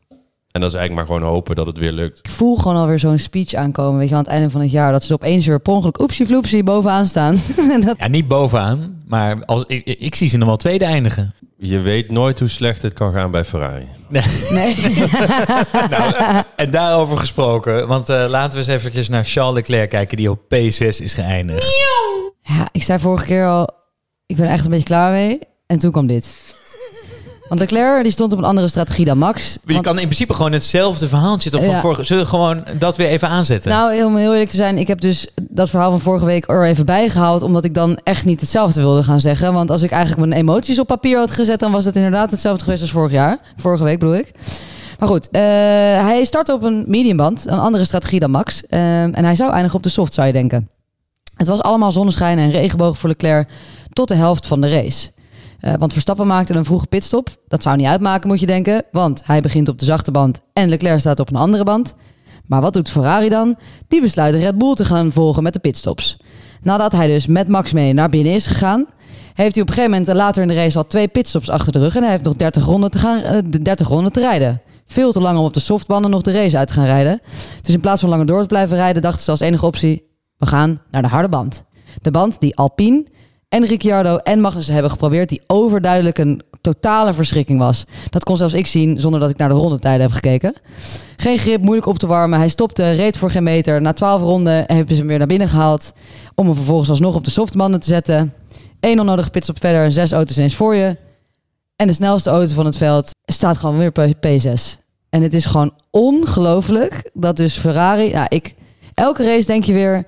En 0.53 0.61
dat 0.61 0.69
is 0.69 0.77
eigenlijk 0.77 1.07
maar 1.07 1.17
gewoon 1.17 1.33
hopen 1.33 1.55
dat 1.55 1.65
het 1.65 1.77
weer 1.77 1.91
lukt. 1.91 2.19
Ik 2.19 2.29
voel 2.29 2.55
gewoon 2.55 2.77
alweer 2.77 2.99
zo'n 2.99 3.17
speech 3.17 3.53
aankomen, 3.53 3.99
weet 3.99 4.09
je, 4.09 4.15
aan 4.15 4.21
het 4.21 4.29
einde 4.29 4.49
van 4.49 4.61
het 4.61 4.71
jaar. 4.71 4.91
Dat 4.91 5.03
ze 5.03 5.13
opeens 5.13 5.45
weer 5.45 5.59
per 5.59 5.73
ongeluk 5.73 6.01
oepsie 6.01 6.25
floepsie 6.25 6.63
bovenaan 6.63 7.05
staan. 7.05 7.35
En 7.71 7.81
dat, 7.81 7.95
Ja, 7.97 8.07
niet 8.07 8.27
bovenaan, 8.27 9.01
maar 9.07 9.45
als, 9.45 9.63
ik, 9.67 9.85
ik, 9.85 9.99
ik 9.99 10.15
zie 10.15 10.29
ze 10.29 10.37
nog 10.37 10.47
wel 10.47 10.57
tweede 10.57 10.85
eindigen. 10.85 11.33
Je 11.57 11.79
weet 11.79 12.11
nooit 12.11 12.39
hoe 12.39 12.47
slecht 12.47 12.81
het 12.81 12.93
kan 12.93 13.13
gaan 13.13 13.31
bij 13.31 13.43
Ferrari. 13.45 13.87
nee. 14.07 14.75
Nou, 15.89 16.43
en 16.55 16.71
daarover 16.71 17.17
gesproken, 17.17 17.87
want 17.87 18.09
eh, 18.09 18.25
laten 18.27 18.51
we 18.51 18.57
eens 18.57 18.67
eventjes 18.67 19.09
naar 19.09 19.25
Charles 19.25 19.53
Leclerc 19.53 19.89
kijken, 19.89 20.17
die 20.17 20.31
op 20.31 20.39
P6 20.39 20.77
is 20.87 21.13
geëindigd. 21.13 21.67
Ja, 22.41 22.67
ik 22.71 22.83
zei 22.83 22.99
vorige 22.99 23.25
keer 23.25 23.47
al, 23.47 23.69
ik 24.25 24.35
ben 24.35 24.47
echt 24.47 24.63
een 24.65 24.71
beetje 24.71 24.85
klaar 24.85 25.11
mee. 25.11 25.39
En 25.67 25.79
toen 25.79 25.91
kwam 25.91 26.07
dit. 26.07 26.35
Want 27.53 27.71
Leclerc 27.71 28.03
die 28.03 28.11
stond 28.11 28.31
op 28.33 28.37
een 28.37 28.43
andere 28.43 28.67
strategie 28.67 29.05
dan 29.05 29.17
Max. 29.17 29.57
Je 29.65 29.73
Want- 29.73 29.85
kan 29.85 29.99
in 29.99 30.05
principe 30.05 30.33
gewoon 30.33 30.51
hetzelfde 30.51 31.07
verhaaltje 31.07 31.49
toch 31.49 31.63
van 31.63 31.73
Ja. 31.73 31.81
vorige... 31.81 32.03
Zullen 32.03 32.23
we 32.23 32.29
gewoon 32.29 32.63
dat 32.79 32.97
weer 32.97 33.07
even 33.07 33.27
aanzetten? 33.27 33.71
Nou, 33.71 34.03
om 34.03 34.15
heel 34.15 34.31
eerlijk 34.31 34.49
te 34.49 34.55
zijn, 34.55 34.77
ik 34.77 34.87
heb 34.87 35.01
dus 35.01 35.27
dat 35.41 35.69
verhaal 35.69 35.89
van 35.89 35.99
vorige 35.99 36.25
week 36.25 36.49
er 36.49 36.65
even 36.65 36.85
bijgehaald, 36.85 37.41
omdat 37.41 37.65
ik 37.65 37.73
dan 37.73 37.99
echt 38.03 38.25
niet 38.25 38.39
hetzelfde 38.39 38.81
wilde 38.81 39.03
gaan 39.03 39.19
zeggen. 39.19 39.53
Want 39.53 39.71
als 39.71 39.81
ik 39.81 39.91
eigenlijk 39.91 40.27
mijn 40.27 40.39
emoties 40.41 40.79
op 40.79 40.87
papier 40.87 41.17
had 41.17 41.31
gezet, 41.31 41.59
dan 41.59 41.71
was 41.71 41.85
het 41.85 41.95
inderdaad 41.95 42.31
hetzelfde 42.31 42.63
geweest 42.63 42.81
als 42.81 42.91
vorig 42.91 43.11
jaar. 43.11 43.37
Vorige 43.55 43.83
week 43.83 43.99
bedoel 43.99 44.15
ik. 44.15 44.31
Maar 44.99 45.09
goed, 45.09 45.29
eh, 45.31 45.41
hij 46.05 46.23
startte 46.25 46.53
op 46.53 46.63
een 46.63 46.83
mediumband, 46.87 47.47
een 47.47 47.59
andere 47.59 47.85
strategie 47.85 48.19
dan 48.19 48.31
Max. 48.31 48.61
Eh, 48.65 49.01
en 49.03 49.25
hij 49.25 49.35
zou 49.35 49.51
eindigen 49.51 49.77
op 49.77 49.83
de 49.83 49.89
soft, 49.89 50.13
zou 50.13 50.27
je 50.27 50.33
denken. 50.33 50.69
Het 51.35 51.47
was 51.47 51.61
allemaal 51.61 51.91
zonneschijn 51.91 52.37
en 52.37 52.51
regenboog 52.51 52.97
voor 52.97 53.09
Leclerc 53.09 53.47
tot 53.93 54.07
de 54.07 54.15
helft 54.15 54.47
van 54.47 54.61
de 54.61 54.69
race. 54.69 55.11
Eh, 55.63 55.73
want 55.77 55.93
Verstappen 55.93 56.27
maakte 56.27 56.53
een 56.53 56.65
vroege 56.65 56.87
pitstop. 56.87 57.29
Dat 57.47 57.63
zou 57.63 57.75
niet 57.75 57.87
uitmaken, 57.87 58.27
moet 58.27 58.39
je 58.39 58.45
denken. 58.45 58.83
Want 58.91 59.21
hij 59.25 59.41
begint 59.41 59.67
op 59.67 59.79
de 59.79 59.85
zachte 59.85 60.11
band 60.11 60.39
en 60.53 60.69
Leclerc 60.69 60.99
staat 60.99 61.19
op 61.19 61.29
een 61.29 61.35
andere 61.35 61.63
band. 61.63 61.95
Maar 62.45 62.61
wat 62.61 62.73
doet 62.73 62.89
Ferrari 62.89 63.29
dan? 63.29 63.55
Die 63.87 64.01
besluit 64.01 64.35
Red 64.35 64.57
Bull 64.57 64.73
te 64.73 64.85
gaan 64.85 65.11
volgen 65.11 65.43
met 65.43 65.53
de 65.53 65.59
pitstops. 65.59 66.19
Nadat 66.61 66.91
hij 66.91 67.07
dus 67.07 67.27
met 67.27 67.47
Max 67.47 67.71
mee 67.71 67.93
naar 67.93 68.09
binnen 68.09 68.33
is 68.33 68.45
gegaan, 68.45 68.85
heeft 69.33 69.53
hij 69.53 69.63
op 69.63 69.69
een 69.69 69.73
gegeven 69.73 69.91
moment 69.91 70.17
later 70.17 70.41
in 70.41 70.47
de 70.47 70.53
race 70.53 70.77
al 70.77 70.87
twee 70.87 71.07
pitstops 71.07 71.49
achter 71.49 71.71
de 71.71 71.79
rug. 71.79 71.95
En 71.95 72.01
hij 72.01 72.11
heeft 72.11 72.23
nog 72.23 72.35
30 72.35 72.65
ronden 72.65 72.91
te, 72.91 72.97
gaan, 72.97 73.21
eh, 73.21 73.37
de 73.45 73.61
30 73.61 73.87
ronden 73.87 74.11
te 74.11 74.19
rijden. 74.19 74.61
Veel 74.85 75.11
te 75.11 75.19
lang 75.19 75.37
om 75.37 75.45
op 75.45 75.53
de 75.53 75.59
softbanden 75.59 76.11
nog 76.11 76.21
de 76.21 76.31
race 76.31 76.57
uit 76.57 76.67
te 76.67 76.73
gaan 76.73 76.85
rijden. 76.85 77.21
Dus 77.61 77.73
in 77.73 77.79
plaats 77.79 78.01
van 78.01 78.09
langer 78.09 78.25
door 78.25 78.41
te 78.41 78.47
blijven 78.47 78.77
rijden, 78.77 79.01
dachten 79.01 79.23
ze 79.23 79.31
als 79.31 79.39
enige 79.39 79.65
optie: 79.65 80.03
we 80.37 80.45
gaan 80.45 80.81
naar 80.91 81.01
de 81.01 81.07
harde 81.07 81.29
band. 81.29 81.63
De 82.01 82.11
band 82.11 82.39
die 82.39 82.55
Alpine 82.55 83.05
en 83.53 83.65
Ricciardo 83.65 84.17
en 84.17 84.41
Magnussen 84.41 84.73
hebben 84.73 84.91
geprobeerd, 84.91 85.29
die 85.29 85.41
overduidelijk 85.47 86.17
een 86.17 86.41
totale 86.61 87.13
verschrikking 87.13 87.59
was. 87.59 87.85
Dat 88.09 88.23
kon 88.23 88.37
zelfs 88.37 88.53
ik 88.53 88.67
zien 88.67 88.99
zonder 88.99 89.19
dat 89.19 89.29
ik 89.29 89.37
naar 89.37 89.49
de 89.49 89.55
rondetijden 89.55 90.01
heb 90.01 90.11
gekeken. 90.11 90.53
Geen 91.17 91.37
grip, 91.37 91.61
moeilijk 91.61 91.87
op 91.87 91.97
te 91.97 92.07
warmen. 92.07 92.39
Hij 92.39 92.49
stopte, 92.49 92.91
reed 92.91 93.17
voor 93.17 93.31
geen 93.31 93.43
meter. 93.43 93.81
Na 93.81 93.93
12 93.93 94.21
ronden 94.21 94.63
hebben 94.67 94.87
ze 94.87 94.95
hem 94.95 95.07
weer 95.07 95.17
naar 95.17 95.27
binnen 95.27 95.47
gehaald. 95.47 95.93
Om 96.35 96.45
hem 96.45 96.55
vervolgens 96.55 96.89
alsnog 96.89 97.15
op 97.15 97.25
de 97.25 97.31
softbanden 97.31 97.79
te 97.79 97.87
zetten. 97.87 98.33
Eén 98.79 98.99
onnodige 98.99 99.29
pitstop 99.29 99.59
verder 99.59 99.83
en 99.83 99.91
zes 99.91 100.11
auto's 100.11 100.37
ineens 100.37 100.55
voor 100.55 100.75
je. 100.75 100.97
En 101.75 101.87
de 101.87 101.93
snelste 101.93 102.29
auto 102.29 102.53
van 102.53 102.65
het 102.65 102.77
veld 102.77 103.11
staat 103.25 103.57
gewoon 103.57 103.77
weer 103.77 103.87
op 103.87 104.15
P6. 104.27 104.79
En 105.09 105.21
het 105.21 105.33
is 105.33 105.45
gewoon 105.45 105.73
ongelooflijk 105.91 107.09
dat 107.13 107.37
dus 107.37 107.57
Ferrari... 107.57 108.09
Ja, 108.09 108.29
ik, 108.29 108.55
elke 108.93 109.23
race 109.23 109.45
denk 109.45 109.63
je 109.63 109.73
weer... 109.73 110.05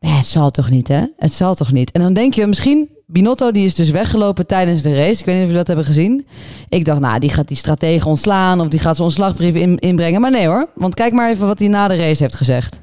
Nee, 0.00 0.12
het 0.12 0.26
zal 0.26 0.50
toch 0.50 0.70
niet, 0.70 0.88
hè? 0.88 1.04
Het 1.16 1.32
zal 1.32 1.54
toch 1.54 1.72
niet. 1.72 1.90
En 1.90 2.00
dan 2.00 2.12
denk 2.12 2.34
je 2.34 2.46
misschien... 2.46 2.88
Binotto 3.06 3.50
die 3.50 3.64
is 3.64 3.74
dus 3.74 3.90
weggelopen 3.90 4.46
tijdens 4.46 4.82
de 4.82 4.94
race. 4.94 5.20
Ik 5.20 5.24
weet 5.24 5.34
niet 5.34 5.34
of 5.34 5.40
jullie 5.40 5.56
dat 5.56 5.66
hebben 5.66 5.84
gezien. 5.84 6.26
Ik 6.68 6.84
dacht, 6.84 7.00
nou, 7.00 7.18
die 7.18 7.30
gaat 7.30 7.48
die 7.48 7.56
stratege 7.56 8.08
ontslaan... 8.08 8.60
of 8.60 8.68
die 8.68 8.80
gaat 8.80 8.94
zijn 8.94 9.06
ontslagbrief 9.06 9.54
in, 9.54 9.78
inbrengen. 9.78 10.20
Maar 10.20 10.30
nee 10.30 10.46
hoor, 10.46 10.70
want 10.74 10.94
kijk 10.94 11.12
maar 11.12 11.30
even 11.30 11.46
wat 11.46 11.58
hij 11.58 11.68
na 11.68 11.88
de 11.88 11.96
race 11.96 12.22
heeft 12.22 12.36
gezegd. 12.36 12.80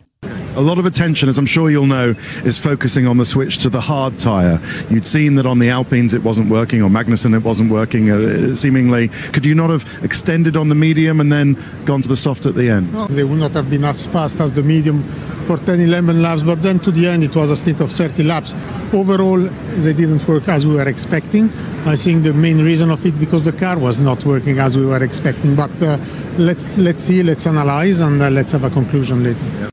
A 0.57 0.61
lot 0.61 0.79
of 0.79 0.87
attention, 0.87 1.29
as 1.29 1.37
I'm 1.37 1.45
sure 1.45 1.69
you'll 1.69 1.85
know, 1.85 2.15
is 2.43 2.57
focusing 2.57 3.05
on 3.05 3.17
the 3.17 3.25
switch 3.25 3.59
to 3.59 3.69
the 3.69 3.79
hard 3.79 4.17
tyre. 4.17 4.59
You'd 4.89 5.05
seen 5.05 5.35
that 5.35 5.45
on 5.45 5.59
the 5.59 5.69
Alpines 5.69 6.15
it 6.15 6.23
wasn't 6.23 6.49
working, 6.49 6.81
or 6.81 6.89
Magnussen 6.89 7.35
it 7.35 7.43
wasn't 7.43 7.71
working, 7.71 8.09
uh, 8.09 8.55
seemingly. 8.55 9.09
Could 9.33 9.45
you 9.45 9.53
not 9.53 9.69
have 9.69 9.85
extended 10.03 10.57
on 10.57 10.69
the 10.69 10.75
medium 10.75 11.19
and 11.19 11.31
then 11.31 11.63
gone 11.85 12.01
to 12.01 12.09
the 12.09 12.15
soft 12.15 12.47
at 12.47 12.55
the 12.55 12.71
end? 12.71 12.91
They 13.09 13.23
would 13.23 13.37
not 13.37 13.51
have 13.51 13.69
been 13.69 13.83
as 13.83 14.07
fast 14.07 14.39
as 14.39 14.51
the 14.51 14.63
medium 14.63 15.03
for 15.45 15.57
10, 15.57 15.79
11 15.79 16.23
laps, 16.23 16.41
but 16.41 16.59
then 16.61 16.79
to 16.79 16.89
the 16.89 17.05
end 17.05 17.23
it 17.23 17.35
was 17.35 17.51
a 17.51 17.55
stint 17.55 17.79
of 17.79 17.91
30 17.91 18.23
laps. 18.23 18.55
Overall, 18.93 19.37
they 19.37 19.93
didn't 19.93 20.27
work 20.27 20.47
as 20.47 20.65
we 20.65 20.73
were 20.73 20.89
expecting. 20.89 21.51
I 21.85 21.95
think 21.95 22.23
the 22.23 22.33
main 22.33 22.65
reason 22.65 22.89
of 22.89 23.05
it 23.05 23.19
because 23.19 23.43
the 23.43 23.53
car 23.53 23.77
was 23.77 23.99
not 23.99 24.25
working 24.25 24.57
as 24.57 24.75
we 24.75 24.87
were 24.87 25.03
expecting. 25.03 25.53
But 25.53 25.79
uh, 25.83 25.99
let's 26.39 26.79
let's 26.79 27.03
see, 27.03 27.21
let's 27.21 27.45
analyze, 27.45 27.99
and 27.99 28.19
uh, 28.19 28.31
let's 28.31 28.53
have 28.53 28.63
a 28.63 28.71
conclusion 28.71 29.23
later. 29.23 29.69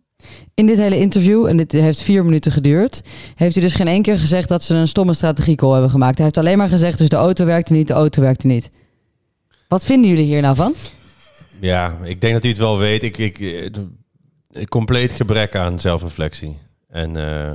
In 0.55 0.67
dit 0.67 0.79
hele 0.79 0.99
interview, 0.99 1.47
en 1.47 1.57
dit 1.57 1.73
heeft 1.73 2.01
vier 2.03 2.25
minuten 2.25 2.53
geduurd, 2.53 3.03
heeft 3.35 3.55
hij 3.55 3.65
dus 3.65 3.75
geen 3.75 3.89
één 3.89 4.03
keer 4.03 4.19
gezegd 4.19 4.49
dat 4.49 4.63
ze 4.63 4.75
een 4.75 4.89
stomme 4.89 5.15
strategiecall 5.15 5.73
hebben 5.73 5.91
gemaakt. 5.91 6.15
Hij 6.15 6.25
heeft 6.25 6.39
alleen 6.39 6.59
maar 6.59 6.69
gezegd, 6.69 6.99
dus 6.99 7.09
de 7.09 7.17
auto 7.17 7.45
werkte 7.45 7.73
niet, 7.73 7.87
de 7.87 7.93
auto 7.95 8.21
werkte 8.21 8.47
niet. 8.47 8.71
Wat 9.69 9.85
vinden 9.85 10.11
jullie 10.11 10.25
hier 10.25 10.41
nou 10.41 10.57
van? 10.57 10.75
Ja, 11.61 11.99
ik 12.03 12.21
denk 12.21 12.33
dat 12.33 12.43
hij 12.43 12.51
het 12.51 12.61
wel 12.61 12.79
weet. 12.79 13.03
Ik, 13.03 13.19
ik, 13.19 13.41
eh, 13.41 13.69
een 14.51 14.69
compleet 14.69 15.13
gebrek 15.13 15.57
aan 15.57 15.79
zelfreflectie. 15.79 16.59
En 16.89 17.17
eh, 17.17 17.53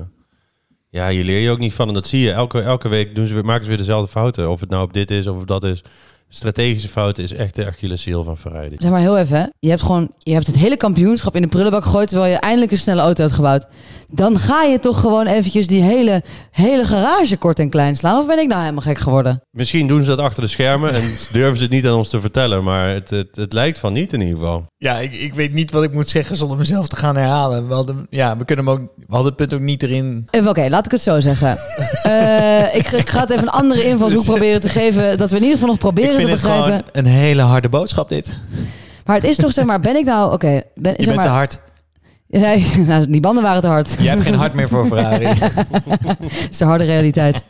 ja, 0.89 1.07
je 1.07 1.23
leer 1.23 1.39
je 1.39 1.49
ook 1.49 1.59
niet 1.59 1.73
van. 1.73 1.87
En 1.87 1.93
dat 1.93 2.07
zie 2.07 2.19
je. 2.19 2.31
Elke, 2.31 2.61
elke 2.61 2.87
week 2.87 3.15
doen 3.15 3.27
ze, 3.27 3.33
weer- 3.33 3.45
maken 3.45 3.63
ze 3.63 3.69
weer 3.69 3.77
dezelfde 3.77 4.11
fouten. 4.11 4.49
Of 4.49 4.59
het 4.59 4.69
nou 4.69 4.83
op 4.83 4.93
dit 4.93 5.11
is 5.11 5.27
of 5.27 5.41
op 5.41 5.47
dat 5.47 5.63
is. 5.63 5.83
Strategische 6.31 6.87
fouten 6.87 7.23
is 7.23 7.31
echt 7.31 7.55
de 7.55 7.65
Achilleshiel 7.65 8.23
van 8.23 8.37
Ferrari. 8.37 8.75
Zeg 8.77 8.91
maar 8.91 8.99
heel 8.99 9.17
even, 9.17 9.53
je 9.59 9.69
hebt 9.69 9.81
gewoon, 9.81 10.11
je 10.17 10.33
hebt 10.33 10.47
het 10.47 10.55
hele 10.55 10.77
kampioenschap 10.77 11.35
in 11.35 11.41
de 11.41 11.47
prullenbak 11.47 11.83
gegooid 11.83 12.07
terwijl 12.07 12.31
je 12.31 12.37
eindelijk 12.37 12.71
een 12.71 12.77
snelle 12.77 13.01
auto 13.01 13.21
hebt 13.21 13.35
gebouwd. 13.35 13.67
Dan 14.11 14.37
ga 14.37 14.63
je 14.63 14.79
toch 14.79 14.99
gewoon 14.99 15.25
eventjes 15.27 15.67
die 15.67 15.81
hele, 15.81 16.23
hele 16.51 16.83
garage 16.85 17.37
kort 17.37 17.59
en 17.59 17.69
klein 17.69 17.95
slaan. 17.95 18.19
Of 18.19 18.25
ben 18.27 18.39
ik 18.39 18.47
nou 18.47 18.59
helemaal 18.61 18.81
gek 18.81 18.97
geworden? 18.97 19.41
Misschien 19.51 19.87
doen 19.87 20.03
ze 20.03 20.09
dat 20.09 20.19
achter 20.19 20.41
de 20.41 20.47
schermen 20.49 20.93
en 20.93 21.01
durven 21.31 21.57
ze 21.57 21.63
het 21.63 21.71
niet 21.71 21.85
aan 21.85 21.93
ons 21.93 22.09
te 22.09 22.19
vertellen. 22.19 22.63
Maar 22.63 22.87
het, 22.89 23.09
het, 23.09 23.35
het 23.35 23.53
lijkt 23.53 23.79
van 23.79 23.93
niet 23.93 24.13
in 24.13 24.21
ieder 24.21 24.37
geval. 24.37 24.65
Ja, 24.77 24.97
ik, 24.99 25.13
ik 25.13 25.33
weet 25.33 25.53
niet 25.53 25.71
wat 25.71 25.83
ik 25.83 25.93
moet 25.93 26.09
zeggen 26.09 26.35
zonder 26.35 26.57
mezelf 26.57 26.87
te 26.87 26.95
gaan 26.95 27.15
herhalen. 27.15 27.67
We 27.67 27.73
hadden, 27.73 28.07
ja, 28.09 28.37
we 28.37 28.45
kunnen 28.45 28.65
hem 28.65 28.73
ook, 28.73 28.81
we 28.95 29.03
hadden 29.07 29.27
het 29.27 29.35
punt 29.35 29.53
ook 29.53 29.59
niet 29.59 29.83
erin. 29.83 30.27
Even, 30.29 30.49
Oké, 30.49 30.67
laat 30.69 30.85
ik 30.85 30.91
het 30.91 31.01
zo 31.01 31.19
zeggen. 31.19 31.57
Eh, 32.03 32.75
ik, 32.75 32.91
ik 32.91 33.09
ga 33.09 33.19
het 33.19 33.29
even 33.29 33.43
een 33.43 33.49
andere 33.49 33.83
invalshoek 33.83 34.23
proberen 34.25 34.61
te 34.61 34.69
geven. 34.69 35.17
Dat 35.17 35.29
we 35.29 35.35
in 35.35 35.43
ieder 35.43 35.57
geval 35.59 35.73
nog 35.73 35.77
Dus- 35.79 35.89
Ik 35.89 35.95
proberen 35.95 36.15
vind 36.15 36.27
te 36.27 36.33
het 36.33 36.41
begrijpen. 36.41 36.65
gewoon 36.93 37.05
een 37.05 37.05
hele 37.19 37.41
harde 37.41 37.69
boodschap 37.69 38.09
dit. 38.09 38.35
Maar 39.05 39.15
het 39.15 39.25
is 39.25 39.35
toch, 39.35 39.51
zeg 39.53 39.65
maar, 39.65 39.79
ben 39.79 39.95
ik 39.95 40.05
nou... 40.05 40.33
Oké, 40.33 40.61
ben, 40.75 40.91
Je 40.97 41.03
zeg 41.03 41.05
bent 41.05 41.15
maar, 41.15 41.25
te 41.25 41.31
hard. 41.31 41.59
Nee, 42.29 42.65
nou, 42.87 43.09
die 43.09 43.21
banden 43.21 43.43
waren 43.43 43.61
te 43.61 43.67
hard. 43.67 43.95
Je 43.99 44.09
hebt 44.09 44.23
geen 44.23 44.33
hart 44.33 44.53
meer 44.53 44.67
voor 44.67 44.85
Ferrari. 44.85 45.25
Het 46.33 46.47
is 46.49 46.57
de 46.57 46.65
harde 46.65 46.83
realiteit. 46.83 47.41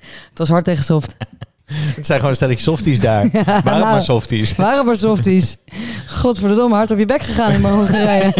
Het 0.00 0.38
was 0.38 0.48
hard 0.48 0.64
tegen 0.64 0.84
soft. 0.84 1.16
Het 1.72 2.06
zijn 2.06 2.20
gewoon 2.20 2.34
stelletje 2.34 2.62
softies 2.62 3.00
daar. 3.00 3.28
Ja, 3.32 3.44
Waren 3.44 3.64
nou, 3.64 3.80
maar 3.80 4.02
softies. 4.02 4.56
Waren 4.56 4.86
maar 4.86 4.96
softies. 4.96 5.56
Godverdomme, 6.06 6.74
hard 6.74 6.90
op 6.90 6.98
je 6.98 7.06
bek 7.06 7.22
gegaan 7.22 7.52
in 7.52 7.62
Hongarije. 7.62 8.32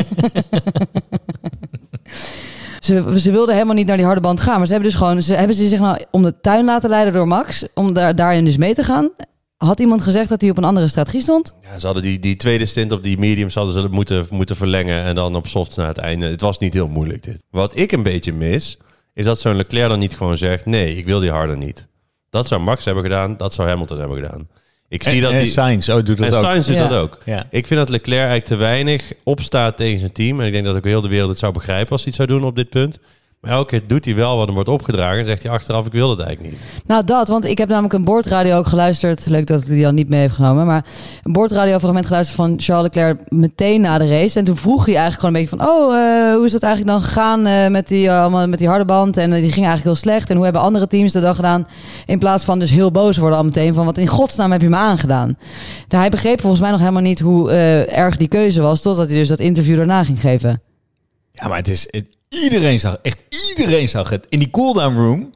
Ze 2.81 3.05
ze, 3.13 3.21
ze 3.21 3.31
wilden 3.31 3.55
helemaal 3.55 3.75
niet 3.75 3.87
naar 3.87 3.97
die 3.97 4.07
harde 4.07 4.21
band 4.21 4.41
gaan. 4.41 4.57
Maar 4.59 4.67
ze 4.67 4.73
hebben 4.73 4.91
dus 4.91 4.99
gewoon, 4.99 5.23
ze 5.23 5.35
hebben 5.35 5.57
ze 5.57 5.69
zich 5.69 5.79
nou 5.79 5.99
om 6.11 6.23
de 6.23 6.41
tuin 6.41 6.65
laten 6.65 6.91
leiden 6.91 7.13
door 7.13 7.29
Max. 7.29 7.65
Om 7.75 7.93
daar, 7.93 8.15
daarin 8.15 8.45
dus 8.45 8.57
mee 8.57 8.75
te 8.75 8.85
gaan. 8.85 9.11
Had 9.65 9.81
iemand 9.81 10.03
gezegd 10.03 10.29
dat 10.29 10.41
hij 10.41 10.51
op 10.51 10.57
een 10.59 10.65
andere 10.65 10.89
strategie 10.89 11.21
stond? 11.21 11.55
Ja, 11.63 11.79
ze 11.79 11.85
hadden 11.87 12.05
die, 12.05 12.19
die 12.19 12.37
tweede 12.37 12.67
stint 12.67 12.93
op 12.93 13.03
die 13.03 13.19
mediums 13.19 13.55
hadden 13.55 13.75
ze 13.75 13.89
moeten, 13.91 14.27
moeten 14.31 14.57
verlengen 14.57 15.03
en 15.03 15.15
dan 15.15 15.35
op 15.37 15.47
softs 15.47 15.77
naar 15.77 15.87
het 15.87 15.99
einde. 15.99 16.27
Het 16.27 16.41
was 16.41 16.59
niet 16.59 16.73
heel 16.73 16.89
moeilijk 16.89 17.23
dit. 17.23 17.45
Wat 17.51 17.77
ik 17.79 17.93
een 17.93 18.03
beetje 18.03 18.33
mis, 18.33 18.79
is 19.15 19.25
dat 19.25 19.41
zo'n 19.41 19.57
Leclerc 19.57 19.89
dan 19.89 19.99
niet 19.99 20.17
gewoon 20.17 20.37
zegt, 20.39 20.67
nee, 20.67 20.97
ik 20.97 21.07
wil 21.07 21.21
die 21.21 21.31
harder 21.31 21.57
niet. 21.57 21.89
Dat 22.31 22.47
zou 22.47 22.61
Max 22.61 22.85
hebben 22.85 23.03
gedaan, 23.03 23.37
dat 23.37 23.55
zou 23.55 23.69
Hamilton 23.69 23.99
hebben 23.99 24.17
gedaan. 24.17 24.49
Ik 24.89 25.03
zie 25.03 25.13
En- 25.15 25.21
dat 25.21 25.33
en 25.33 25.43
die, 25.43 25.47
Sainz, 25.53 25.89
oh, 25.89 25.95
doet 25.95 26.07
dat 26.07 26.19
en 26.27 26.35
ook. 26.35 26.41
Sainz 26.43 26.67
doet 26.67 26.77
Ja. 26.77 26.89
dat 26.89 26.99
ook. 26.99 27.19
Ja. 27.25 27.47
Ik 27.51 27.67
vind 27.67 27.81
dat 27.81 27.89
Leclerc 27.89 28.19
eigenlijk 28.29 28.47
te 28.47 28.57
weinig 28.57 29.13
opstaat 29.25 29.77
tegen 29.77 29.99
zijn 29.99 30.13
team. 30.13 30.41
En 30.41 30.47
ik 30.47 30.53
denk 30.53 30.65
dat 30.65 30.77
ook 30.77 30.85
heel 30.85 31.01
de 31.01 31.09
wereld 31.09 31.31
het 31.31 31.39
zou 31.39 31.53
begrijpen 31.53 31.93
als 31.93 32.05
hij 32.05 32.13
het 32.17 32.27
zou 32.29 32.39
doen 32.39 32.49
op 32.49 32.57
dit 32.57 32.69
punt. 32.69 32.99
Maar 33.41 33.51
elke 33.51 33.69
keer 33.69 33.89
doet 33.89 34.05
hij 34.05 34.15
wel 34.15 34.37
wat 34.37 34.47
hem 34.47 34.55
wordt 34.55 34.69
opgedragen. 34.69 35.19
En 35.19 35.25
zegt 35.25 35.43
hij 35.43 35.53
achteraf, 35.53 35.87
ik 35.87 35.93
wil 35.93 36.11
het 36.11 36.21
eigenlijk 36.21 36.51
niet. 36.51 36.61
Nou, 36.87 37.05
dat, 37.05 37.29
want 37.29 37.45
ik 37.45 37.59
heb 37.59 37.69
namelijk 37.69 37.95
een 37.95 38.05
boordradio 38.05 38.57
ook 38.59 38.67
geluisterd. 38.67 39.27
Leuk 39.27 39.47
dat 39.47 39.61
ik 39.61 39.67
die 39.67 39.87
al 39.87 39.93
niet 39.93 40.09
mee 40.09 40.21
heb 40.21 40.31
genomen. 40.31 40.67
Maar 40.67 40.85
een 41.23 41.33
boordradiofragment 41.33 42.07
geluisterd 42.07 42.37
van 42.37 42.55
Charles 42.57 42.83
Leclerc 42.85 43.21
meteen 43.29 43.81
na 43.81 43.99
de 43.99 44.09
race. 44.09 44.39
En 44.39 44.45
toen 44.45 44.57
vroeg 44.57 44.85
hij 44.87 44.97
eigenlijk 44.97 45.21
gewoon 45.21 45.35
een 45.35 45.41
beetje 45.41 45.57
van... 45.57 45.69
Oh, 45.69 45.97
eh, 45.97 46.35
hoe 46.35 46.45
is 46.45 46.53
dat 46.53 46.63
eigenlijk 46.63 46.93
dan 46.97 47.03
gegaan 47.07 47.47
eh, 47.47 47.69
met, 47.69 47.89
die, 47.89 48.13
allemaal 48.13 48.49
met 48.49 48.59
die 48.59 48.69
harde 48.69 48.85
band? 48.85 49.17
En 49.17 49.31
die 49.31 49.41
ging 49.41 49.67
eigenlijk 49.67 49.85
heel 49.85 49.95
slecht. 49.95 50.31
En 50.31 50.35
hoe 50.37 50.45
hebben 50.45 50.63
andere 50.63 50.87
teams 50.87 51.13
dat 51.13 51.23
dan 51.23 51.35
gedaan? 51.35 51.67
In 52.07 52.19
plaats 52.19 52.45
van 52.45 52.59
dus 52.59 52.71
heel 52.71 52.91
boos 52.91 53.17
worden 53.17 53.39
al 53.39 53.45
meteen 53.45 53.75
van... 53.75 53.85
Wat 53.85 53.99
in 53.99 54.07
godsnaam 54.07 54.53
heb 54.53 54.61
je 54.61 54.69
me 54.69 54.77
aangedaan? 54.77 55.37
Nou, 55.89 56.03
hij 56.03 56.11
begreep 56.11 56.41
volgens 56.41 56.61
mij 56.63 56.71
nog 56.71 56.81
helemaal 56.81 57.03
niet 57.03 57.21
hoe 57.21 57.51
eh, 57.51 57.99
erg 57.99 58.17
die 58.17 58.29
keuze 58.29 58.61
was... 58.61 58.81
totdat 58.81 59.09
hij 59.09 59.19
dus 59.19 59.29
dat 59.29 59.39
interview 59.39 59.77
daarna 59.77 60.05
ging 60.05 60.21
geven. 60.21 60.63
Ja, 61.33 61.49
maar 61.49 61.57
het 61.59 61.69
is... 61.69 61.87
het- 61.91 62.19
iedereen 62.35 62.79
zag, 62.81 62.97
echt 63.03 63.19
iedereen 63.49 63.89
zag 63.89 64.09
het. 64.11 64.27
In 64.29 64.39
die 64.39 64.51
cooldown 64.51 64.97
room. 64.97 65.35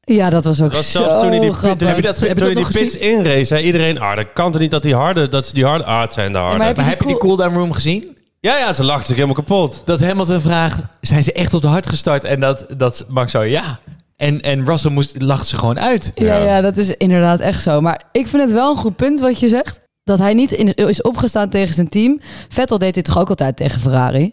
Ja, 0.00 0.30
dat 0.30 0.44
was 0.44 0.62
ook 0.62 0.68
Dat 0.68 0.78
was 0.78 0.92
zo 0.92 0.98
zelfs 0.98 1.14
toen 1.22 1.30
hij 1.30 1.40
die, 1.40 1.50
pit. 1.50 1.80
Heb 1.80 1.96
je 1.96 2.02
dat- 2.02 2.18
heb 2.20 2.38
toen 2.38 2.46
die 2.46 2.56
nog 2.56 2.70
pits 2.72 2.96
inrace, 2.96 3.44
zei 3.44 3.64
iedereen... 3.64 3.98
Ah, 4.00 4.16
dat 4.16 4.26
kan 4.32 4.52
toch 4.52 4.60
niet 4.60 4.70
dat 4.70 4.82
die 4.82 4.94
harde, 4.94 5.28
dat 5.28 5.46
ze 5.46 5.54
die 5.54 5.64
harde... 5.64 5.84
Ah, 5.84 6.00
het 6.00 6.12
zijn 6.12 6.32
de 6.32 6.38
harde. 6.38 6.56
maar 6.58 6.66
heb 6.66 6.76
Maar 6.76 6.84
je 6.84 6.90
heb 6.90 7.00
je 7.00 7.06
die 7.06 7.16
cool- 7.16 7.36
cooldown 7.36 7.58
room 7.58 7.72
gezien? 7.72 8.16
Ja, 8.40 8.58
ja, 8.58 8.72
ze 8.72 8.84
lachten 8.84 9.06
zich 9.06 9.14
helemaal 9.14 9.34
kapot. 9.36 9.82
Dat 9.84 10.00
Hamilton 10.00 10.40
vraagt, 10.40 10.82
zijn 11.00 11.22
ze 11.22 11.32
echt 11.32 11.54
op 11.54 11.62
de 11.62 11.68
hard 11.68 11.86
gestart? 11.86 12.24
En 12.24 12.40
dat, 12.40 12.66
dat 12.76 13.04
Max 13.08 13.30
zo, 13.30 13.42
ja. 13.42 13.78
En, 14.16 14.40
en 14.40 14.66
Russell 14.66 14.90
moest, 14.90 15.22
lacht 15.22 15.46
ze 15.46 15.56
gewoon 15.56 15.78
uit. 15.80 16.12
Ja, 16.14 16.24
Ja. 16.24 16.44
ja, 16.44 16.60
dat 16.60 16.76
is 16.76 16.90
inderdaad 16.96 17.40
echt 17.40 17.62
zo. 17.62 17.80
Maar 17.80 18.02
ik 18.12 18.26
vind 18.26 18.42
het 18.42 18.52
wel 18.52 18.70
een 18.70 18.76
goed 18.76 18.96
punt 18.96 19.20
wat 19.20 19.40
je 19.40 19.48
zegt. 19.48 19.80
Dat 20.04 20.18
hij 20.18 20.34
niet 20.34 20.52
in, 20.52 20.74
is 20.74 21.02
opgestaan 21.02 21.48
tegen 21.48 21.74
zijn 21.74 21.88
team. 21.88 22.20
Vettel 22.48 22.78
deed 22.78 22.94
dit 22.94 23.04
toch 23.04 23.18
ook 23.18 23.28
altijd 23.28 23.56
tegen 23.56 23.80
Ferrari? 23.80 24.32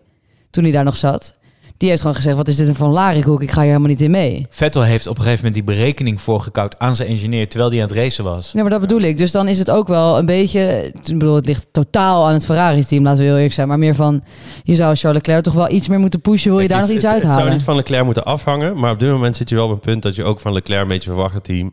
Toen 0.50 0.64
hij 0.64 0.72
daar 0.72 0.84
nog 0.84 0.98
zat. 0.98 1.36
Die 1.82 1.90
heeft 1.90 2.02
gewoon 2.02 2.16
gezegd, 2.16 2.36
wat 2.36 2.48
is 2.48 2.56
dit 2.56 2.80
een 2.80 2.88
larikoek? 2.90 3.42
Ik 3.42 3.50
ga 3.52 3.60
hier 3.60 3.68
helemaal 3.68 3.90
niet 3.90 4.02
in 4.02 4.12
mee. 4.12 4.46
Vettel 4.50 4.82
heeft 4.84 5.08
op 5.08 5.16
een 5.18 5.24
gegeven 5.24 5.46
moment 5.46 5.66
die 5.66 5.76
berekening 5.76 6.22
voorgekoud 6.22 6.80
aan 6.80 6.96
zijn 6.96 7.08
engineer... 7.10 7.48
terwijl 7.50 7.72
hij 7.72 7.82
aan 7.82 7.88
het 7.88 7.98
racen 7.98 8.24
was. 8.24 8.52
Ja, 8.54 8.62
maar 8.62 8.70
dat 8.70 8.82
bedoel 8.82 9.00
ik. 9.02 9.18
Dus 9.18 9.32
dan 9.32 9.48
is 9.48 9.60
het 9.60 9.70
ook 9.72 9.88
wel 9.88 10.18
een 10.18 10.26
beetje... 10.26 10.92
Ik 11.04 11.18
bedoel, 11.18 11.36
het 11.36 11.46
ligt 11.46 11.68
totaal 11.72 12.28
aan 12.28 12.34
het 12.34 12.46
Ferrari-team, 12.46 13.04
laten 13.04 13.20
we 13.20 13.26
heel 13.26 13.36
eerlijk 13.36 13.54
zijn. 13.54 13.68
Maar 13.68 13.80
meer 13.80 13.96
van, 13.96 14.24
je 14.64 14.76
zou 14.76 14.96
Charles 14.96 15.18
Leclerc 15.18 15.44
toch 15.44 15.54
wel 15.54 15.72
iets 15.72 15.88
meer 15.88 16.00
moeten 16.00 16.22
pushen. 16.22 16.50
Wil 16.52 16.60
je 16.60 16.66
Het 16.68 16.72
daar 16.74 16.82
is- 16.82 16.88
nog 16.88 16.96
iets 16.96 17.06
het- 17.06 17.14
Het 17.14 17.22
uithalen? 17.24 17.44
zou 17.46 17.56
niet 17.58 17.66
van 17.66 17.76
Leclerc 17.76 18.04
moeten 18.06 18.26
afhangen. 18.26 18.80
Maar 18.80 18.92
op 18.92 19.00
dit 19.00 19.10
moment 19.10 19.36
zit 19.38 19.50
je 19.50 19.56
wel 19.56 19.66
op 19.66 19.72
een 19.72 19.80
punt 19.80 20.02
dat 20.04 20.16
je 20.16 20.24
ook 20.24 20.40
van 20.40 20.54
Leclerc 20.54 20.82
een 20.82 20.88
beetje 20.88 21.10
verwacht 21.10 21.34
dat 21.34 21.48
hij... 21.48 21.70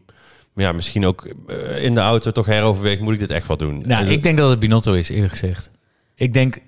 Ja, 0.54 0.72
misschien 0.72 1.06
ook 1.06 1.28
eh, 1.46 1.84
in 1.84 1.94
de 1.94 2.00
auto 2.00 2.32
toch 2.32 2.46
heroverweegt. 2.46 3.00
Moet 3.00 3.12
ik 3.14 3.18
dit 3.18 3.30
echt 3.30 3.48
wel 3.48 3.56
doen? 3.56 3.82
Nou, 3.86 4.06
ik 4.06 4.22
denk 4.22 4.38
dat 4.38 4.50
het 4.50 4.58
Binotto 4.58 4.92
is, 4.92 5.08
eerlijk 5.08 5.32
gezegd. 5.32 5.70
Ik 6.14 6.32
denk, 6.32 6.58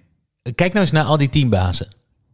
kijk 0.54 0.72
nou 0.72 0.80
eens 0.84 0.90
naar 0.90 1.04
al 1.04 1.16
die 1.18 1.28
teambazen. 1.28 1.88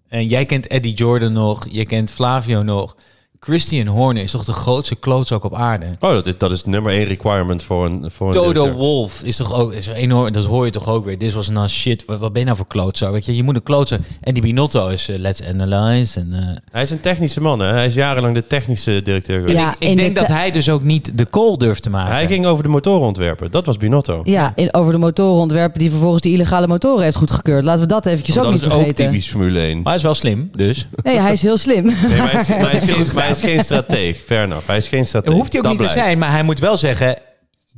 En 0.09 0.27
jij 0.27 0.47
kent 0.47 0.67
Eddie 0.67 0.95
Jordan 0.95 1.33
nog, 1.33 1.67
je 1.71 1.87
kent 1.87 2.11
Flavio 2.11 2.63
nog. 2.63 2.97
Christian 3.47 3.87
Horner 3.87 4.23
is 4.23 4.31
toch 4.31 4.45
de 4.45 4.53
grootste 4.53 4.95
klootzak 4.95 5.45
op 5.45 5.55
aarde? 5.55 5.87
Oh, 6.01 6.11
dat 6.11 6.27
is, 6.27 6.39
dat 6.39 6.51
is 6.51 6.65
nummer 6.65 6.93
één 6.93 7.05
requirement 7.05 7.63
voor 7.63 7.85
een... 7.85 8.11
Voor 8.11 8.27
een 8.27 8.33
Toto 8.33 8.53
directeur. 8.53 8.75
Wolf 8.79 9.23
is 9.23 9.37
toch 9.37 9.55
ook 9.55 9.73
is 9.73 9.87
enorm. 9.87 10.33
Dat 10.33 10.45
hoor 10.45 10.65
je 10.65 10.71
toch 10.71 10.89
ook 10.89 11.05
weer. 11.05 11.19
Dit 11.19 11.33
was 11.33 11.49
nou 11.49 11.69
shit. 11.69 12.05
Wat, 12.05 12.19
wat 12.19 12.31
ben 12.31 12.41
je 12.41 12.47
nou 12.47 12.57
voor 12.57 12.67
klootzak? 12.67 13.13
Weet 13.13 13.27
je, 13.27 13.37
je 13.37 13.43
moet 13.43 13.55
een 13.55 13.63
klootzak. 13.63 14.01
En 14.21 14.35
die 14.35 14.43
Binotto 14.43 14.89
is 14.89 15.09
eh, 15.09 15.19
let's 15.19 15.43
analyze. 15.43 16.21
En, 16.21 16.33
eh, 16.33 16.57
Hij 16.71 16.83
is 16.83 16.91
een 16.91 17.01
technische 17.01 17.41
man, 17.41 17.59
hè? 17.61 17.67
Hij 17.67 17.87
is 17.87 17.95
jarenlang 17.95 18.35
de 18.35 18.47
technische 18.47 19.03
directeur 19.03 19.41
geweest. 19.41 19.59
Ja, 19.59 19.75
ik 19.79 19.97
denk 19.97 20.15
de 20.15 20.21
dat 20.21 20.29
hij 20.29 20.51
dus 20.51 20.69
ook 20.69 20.83
niet 20.83 21.19
de 21.19 21.31
call 21.31 21.57
durft 21.57 21.83
te 21.83 21.91
maken. 21.91 22.15
Hij 22.15 22.27
ging 22.27 22.47
over 22.47 22.63
de 22.63 22.71
motoren 22.71 23.07
ontwerpen. 23.07 23.51
Dat 23.51 23.67
was 23.67 23.77
Binotto. 23.77 24.21
Ja, 24.25 24.53
in, 24.55 24.75
over 24.75 24.93
de 24.93 24.99
motoren 24.99 25.41
ontwerpen 25.41 25.79
die 25.79 25.91
vervolgens 25.91 26.23
die 26.23 26.33
illegale 26.33 26.67
motoren 26.67 27.05
heeft 27.05 27.17
goedgekeurd. 27.17 27.65
Laten 27.65 27.81
we 27.81 27.87
dat 27.87 28.07
eventjes 28.07 28.39
ook 28.39 28.43
dat 28.45 28.53
niet 28.53 28.63
is 28.63 28.69
ook 28.69 28.73
vergeten. 28.75 29.05
typisch 29.05 29.29
Formule 29.29 29.61
1. 29.61 29.77
Maar 29.77 29.87
hij 29.87 29.95
is 29.97 30.03
wel 30.03 30.15
slim, 30.15 30.51
dus. 30.57 30.87
Nee, 31.03 31.21
hij 31.21 31.33
is 31.33 31.43
heel 31.43 31.57
slim. 31.57 31.85
Nee, 31.85 31.95
maar 32.19 32.31
hij 32.33 32.41
is, 32.41 32.49
maar 32.63 32.71
hij 32.71 32.81
is, 32.81 32.85
hij 32.85 32.95
geen, 32.95 33.05
goed 33.05 33.15
maar 33.15 33.23
hij 33.23 33.36
is 33.37 33.43
geen 33.43 33.65
strateeg. 33.65 34.23
Fair 34.27 34.43
enough. 34.43 34.67
Hij 34.67 34.77
is 34.77 34.89
geen 34.89 35.07
strateeg. 35.07 35.31
Dat 35.31 35.39
hoeft 35.39 35.53
hij 35.53 35.61
ook 35.61 35.67
Dat 35.69 35.79
niet 35.79 35.87
te 35.87 35.99
zijn, 35.99 36.19
maar 36.19 36.31
hij 36.31 36.43
moet 36.43 36.59
wel 36.59 36.77
zeggen... 36.77 37.17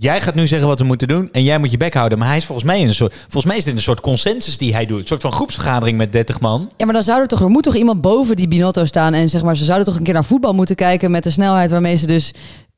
Jij 0.00 0.20
gaat 0.20 0.34
nu 0.34 0.46
zeggen 0.46 0.68
wat 0.68 0.78
we 0.78 0.84
moeten 0.84 1.08
doen 1.08 1.28
en 1.32 1.42
jij 1.42 1.58
moet 1.58 1.70
je 1.70 1.76
bek 1.76 1.94
houden. 1.94 2.18
Maar 2.18 2.28
hij 2.28 2.36
is 2.36 2.44
volgens 2.44 2.66
mij 2.66 2.80
in 2.80 2.88
een 2.88 2.94
soort, 2.94 3.14
volgens 3.14 3.44
mij 3.44 3.56
is 3.56 3.64
dit 3.64 3.74
een 3.74 3.82
soort 3.82 4.00
consensus 4.00 4.58
die 4.58 4.74
hij 4.74 4.86
doet. 4.86 5.00
Een 5.00 5.06
soort 5.06 5.20
van 5.20 5.32
groepsvergadering 5.32 5.96
met 5.98 6.12
30 6.12 6.40
man. 6.40 6.70
Ja, 6.76 6.84
maar 6.84 6.94
dan 6.94 7.02
zou 7.02 7.20
er 7.20 7.26
toch, 7.26 7.40
er 7.40 7.48
moet 7.48 7.62
toch 7.62 7.74
iemand 7.74 8.00
boven 8.00 8.36
die 8.36 8.48
Binotto 8.48 8.84
staan 8.84 9.14
en 9.14 9.28
zeg 9.28 9.42
maar, 9.42 9.56
ze 9.56 9.64
zouden 9.64 9.86
toch 9.86 9.96
een 9.96 10.02
keer 10.02 10.14
naar 10.14 10.24
voetbal 10.24 10.54
moeten 10.54 10.76
kijken 10.76 11.10
met 11.10 11.22
de 11.22 11.30
snelheid 11.30 11.70
waarmee 11.70 11.96
ze 11.96 12.06
dus 12.06 12.32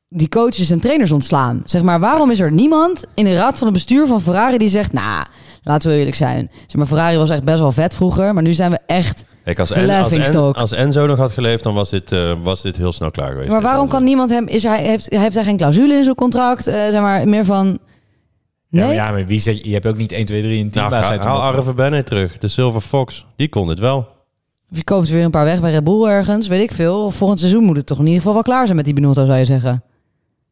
die 0.07 0.29
coaches 0.29 0.69
en 0.69 0.79
trainers 0.79 1.11
ontslaan. 1.11 1.63
Zeg 1.65 1.81
maar, 1.81 1.99
waarom 1.99 2.31
is 2.31 2.39
er 2.39 2.51
niemand 2.51 3.05
in 3.13 3.25
de 3.25 3.35
raad 3.35 3.57
van 3.57 3.67
het 3.67 3.75
bestuur 3.75 4.07
van 4.07 4.21
Ferrari 4.21 4.57
die 4.57 4.69
zegt, 4.69 4.93
nou, 4.93 5.25
laten 5.61 5.89
we 5.89 5.97
eerlijk 5.97 6.15
zijn. 6.15 6.51
Zeg 6.53 6.75
maar, 6.75 6.87
Ferrari 6.87 7.17
was 7.17 7.29
echt 7.29 7.43
best 7.43 7.59
wel 7.59 7.71
vet 7.71 7.95
vroeger, 7.95 8.33
maar 8.33 8.43
nu 8.43 8.53
zijn 8.53 8.71
we 8.71 8.79
echt. 8.85 9.23
Kijk, 9.43 9.59
als, 9.59 9.71
en, 9.71 9.89
als, 9.89 10.11
en, 10.13 10.53
als 10.53 10.71
Enzo 10.71 11.05
nog 11.05 11.17
had 11.17 11.31
geleefd, 11.31 11.63
dan 11.63 11.73
was 11.73 11.89
dit, 11.89 12.11
eh, 12.11 12.33
was 12.43 12.61
dit 12.61 12.77
heel 12.77 12.91
snel 12.93 13.11
klaar 13.11 13.31
geweest. 13.31 13.49
Maar 13.49 13.61
waarom 13.61 13.87
kan 13.87 14.03
niemand 14.03 14.29
hem, 14.29 14.47
is 14.47 14.63
hij, 14.63 14.83
heeft, 14.83 15.09
heeft 15.09 15.35
hij 15.35 15.43
geen 15.43 15.57
clausule 15.57 15.93
in 15.93 16.03
zijn 16.03 16.15
contract? 16.15 16.67
Eh, 16.67 16.73
zeg 16.73 17.01
maar, 17.01 17.27
meer 17.27 17.45
van. 17.45 17.67
Ja, 17.67 17.77
Nee. 18.69 18.85
maar, 18.85 18.93
ja, 18.95 19.11
maar 19.11 19.25
wie 19.25 19.39
zet 19.39 19.57
je? 19.57 19.67
Je 19.67 19.73
hebt 19.73 19.85
ook 19.85 19.97
niet 19.97 20.11
1, 20.11 20.25
2, 20.25 20.41
3 20.41 20.57
in 20.57 20.59
Nou, 20.59 20.71
teambaas 20.71 21.25
haal. 21.25 21.41
Arve 21.41 21.73
Bennett 21.73 22.05
terug. 22.07 22.37
De 22.37 22.47
Silver 22.47 22.81
Fox. 22.81 23.25
Die 23.35 23.49
kon 23.49 23.67
het 23.67 23.79
wel. 23.79 23.97
Of 24.71 24.77
je 24.77 24.83
koopt 24.83 25.07
er 25.07 25.13
weer 25.13 25.23
een 25.23 25.31
paar 25.31 25.45
weg 25.45 25.61
bij 25.61 25.71
Red 25.71 25.83
Bull 25.83 26.05
ergens, 26.05 26.47
weet 26.47 26.61
ik 26.61 26.71
veel. 26.71 27.05
Of 27.05 27.15
volgend 27.15 27.39
seizoen 27.39 27.63
moet 27.63 27.77
het 27.77 27.85
toch 27.85 27.97
in 27.97 28.03
ieder 28.03 28.17
geval 28.19 28.33
wel 28.33 28.43
klaar 28.43 28.63
zijn 28.65 28.75
met 28.75 28.85
die 28.85 28.93
Binotto, 28.93 29.25
zou 29.25 29.37
je 29.37 29.45
zeggen. 29.45 29.83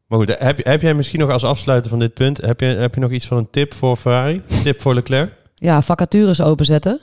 Maar 0.06 0.18
goed, 0.18 0.34
heb, 0.38 0.58
je- 0.58 0.68
heb 0.68 0.80
jij 0.82 0.94
misschien 0.94 1.20
nog 1.20 1.30
als 1.30 1.44
afsluiter 1.44 1.90
van 1.90 1.98
dit 1.98 2.14
punt... 2.14 2.36
heb 2.40 2.60
je, 2.60 2.66
heb 2.66 2.94
je 2.94 3.00
nog 3.00 3.10
iets 3.10 3.26
van 3.26 3.36
een 3.36 3.50
tip 3.50 3.74
voor 3.74 3.96
Ferrari? 3.96 4.42
Tip 4.62 4.80
voor 4.80 4.94
Leclerc? 4.94 5.32
Ja, 5.54 5.82
vacatures 5.82 6.42
openzetten. 6.42 7.00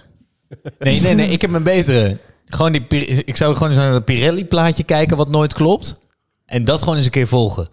Nee, 0.80 1.02
nee, 1.02 1.14
nee. 1.14 1.28
Ik 1.30 1.42
heb 1.42 1.54
een 1.54 1.64
betere. 1.64 2.18
Gewoon 2.46 2.72
die, 2.72 2.82
Pir- 2.82 3.28
ik 3.28 3.38
zou 3.38 3.54
gewoon 3.54 3.70
eens 3.70 3.78
naar 3.78 3.92
dat 3.92 4.06
Pirelli-plaatje 4.06 4.84
kijken 4.84 5.18
wat 5.18 5.30
nooit 5.30 5.54
klopt. 5.54 6.00
En 6.46 6.64
dat 6.64 6.80
gewoon 6.80 6.96
eens 6.96 7.06
een 7.06 7.12
keer 7.12 7.28
volgen. 7.28 7.70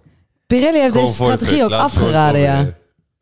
Pirelli 0.46 0.78
heeft 0.78 0.94
deze 0.94 1.12
strategie 1.12 1.62
ook 1.64 1.70
Laat 1.70 1.82
het 1.90 1.90
afgeraden, 2.00 2.40
ja. 2.40 2.74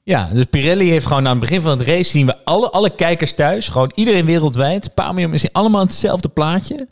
Ja, 0.05 0.29
dus 0.33 0.45
Pirelli 0.45 0.89
heeft 0.91 1.07
gewoon 1.07 1.27
aan 1.27 1.31
het 1.31 1.41
begin 1.41 1.61
van 1.61 1.79
het 1.79 1.89
race 1.89 2.11
zien 2.11 2.27
we 2.27 2.45
alle, 2.45 2.71
alle 2.71 2.91
kijkers 2.91 3.35
thuis, 3.35 3.69
gewoon 3.69 3.93
iedereen 3.95 4.25
wereldwijd, 4.25 4.91
miljoen 4.95 5.31
mensen, 5.31 5.49
allemaal 5.53 5.81
hetzelfde 5.83 6.29
plaatje. 6.29 6.89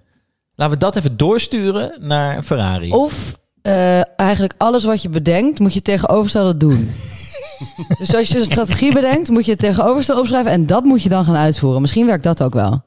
Laten 0.54 0.74
we 0.74 0.80
dat 0.80 0.96
even 0.96 1.16
doorsturen 1.16 1.92
naar 1.98 2.42
Ferrari. 2.42 2.90
Of 2.90 3.38
eh, 3.62 4.18
eigenlijk 4.20 4.54
alles 4.58 4.84
wat 4.84 5.02
je 5.02 5.08
bedenkt, 5.08 5.58
moet 5.58 5.74
je 5.74 5.82
tegenoverstellen 5.82 6.58
doen. 6.58 6.90
dus 7.98 8.14
als 8.14 8.28
je 8.28 8.38
een 8.38 8.44
strategie 8.44 8.92
bedenkt, 8.92 9.28
moet 9.28 9.44
je 9.44 9.50
het 9.50 9.60
tegenoverstellen 9.60 10.20
opschrijven 10.20 10.52
en 10.52 10.66
dat 10.66 10.84
moet 10.84 11.02
je 11.02 11.08
dan 11.08 11.24
gaan 11.24 11.36
uitvoeren. 11.36 11.80
Misschien 11.80 12.06
werkt 12.06 12.24
dat 12.24 12.42
ook 12.42 12.54
wel. 12.54 12.82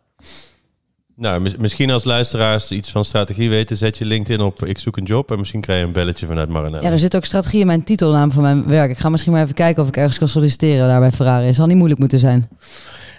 Nou, 1.15 1.41
mis- 1.41 1.55
misschien 1.55 1.91
als 1.91 2.03
luisteraars 2.03 2.71
iets 2.71 2.91
van 2.91 3.05
strategie 3.05 3.49
weten... 3.49 3.77
zet 3.77 3.97
je 3.97 4.05
LinkedIn 4.05 4.45
op 4.45 4.65
ik 4.65 4.79
zoek 4.79 4.97
een 4.97 5.03
job... 5.03 5.31
en 5.31 5.37
misschien 5.37 5.61
krijg 5.61 5.79
je 5.79 5.85
een 5.85 5.91
belletje 5.91 6.25
vanuit 6.25 6.49
Maranello. 6.49 6.83
Ja, 6.83 6.91
er 6.91 6.99
zit 6.99 7.15
ook 7.15 7.25
strategie 7.25 7.59
in 7.59 7.67
mijn 7.67 7.83
titelnaam 7.83 8.31
van 8.31 8.41
mijn 8.41 8.65
werk. 8.67 8.91
Ik 8.91 8.97
ga 8.97 9.09
misschien 9.09 9.31
maar 9.33 9.41
even 9.41 9.55
kijken 9.55 9.81
of 9.81 9.87
ik 9.87 9.97
ergens 9.97 10.17
kan 10.17 10.27
solliciteren 10.27 10.87
daar 10.87 10.99
bij 10.99 11.11
Ferrari. 11.11 11.45
Het 11.45 11.55
zal 11.55 11.67
niet 11.67 11.77
moeilijk 11.77 11.99
moeten 11.99 12.19
zijn. 12.19 12.49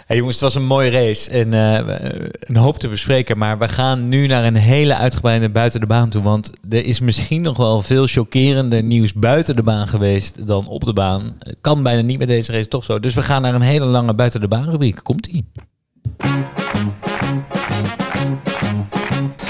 Hey 0.06 0.16
jongens, 0.16 0.34
het 0.34 0.44
was 0.44 0.54
een 0.54 0.66
mooie 0.66 0.90
race 0.90 1.30
en 1.30 1.54
eh, 1.54 2.18
een 2.40 2.56
hoop 2.56 2.78
te 2.78 2.88
bespreken. 2.88 3.38
Maar 3.38 3.58
we 3.58 3.68
gaan 3.68 4.08
nu 4.08 4.26
naar 4.26 4.44
een 4.44 4.54
hele 4.54 4.96
uitgebreide 4.96 5.50
buiten 5.50 5.80
de 5.80 5.86
baan 5.86 6.08
toe. 6.08 6.22
Want 6.22 6.50
er 6.70 6.84
is 6.84 7.00
misschien 7.00 7.42
nog 7.42 7.56
wel 7.56 7.82
veel 7.82 8.06
chockerender 8.06 8.82
nieuws 8.82 9.12
buiten 9.12 9.56
de 9.56 9.62
baan 9.62 9.88
geweest 9.88 10.46
dan 10.46 10.66
op 10.66 10.84
de 10.84 10.92
baan. 10.92 11.36
Kan 11.60 11.82
bijna 11.82 12.00
niet 12.00 12.18
met 12.18 12.28
deze 12.28 12.52
race, 12.52 12.68
toch 12.68 12.84
zo. 12.84 13.00
Dus 13.00 13.14
we 13.14 13.22
gaan 13.22 13.42
naar 13.42 13.54
een 13.54 13.60
hele 13.60 13.84
lange 13.84 14.14
buiten 14.14 14.40
de 14.40 14.48
baan 14.48 14.70
rubriek. 14.70 15.00
Komt-ie. 15.02 15.44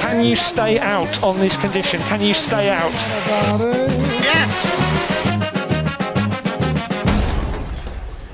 Can 0.01 0.25
you 0.25 0.37
stay 0.37 0.79
out 0.79 1.23
on 1.23 1.37
this 1.39 1.59
condition? 1.59 2.01
Can 2.09 2.21
you 2.21 2.33
stay 2.33 2.69
out? 2.69 3.05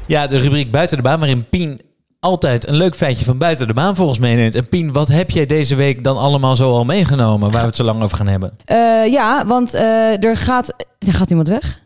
Ja, 0.06 0.26
de 0.26 0.38
rubriek 0.38 0.70
buiten 0.70 0.96
de 0.96 1.02
baan, 1.02 1.18
waarin 1.18 1.48
Pien 1.48 1.80
altijd 2.20 2.68
een 2.68 2.74
leuk 2.74 2.94
feitje 2.96 3.24
van 3.24 3.38
buiten 3.38 3.66
de 3.66 3.74
baan 3.74 3.96
volgens 3.96 4.18
mij 4.18 4.34
neemt. 4.34 4.54
En 4.54 4.68
Pien, 4.68 4.92
wat 4.92 5.08
heb 5.08 5.30
jij 5.30 5.46
deze 5.46 5.74
week 5.74 6.04
dan 6.04 6.16
allemaal 6.16 6.56
zo 6.56 6.70
al 6.70 6.84
meegenomen 6.84 7.50
waar 7.50 7.60
we 7.60 7.66
het 7.66 7.76
zo 7.76 7.84
lang 7.84 8.02
over 8.02 8.16
gaan 8.16 8.26
hebben? 8.28 8.52
Eh, 8.64 8.76
ja, 9.12 9.46
want 9.46 9.74
eh, 9.74 10.24
er, 10.24 10.36
gaat, 10.36 10.74
er 10.98 11.12
gaat 11.12 11.30
iemand 11.30 11.48
weg. 11.48 11.82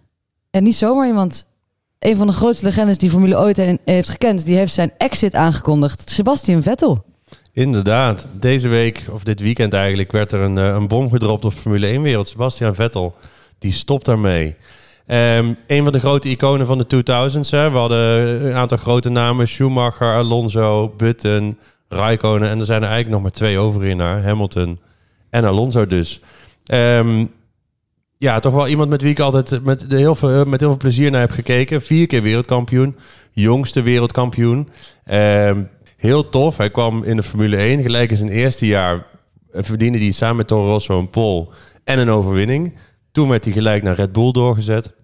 En 0.50 0.62
niet 0.62 0.76
zomaar 0.76 1.06
iemand. 1.06 1.46
Een 1.98 2.16
van 2.16 2.26
de 2.26 2.32
grootste 2.32 2.64
legendes 2.64 2.98
die 2.98 3.10
Formule 3.10 3.38
ooit 3.38 3.56
he- 3.56 3.76
heeft 3.84 4.08
gekend, 4.08 4.44
die 4.44 4.56
heeft 4.56 4.72
zijn 4.72 4.92
exit 4.98 5.34
aangekondigd. 5.34 6.10
Sebastian 6.10 6.62
Vettel. 6.62 7.04
Inderdaad. 7.52 8.26
Deze 8.32 8.68
week, 8.68 9.04
of 9.10 9.22
dit 9.24 9.40
weekend 9.40 9.72
eigenlijk, 9.72 10.12
werd 10.12 10.32
er 10.32 10.40
een, 10.40 10.58
eh, 10.58 10.66
een 10.66 10.88
bom 10.88 11.10
gedropt 11.10 11.44
op 11.44 11.52
Formule 11.52 11.86
1-wereld. 11.98 12.28
Sebastian 12.28 12.74
Vettel, 12.74 13.14
die 13.58 13.72
stopt 13.72 14.04
daarmee. 14.06 14.56
Ehm 15.06 15.52
een 15.66 15.84
van 15.84 15.92
de 15.92 15.98
grote 15.98 16.28
iconen 16.28 16.66
van 16.66 16.78
de 16.78 16.86
2000s. 16.86 17.50
Hè. 17.50 17.70
We 17.70 17.76
hadden 17.76 17.98
een 18.46 18.54
aantal 18.54 18.78
grote 18.78 19.08
namen. 19.08 19.48
Schumacher, 19.48 20.14
Alonso, 20.14 20.94
Button, 20.96 21.58
Raikkonen. 21.88 22.48
En 22.48 22.58
er 22.58 22.64
zijn 22.64 22.82
er 22.82 22.88
eigenlijk 22.88 23.14
nog 23.14 23.22
maar 23.22 23.38
twee 23.38 23.58
over 23.58 23.96
naar. 23.96 24.22
Hamilton 24.22 24.78
en 25.30 25.44
Alonso 25.44 25.86
dus. 25.86 26.20
Ehm, 26.66 27.26
ja, 28.18 28.38
toch 28.38 28.54
wel 28.54 28.68
iemand 28.68 28.90
met 28.90 29.02
wie 29.02 29.10
ik 29.10 29.20
altijd 29.20 29.64
met 29.64 29.84
heel 29.88 30.14
veel, 30.14 30.44
met 30.44 30.60
heel 30.60 30.68
veel 30.68 30.78
plezier 30.78 31.10
naar 31.10 31.20
heb 31.20 31.30
gekeken. 31.30 31.82
Vier 31.82 32.06
keer 32.06 32.22
wereldkampioen. 32.22 32.96
Jongste 33.32 33.82
wereldkampioen. 33.82 34.68
Ehm, 35.04 35.62
heel 35.96 36.28
tof. 36.28 36.56
Hij 36.56 36.70
kwam 36.70 37.02
in 37.02 37.16
de 37.16 37.22
Formule 37.22 37.56
1. 37.56 37.82
Gelijk 37.82 38.10
in 38.10 38.16
zijn 38.16 38.30
eerste 38.30 38.66
jaar 38.66 39.06
verdiende 39.52 39.98
hij 39.98 40.10
samen 40.10 40.36
met 40.36 40.46
Toro 40.46 40.66
Rosso 40.66 40.98
een 40.98 41.10
pole 41.10 41.46
en 41.84 41.98
een 41.98 42.10
overwinning. 42.10 42.74
Toen 43.14 43.28
werd 43.28 43.44
hij 43.44 43.52
gelijk 43.52 43.82
naar 43.82 43.94
Red 43.94 44.12
Bull 44.12 44.32
doorgezet. 44.32 44.94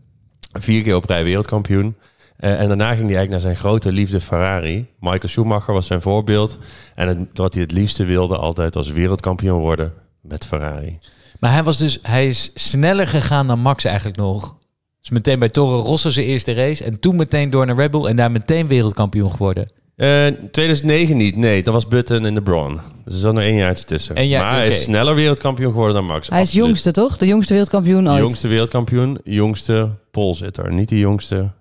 Vier 0.52 0.82
keer 0.82 0.96
op 0.96 1.04
rij 1.04 1.24
wereldkampioen. 1.24 1.96
Eh, 2.36 2.60
en 2.60 2.68
daarna 2.68 2.94
ging 2.94 3.06
hij 3.06 3.16
eigenlijk 3.16 3.30
naar 3.30 3.40
zijn 3.40 3.56
grote 3.56 3.92
liefde 3.92 4.20
Ferrari. 4.20 4.86
Michael 5.00 5.28
Schumacher 5.28 5.74
was 5.74 5.86
zijn 5.86 6.00
voorbeeld. 6.00 6.58
En 6.94 7.08
het, 7.08 7.18
wat 7.34 7.52
hij 7.52 7.62
het 7.62 7.72
liefste 7.72 8.04
wilde 8.04 8.36
altijd 8.36 8.74
was 8.74 8.90
wereldkampioen 8.90 9.60
worden 9.60 9.92
met 10.20 10.46
Ferrari. 10.46 10.98
Maar 11.40 11.52
hij 11.52 11.62
was 11.62 11.78
dus, 11.78 11.98
hij 12.02 12.28
is 12.28 12.50
sneller 12.54 13.06
gegaan 13.06 13.46
dan 13.46 13.58
Max 13.58 13.84
eigenlijk 13.84 14.16
nog. 14.16 14.56
Dus 15.00 15.10
meteen 15.10 15.38
bij 15.38 15.48
Toro 15.48 15.80
Rosso 15.80 16.10
zijn 16.10 16.26
eerste 16.26 16.52
race. 16.52 16.84
En 16.84 17.00
toen 17.00 17.16
meteen 17.16 17.50
door 17.50 17.66
naar 17.66 17.76
Red 17.76 17.90
Bull 17.90 18.04
en 18.04 18.16
daar 18.16 18.30
meteen 18.30 18.66
wereldkampioen 18.66 19.30
geworden. 19.30 19.70
Eh 20.00 20.26
2009 20.50 21.16
niet, 21.16 21.36
nee. 21.36 21.62
Dat 21.62 21.74
was 21.74 21.88
Button 21.88 22.26
in 22.26 22.34
de 22.34 22.42
Braun. 22.42 22.80
Dus 23.04 23.14
er 23.14 23.20
zat 23.20 23.34
nog 23.34 23.42
één 23.42 23.56
jaartje 23.56 23.84
tussen. 23.84 24.16
En 24.16 24.28
ja, 24.28 24.42
maar 24.42 24.52
hij 24.52 24.68
is 24.68 24.82
sneller 24.82 25.14
wereldkampioen 25.14 25.70
geworden 25.70 25.94
dan 25.94 26.04
Max. 26.04 26.28
Hij 26.28 26.42
is 26.42 26.52
jongste, 26.52 26.90
toch? 26.90 27.16
De 27.16 27.26
jongste 27.26 27.52
wereldkampioen 27.52 28.08
ooit. 28.10 28.18
Jongste 28.18 28.48
wereldkampioen, 28.48 29.18
jongste 29.24 29.90
polzitter. 30.10 30.72
Niet 30.72 30.88
de 30.88 30.98
jongste 30.98 31.52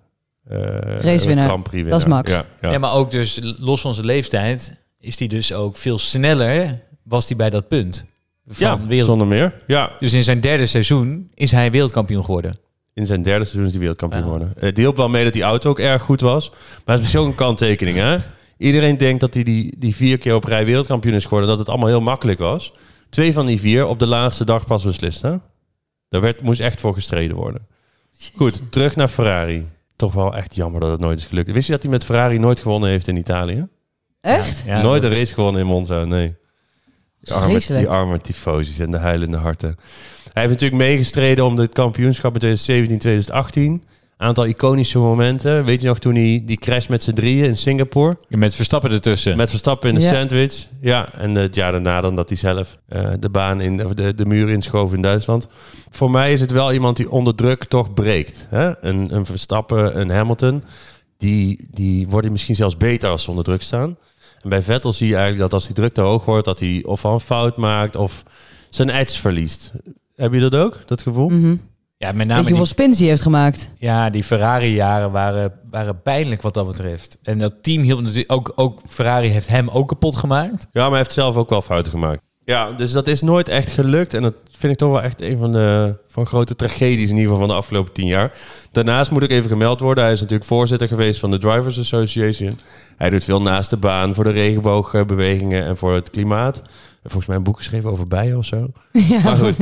eh 0.48 0.58
Racewinnaar. 1.00 1.46
Grand 1.46 1.62
Prix 1.62 1.90
Dat 1.90 2.00
is 2.00 2.06
Max. 2.06 2.30
Ja, 2.30 2.44
ja. 2.60 2.72
Ja. 2.72 2.78
maar 2.78 2.92
ook 2.92 3.10
dus 3.10 3.40
los 3.58 3.80
van 3.80 3.94
zijn 3.94 4.06
leeftijd 4.06 4.76
is 4.98 5.18
hij 5.18 5.28
dus 5.28 5.52
ook 5.52 5.76
veel 5.76 5.98
sneller 5.98 6.80
was 7.02 7.28
hij 7.28 7.36
bij 7.36 7.50
dat 7.50 7.68
punt. 7.68 8.06
Van 8.46 8.66
Ja, 8.66 8.86
wereld... 8.86 9.08
zonder 9.08 9.26
meer. 9.26 9.54
Ja, 9.66 9.90
Dus 9.98 10.12
in 10.12 10.22
zijn 10.22 10.40
derde 10.40 10.66
seizoen 10.66 11.30
is 11.34 11.50
hij 11.50 11.70
wereldkampioen 11.70 12.24
geworden. 12.24 12.56
In 13.00 13.06
zijn 13.06 13.22
derde 13.22 13.44
seizoen 13.44 13.64
is 13.64 13.70
hij 13.70 13.80
wereldkampioen 13.80 14.22
Ja. 14.22 14.28
geworden. 14.28 14.52
Het 14.58 14.76
hielp 14.76 14.96
wel 14.96 15.08
mee 15.08 15.24
dat 15.24 15.32
die 15.32 15.42
auto 15.42 15.70
ook 15.70 15.78
erg 15.78 16.02
goed 16.02 16.20
was. 16.20 16.50
Maar 16.50 16.58
het 16.84 16.94
is 16.94 17.00
misschien 17.00 17.20
ook 17.20 17.26
een 17.26 17.34
kanttekening, 17.34 17.96
hè? 17.96 18.16
Iedereen 18.58 18.96
denkt 18.96 19.20
dat 19.20 19.34
hij 19.34 19.42
die, 19.42 19.74
die 19.78 19.94
vier 19.96 20.18
keer 20.18 20.34
op 20.34 20.44
rij 20.44 20.64
wereldkampioen 20.64 21.14
is 21.14 21.22
geworden. 21.24 21.48
Dat 21.48 21.58
het 21.58 21.68
allemaal 21.68 21.88
heel 21.88 22.00
makkelijk 22.00 22.38
was. 22.38 22.72
Twee 23.08 23.32
van 23.32 23.46
die 23.46 23.60
vier 23.60 23.86
op 23.86 23.98
de 23.98 24.06
laatste 24.06 24.44
dag 24.44 24.64
pas 24.66 24.84
beslist, 24.84 25.22
hè? 25.22 25.36
Daar 26.08 26.20
werd, 26.20 26.42
moest 26.42 26.60
echt 26.60 26.80
voor 26.80 26.94
gestreden 26.94 27.36
worden. 27.36 27.66
Goed, 28.36 28.62
terug 28.70 28.96
naar 28.96 29.08
Ferrari. 29.08 29.66
Toch 29.96 30.12
wel 30.12 30.36
echt 30.36 30.54
jammer 30.54 30.80
dat 30.80 30.90
het 30.90 31.00
nooit 31.00 31.18
is 31.18 31.24
gelukt. 31.24 31.50
Wist 31.50 31.66
je 31.66 31.72
dat 31.72 31.82
hij 31.82 31.90
met 31.90 32.04
Ferrari 32.04 32.38
nooit 32.38 32.60
gewonnen 32.60 32.88
heeft 32.90 33.08
in 33.08 33.16
Italië? 33.16 33.66
Echt? 34.20 34.62
Ja, 34.66 34.82
nooit 34.82 35.02
een 35.02 35.10
race 35.12 35.34
gewonnen 35.34 35.60
in 35.60 35.66
Monza, 35.66 36.04
nee. 36.04 36.34
Die 37.20 37.34
arme, 37.34 37.60
die 37.66 37.88
arme 37.88 38.20
en 38.78 38.90
de 38.90 38.96
huilende 38.98 39.36
harten. 39.36 39.76
Hij 40.32 40.42
heeft 40.42 40.54
natuurlijk 40.60 40.82
meegestreden 40.82 41.44
om 41.44 41.56
de 41.56 41.68
kampioenschap 41.68 42.32
in 42.32 42.38
2017, 42.38 42.98
2018. 42.98 43.82
Aantal 44.16 44.46
iconische 44.46 44.98
momenten. 44.98 45.64
Weet 45.64 45.80
je 45.82 45.88
nog 45.88 45.98
toen 45.98 46.14
hij 46.14 46.42
die 46.44 46.56
crash 46.56 46.86
met 46.86 47.02
z'n 47.02 47.12
drieën 47.12 47.44
in 47.44 47.56
Singapore? 47.56 48.16
Met 48.28 48.54
Verstappen 48.54 48.90
ertussen. 48.90 49.36
Met 49.36 49.50
Verstappen 49.50 49.88
in 49.88 49.94
de 49.94 50.00
Ja. 50.00 50.12
sandwich. 50.12 50.66
Ja, 50.80 51.12
en 51.14 51.34
het 51.34 51.54
jaar 51.54 51.72
daarna 51.72 52.00
dan 52.00 52.16
dat 52.16 52.28
hij 52.28 52.38
zelf 52.38 52.78
eh, 52.88 53.08
de 53.20 53.28
baan 53.30 53.60
in 53.60 53.76
de, 53.76 54.14
de 54.14 54.26
muur 54.26 54.48
inschoof 54.50 54.92
in 54.92 55.02
Duitsland. 55.02 55.48
Voor 55.90 56.10
mij 56.10 56.32
is 56.32 56.40
het 56.40 56.50
wel 56.50 56.72
iemand 56.72 56.96
die 56.96 57.10
onder 57.10 57.34
druk 57.34 57.64
toch 57.64 57.94
breekt. 57.94 58.46
Hè? 58.48 58.84
Een, 58.84 59.14
een 59.14 59.26
Verstappen, 59.26 60.00
een 60.00 60.10
Hamilton. 60.10 60.62
Die, 61.18 61.68
die 61.70 62.08
worden 62.08 62.32
misschien 62.32 62.56
zelfs 62.56 62.76
beter 62.76 63.10
als 63.10 63.22
ze 63.22 63.30
onder 63.30 63.44
druk 63.44 63.62
staan. 63.62 63.96
En 64.42 64.48
bij 64.48 64.62
Vettel 64.62 64.92
zie 64.92 65.06
je 65.08 65.14
eigenlijk 65.14 65.42
dat 65.42 65.52
als 65.52 65.66
die 65.66 65.74
druk 65.74 65.94
te 65.94 66.00
hoog 66.00 66.24
wordt, 66.24 66.44
dat 66.44 66.60
hij 66.60 66.82
of 66.86 67.04
een 67.04 67.20
fout 67.20 67.56
maakt 67.56 67.96
of 67.96 68.22
zijn 68.70 68.90
edge 68.90 69.20
verliest. 69.20 69.72
Heb 70.16 70.32
je 70.32 70.40
dat 70.40 70.54
ook, 70.54 70.78
dat 70.86 71.02
gevoel? 71.02 71.28
Mhm. 71.28 71.56
Ja, 71.96 72.12
met 72.12 72.16
Weet 72.16 72.26
name 72.26 72.40
je 72.40 72.46
die, 72.46 72.56
hoeveel 72.56 72.74
spins 72.74 72.98
hij 72.98 73.08
heeft 73.08 73.22
gemaakt? 73.22 73.72
ja, 73.78 74.10
die 74.10 74.24
Ferrari-jaren 74.24 75.10
waren, 75.10 75.52
waren 75.70 76.02
pijnlijk 76.02 76.42
wat 76.42 76.54
dat 76.54 76.66
betreft. 76.66 77.18
En 77.22 77.38
dat 77.38 77.62
team 77.62 77.82
hielp 77.82 78.00
natuurlijk 78.00 78.32
ook, 78.32 78.52
ook... 78.56 78.80
Ferrari 78.88 79.28
heeft 79.28 79.48
hem 79.48 79.68
ook 79.68 79.88
kapot 79.88 80.16
gemaakt. 80.16 80.66
Ja, 80.72 80.80
maar 80.80 80.88
hij 80.88 80.98
heeft 80.98 81.12
zelf 81.12 81.36
ook 81.36 81.50
wel 81.50 81.62
fouten 81.62 81.90
gemaakt. 81.90 82.22
Ja, 82.50 82.72
dus 82.72 82.92
dat 82.92 83.06
is 83.06 83.22
nooit 83.22 83.48
echt 83.48 83.70
gelukt. 83.70 84.14
En 84.14 84.22
dat 84.22 84.34
vind 84.50 84.72
ik 84.72 84.78
toch 84.78 84.90
wel 84.90 85.02
echt 85.02 85.20
een 85.20 85.38
van 85.38 85.52
de 85.52 85.94
van 86.06 86.26
grote 86.26 86.54
tragedies 86.54 87.10
in 87.10 87.16
ieder 87.16 87.22
geval 87.22 87.38
van 87.38 87.48
de 87.48 87.54
afgelopen 87.54 87.92
tien 87.92 88.06
jaar. 88.06 88.32
Daarnaast 88.72 89.10
moet 89.10 89.22
ik 89.22 89.30
even 89.30 89.50
gemeld 89.50 89.80
worden. 89.80 90.04
Hij 90.04 90.12
is 90.12 90.20
natuurlijk 90.20 90.48
voorzitter 90.48 90.88
geweest 90.88 91.20
van 91.20 91.30
de 91.30 91.38
Drivers 91.38 91.78
Association. 91.78 92.58
Hij 92.96 93.10
doet 93.10 93.24
veel 93.24 93.42
naast 93.42 93.70
de 93.70 93.76
baan 93.76 94.14
voor 94.14 94.24
de 94.24 94.30
regenboogbewegingen 94.30 95.64
en 95.64 95.76
voor 95.76 95.94
het 95.94 96.10
klimaat. 96.10 96.62
Volgens 97.02 97.26
mij 97.26 97.36
een 97.36 97.42
boek 97.42 97.56
geschreven 97.56 97.90
over 97.90 98.06
bijen 98.06 98.36
of 98.36 98.44
zo. 98.44 98.70
ja, 98.92 99.22
Maar 99.22 99.36
goed, 99.36 99.56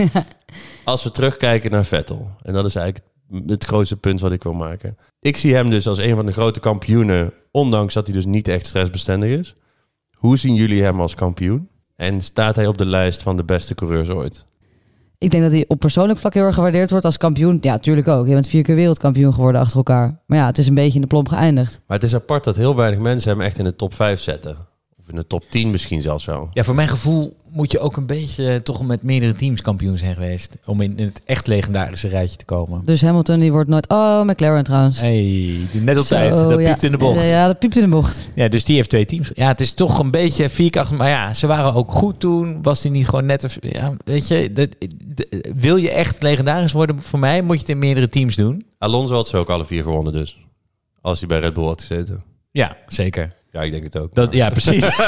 als 0.85 1.03
we 1.03 1.11
terugkijken 1.11 1.71
naar 1.71 1.85
Vettel. 1.85 2.31
En 2.43 2.53
dat 2.53 2.65
is 2.65 2.75
eigenlijk 2.75 3.07
het 3.47 3.65
grootste 3.65 3.97
punt 3.97 4.21
wat 4.21 4.33
ik 4.33 4.43
wil 4.43 4.53
maken. 4.53 4.97
Ik 5.21 5.37
zie 5.37 5.55
hem 5.55 5.71
dus 5.71 5.87
als 5.87 5.99
een 5.99 6.15
van 6.15 6.27
de 6.27 6.33
grote 6.33 6.61
kampioenen. 6.61 7.33
Ondanks 7.51 7.95
dat 7.95 8.07
hij 8.07 8.15
dus 8.15 8.27
niet 8.27 8.49
echt 8.49 8.67
stressbestendig 8.67 9.39
is. 9.39 9.55
Hoe 10.17 10.39
zien 10.39 10.55
jullie 10.55 10.83
hem 10.83 11.01
als 11.01 11.15
kampioen? 11.15 11.69
En 12.01 12.21
staat 12.21 12.57
hij 12.57 12.67
op 12.67 12.79
de 12.79 12.87
lijst 12.87 13.23
van 13.23 13.37
de 13.37 13.45
beste 13.45 13.75
coureurs 13.75 14.09
ooit? 14.09 14.47
Ik 15.19 15.31
denk 15.31 15.43
dat 15.43 15.53
hij 15.53 15.65
op 15.69 15.79
persoonlijk 15.79 16.19
vlak 16.19 16.35
heel 16.35 16.45
erg 16.45 16.55
gewaardeerd 16.55 16.91
wordt 16.91 17.05
als 17.05 17.17
kampioen. 17.17 17.59
Ja, 17.61 17.73
natuurlijk 17.73 18.09
ook. 18.09 18.27
Je 18.27 18.33
bent 18.33 18.49
vier 18.49 18.63
keer 18.63 18.75
wereldkampioen 18.75 19.35
geworden 19.35 19.61
achter 19.61 19.77
elkaar. 19.77 20.21
Maar 20.27 20.39
ja, 20.39 20.47
het 20.47 20.59
is 20.59 20.67
een 20.67 20.75
beetje 20.75 20.95
in 20.95 21.01
de 21.01 21.07
plomp 21.07 21.29
geëindigd. 21.29 21.81
Maar 21.87 21.97
het 21.97 22.07
is 22.07 22.15
apart 22.15 22.45
dat 22.45 22.57
heel 22.57 22.77
weinig 22.77 22.99
mensen 22.99 23.31
hem 23.31 23.41
echt 23.41 23.59
in 23.59 23.65
de 23.65 23.77
top 23.77 23.95
5 23.95 24.21
zetten. 24.21 24.57
Of 25.09 25.15
in 25.15 25.21
de 25.21 25.27
top 25.27 25.45
10 25.51 25.71
misschien 25.71 26.01
zelfs 26.01 26.25
zo. 26.25 26.49
Ja, 26.53 26.65
voor 26.65 26.75
mijn 26.75 26.89
gevoel 26.89 27.37
moet 27.51 27.73
je 27.73 27.79
ook 27.79 27.97
een 27.97 28.07
beetje 28.07 28.49
eh, 28.51 28.57
toch 28.57 28.83
met 28.87 29.03
meerdere 29.03 29.33
teams 29.33 29.61
kampioen 29.61 29.99
zijn 29.99 30.15
geweest. 30.15 30.57
Om 30.65 30.81
in, 30.81 30.97
in 30.97 31.05
het 31.07 31.21
echt 31.25 31.47
legendarische 31.47 32.09
rijtje 32.09 32.37
te 32.37 32.45
komen. 32.45 32.83
Dus 32.85 33.03
Hamilton 33.03 33.41
die 33.41 33.53
wordt 33.53 33.69
nooit... 33.71 33.89
Oh, 33.89 34.23
McLaren 34.23 34.65
trouwens. 34.65 35.01
Hey, 35.01 35.11
die 35.73 35.81
net 35.81 35.99
op 35.99 36.05
Zo, 36.05 36.15
tijd. 36.15 36.31
Dat 36.31 36.61
ja. 36.61 36.69
piept 36.69 36.83
in 36.83 36.91
de 36.93 36.97
bocht. 36.99 37.17
Ja, 37.17 37.23
Ja, 37.23 37.29
ja, 37.29 37.47
dat 37.47 37.59
piept 37.59 37.77
in 37.77 37.83
de 37.83 37.89
bocht. 37.89 38.29
dus 38.35 38.65
die 38.65 38.77
heeft 38.77 38.89
twee 38.91 39.05
teams. 39.05 39.31
Ja, 39.35 39.47
het 39.49 39.61
is 39.61 39.73
toch 39.73 39.99
een 39.99 40.11
beetje 40.11 40.49
vier 40.49 40.71
keer 40.71 40.81
achter. 40.81 40.97
Maar 40.97 41.09
ja, 41.09 41.33
ze 41.35 41.47
waren 41.47 41.75
ook 41.75 41.93
goed 41.93 42.21
toen. 42.21 42.63
Was 42.63 42.81
die 42.81 42.91
niet 42.91 43.09
gewoon 43.09 43.27
net... 43.27 43.43
een- 43.43 43.71
Ja, 43.71 43.97
weet 44.05 44.29
je, 44.29 44.53
dat, 44.53 44.69
wil 45.57 45.77
je 45.77 45.91
echt 45.91 46.23
legendarisch 46.23 46.73
worden 46.73 47.03
voor 47.03 47.19
mij, 47.19 47.43
moet 47.43 47.55
je 47.55 47.61
het 47.61 47.71
in 47.71 47.79
meerdere 47.79 48.09
teams 48.09 48.37
doen. 48.37 48.67
Alonso 48.79 49.15
had 49.15 49.29
ze 49.29 49.37
ook 49.37 49.51
alle 49.51 49.65
vier 49.65 49.83
gewonnen 49.83 50.13
dus. 50.13 50.39
Als 51.01 51.19
hij 51.19 51.29
bij 51.29 51.39
Red 51.41 51.55
Bull 51.55 51.65
had 51.65 51.81
gezeten. 51.81 52.23
Ja, 52.51 52.77
zeker. 52.87 53.37
Ja, 53.53 53.63
ik 53.63 53.71
denk 53.71 53.83
het 53.83 53.99
ook. 53.99 54.15
Dat, 54.15 54.33
ja, 54.33 54.51
precies. 54.51 54.87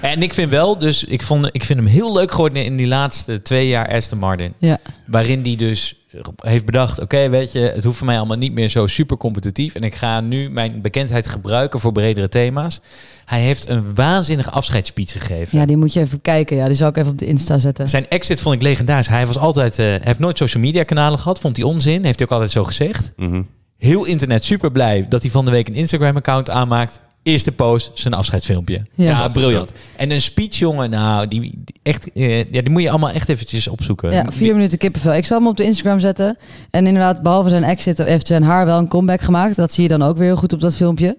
en 0.00 0.22
ik 0.22 0.34
vind 0.34 0.50
wel, 0.50 0.78
dus 0.78 1.04
ik, 1.04 1.22
vond, 1.22 1.48
ik 1.52 1.64
vind 1.64 1.78
hem 1.78 1.88
heel 1.88 2.12
leuk 2.12 2.30
geworden 2.30 2.64
in 2.64 2.76
die 2.76 2.86
laatste 2.86 3.42
twee 3.42 3.68
jaar 3.68 3.88
Aston 3.88 4.18
Martin. 4.18 4.54
Ja. 4.58 4.78
Waarin 5.06 5.42
die 5.42 5.56
dus 5.56 6.04
heeft 6.36 6.64
bedacht, 6.64 7.00
oké, 7.00 7.28
weet 7.28 7.52
je, 7.52 7.58
het 7.58 7.84
hoeft 7.84 7.96
voor 7.96 8.06
mij 8.06 8.16
allemaal 8.16 8.36
niet 8.36 8.52
meer 8.52 8.68
zo 8.68 8.86
super 8.86 9.16
competitief. 9.16 9.74
En 9.74 9.82
ik 9.82 9.94
ga 9.94 10.20
nu 10.20 10.50
mijn 10.50 10.80
bekendheid 10.80 11.28
gebruiken 11.28 11.80
voor 11.80 11.92
bredere 11.92 12.28
thema's. 12.28 12.80
Hij 13.24 13.40
heeft 13.40 13.68
een 13.68 13.94
waanzinnige 13.94 14.50
afscheidsspeech 14.50 15.12
gegeven. 15.12 15.58
Ja, 15.58 15.66
die 15.66 15.76
moet 15.76 15.92
je 15.92 16.00
even 16.00 16.20
kijken. 16.20 16.56
Ja, 16.56 16.66
die 16.66 16.76
zal 16.76 16.88
ik 16.88 16.96
even 16.96 17.10
op 17.10 17.18
de 17.18 17.26
Insta 17.26 17.58
zetten. 17.58 17.88
Zijn 17.88 18.08
exit 18.08 18.40
vond 18.40 18.54
ik 18.54 18.62
legendarisch. 18.62 19.08
Hij 19.08 19.26
was 19.26 19.38
altijd, 19.38 19.78
eh, 19.78 19.86
heeft 20.00 20.18
nooit 20.18 20.38
social 20.38 20.62
media 20.62 20.82
kanalen 20.82 21.18
gehad, 21.18 21.40
vond 21.40 21.56
hij 21.56 21.66
onzin. 21.66 22.04
Heeft 22.04 22.18
hij 22.18 22.26
ook 22.26 22.32
altijd 22.34 22.50
zo 22.50 22.64
gezegd. 22.64 23.12
Mhm. 23.16 23.42
Heel 23.78 24.04
internet 24.04 24.44
super 24.44 24.72
blij 24.72 25.06
dat 25.08 25.22
hij 25.22 25.30
van 25.30 25.44
de 25.44 25.50
week 25.50 25.68
een 25.68 25.74
Instagram 25.74 26.16
account 26.16 26.50
aanmaakt. 26.50 27.00
Eerste 27.24 27.52
post, 27.52 27.90
zijn 27.94 28.14
afscheidsfilmpje. 28.14 28.82
Ja. 28.94 29.22
Dat 29.22 29.32
briljant. 29.32 29.72
En 29.96 30.10
een 30.10 30.20
speech, 30.22 30.56
jongen, 30.56 30.90
nou, 30.90 31.28
die, 31.28 31.40
die 31.40 31.74
echt, 31.82 32.12
eh, 32.12 32.38
ja, 32.38 32.60
die 32.60 32.70
moet 32.70 32.82
je 32.82 32.90
allemaal 32.90 33.10
echt 33.10 33.28
eventjes 33.28 33.68
opzoeken. 33.68 34.12
Ja, 34.12 34.26
vier 34.28 34.54
minuten 34.54 34.78
kippenvel. 34.78 35.14
Ik 35.14 35.26
zal 35.26 35.38
hem 35.38 35.46
op 35.48 35.56
de 35.56 35.64
Instagram 35.64 36.00
zetten. 36.00 36.36
En 36.70 36.86
inderdaad, 36.86 37.22
behalve 37.22 37.48
zijn 37.48 37.64
exit 37.64 37.98
heeft 37.98 38.26
zijn 38.26 38.42
haar 38.42 38.66
wel 38.66 38.78
een 38.78 38.88
comeback 38.88 39.20
gemaakt. 39.20 39.56
Dat 39.56 39.72
zie 39.72 39.82
je 39.82 39.88
dan 39.88 40.02
ook 40.02 40.16
weer 40.16 40.26
heel 40.26 40.36
goed 40.36 40.52
op 40.52 40.60
dat 40.60 40.74
filmpje. 40.76 41.16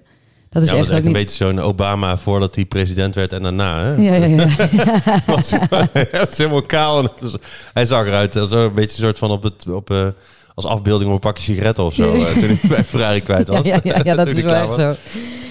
Dat 0.50 0.64
is 0.64 0.70
ja, 0.70 0.76
dat 0.76 0.88
echt 0.88 0.92
is 0.92 0.94
ook 0.94 0.98
echt 0.98 1.06
een 1.06 1.20
niet... 1.20 1.26
beetje 1.26 1.46
zo'n 1.46 1.60
Obama 1.60 2.18
voordat 2.18 2.56
hij 2.56 2.66
president 2.66 3.16
werd 3.16 3.34
en 3.34 3.44
daarna. 3.44 3.84
Hè? 3.84 3.92
Ja, 4.02 4.16
ja, 4.16 4.26
ja. 4.26 4.48
was, 5.36 5.52
hij 5.94 6.08
was 6.12 6.38
helemaal 6.38 6.62
kaal. 6.62 7.00
En 7.00 7.12
hij 7.74 7.86
zag 7.86 8.06
eruit 8.06 8.36
als 8.36 8.52
een 8.52 8.74
beetje 8.74 8.98
een 8.98 9.04
soort 9.04 9.18
van 9.20 9.32
op 9.32 9.44
het, 9.44 9.68
op, 9.68 9.90
eh, 9.90 10.08
als 10.56 10.66
afbeelding 10.66 11.10
op 11.10 11.16
een 11.16 11.22
pakje 11.22 11.44
sigaretten 11.44 11.84
of 11.84 11.94
zo. 11.94 12.14
eh, 12.14 12.26
toen 12.26 12.44
hij 12.44 12.58
bij 12.70 12.84
Ferrari 12.84 13.22
kwijt 13.22 13.48
was. 13.48 13.66
Ja, 13.66 13.80
ja, 13.84 13.94
ja, 13.96 14.02
ja, 14.04 14.16
dat 14.16 14.28
is 14.28 14.42
wel 14.42 14.54
echt 14.54 14.68
was. 14.68 14.76
zo. 14.76 14.96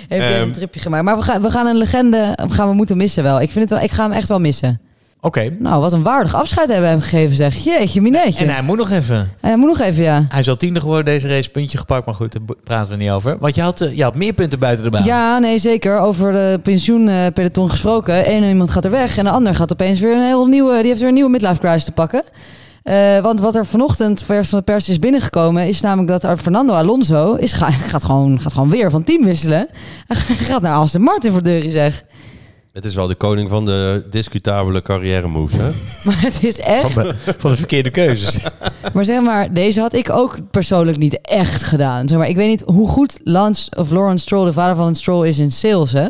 Heeft 0.08 0.24
hij 0.24 0.34
Ehm, 0.34 0.42
een 0.42 0.52
tripje 0.52 0.80
gemaakt. 0.80 1.04
Maar 1.04 1.16
we 1.16 1.22
gaan, 1.22 1.42
we 1.42 1.50
gaan 1.50 1.66
een 1.66 1.76
legende 1.76 2.38
gaan 2.48 2.68
we 2.68 2.74
moeten 2.74 2.96
missen 2.96 3.22
wel. 3.22 3.40
Ik, 3.40 3.50
vind 3.50 3.70
het 3.70 3.78
wel. 3.78 3.88
ik 3.88 3.92
ga 3.92 4.02
hem 4.02 4.12
echt 4.12 4.28
wel 4.28 4.40
missen. 4.40 4.80
Oké. 5.20 5.50
Nou, 5.58 5.80
wat 5.80 5.92
een 5.92 6.02
waardig 6.02 6.34
afscheid 6.34 6.68
hebben 6.68 6.84
we 6.84 6.90
hem 6.90 7.00
gegeven, 7.00 7.36
zeg. 7.36 7.56
Jeetje, 7.64 8.00
mineetje. 8.00 8.44
En 8.44 8.52
hij 8.52 8.62
moet 8.62 8.76
nog 8.76 8.90
even. 8.90 9.16
En 9.16 9.28
hij 9.48 9.56
moet 9.56 9.68
nog 9.68 9.80
even, 9.80 10.02
ja. 10.02 10.26
Hij 10.28 10.40
is 10.40 10.48
al 10.48 10.56
tiende 10.56 10.80
geworden 10.80 11.04
deze 11.04 11.28
race, 11.28 11.50
puntje 11.50 11.78
gepakt. 11.78 12.06
Maar 12.06 12.14
goed, 12.14 12.32
daar 12.32 12.56
praten 12.64 12.92
we 12.92 13.02
niet 13.02 13.10
over. 13.10 13.36
Want 13.38 13.54
je 13.54 13.60
had, 13.60 13.80
eh, 13.80 13.96
je 13.96 14.02
had 14.02 14.14
meer 14.14 14.32
punten 14.32 14.58
buiten 14.58 14.84
de 14.84 14.90
baan. 14.90 15.04
Ja, 15.04 15.38
nee, 15.38 15.58
zeker. 15.58 15.98
Over 15.98 16.32
de 16.32 16.60
pensioenpeloton 16.62 17.70
gesproken. 17.70 18.30
Eén 18.30 18.44
iemand 18.44 18.70
gaat 18.70 18.84
er 18.84 18.90
weg 18.90 19.18
en 19.18 19.24
de 19.24 19.30
ander 19.30 19.54
gaat 19.54 19.72
opeens 19.72 20.00
weer 20.00 20.16
een 20.16 20.26
heel 20.26 20.46
nieuwe... 20.46 20.76
Die 20.76 20.86
heeft 20.86 20.98
weer 20.98 21.08
een 21.08 21.14
nieuwe 21.14 21.30
midlife 21.30 21.58
crisis 21.60 21.84
te 21.84 21.92
pakken. 21.92 22.22
Eh, 22.84 23.18
want 23.20 23.40
wat 23.40 23.54
er 23.54 23.66
vanochtend 23.66 24.22
vers 24.22 24.48
van 24.48 24.58
de 24.58 24.64
pers 24.64 24.88
is 24.88 24.98
binnengekomen... 24.98 25.66
is 25.68 25.80
namelijk 25.80 26.20
dat 26.22 26.40
Fernando 26.40 26.72
Alonso 26.72 27.34
is, 27.34 27.52
ga- 27.52 27.70
gaat, 27.90 28.04
gewoon, 28.04 28.40
gaat 28.40 28.52
gewoon 28.52 28.70
weer 28.70 28.90
van 28.90 29.04
team 29.04 29.24
wisselen. 29.24 29.68
Hij 30.06 30.16
gaat 30.36 30.62
naar 30.62 30.74
Aston 30.76 31.02
Martin 31.02 31.32
voor 31.32 31.42
deurie, 31.42 31.70
zeg. 31.70 32.04
Het 32.72 32.84
is 32.84 32.94
wel 32.94 33.06
de 33.06 33.14
koning 33.14 33.48
van 33.50 33.64
de 33.64 34.06
discutabele 34.10 34.82
carrière 34.82 35.26
moves, 35.28 35.58
hè? 35.58 35.64
Maar 36.10 36.20
het 36.22 36.42
is 36.44 36.58
echt... 36.60 36.90
Van 36.92 37.02
de, 37.02 37.14
van 37.38 37.50
de 37.50 37.56
verkeerde 37.56 37.90
keuzes. 37.90 38.44
Maar 38.94 39.04
zeg 39.04 39.20
maar, 39.22 39.52
deze 39.54 39.80
had 39.80 39.92
ik 39.94 40.10
ook 40.10 40.36
persoonlijk 40.50 40.98
niet 40.98 41.18
echt 41.20 41.62
gedaan. 41.62 42.08
Zeg 42.08 42.18
maar, 42.18 42.28
ik 42.28 42.36
weet 42.36 42.48
niet 42.48 42.62
hoe 42.66 42.88
goed 42.88 43.20
Lance 43.22 43.70
of 43.76 43.90
Lawrence 43.90 44.22
Stroll, 44.22 44.44
de 44.44 44.52
vader 44.52 44.76
van 44.76 44.94
Stroll, 44.94 45.28
is 45.28 45.38
in 45.38 45.52
sales. 45.52 45.92
Hè? 45.92 46.06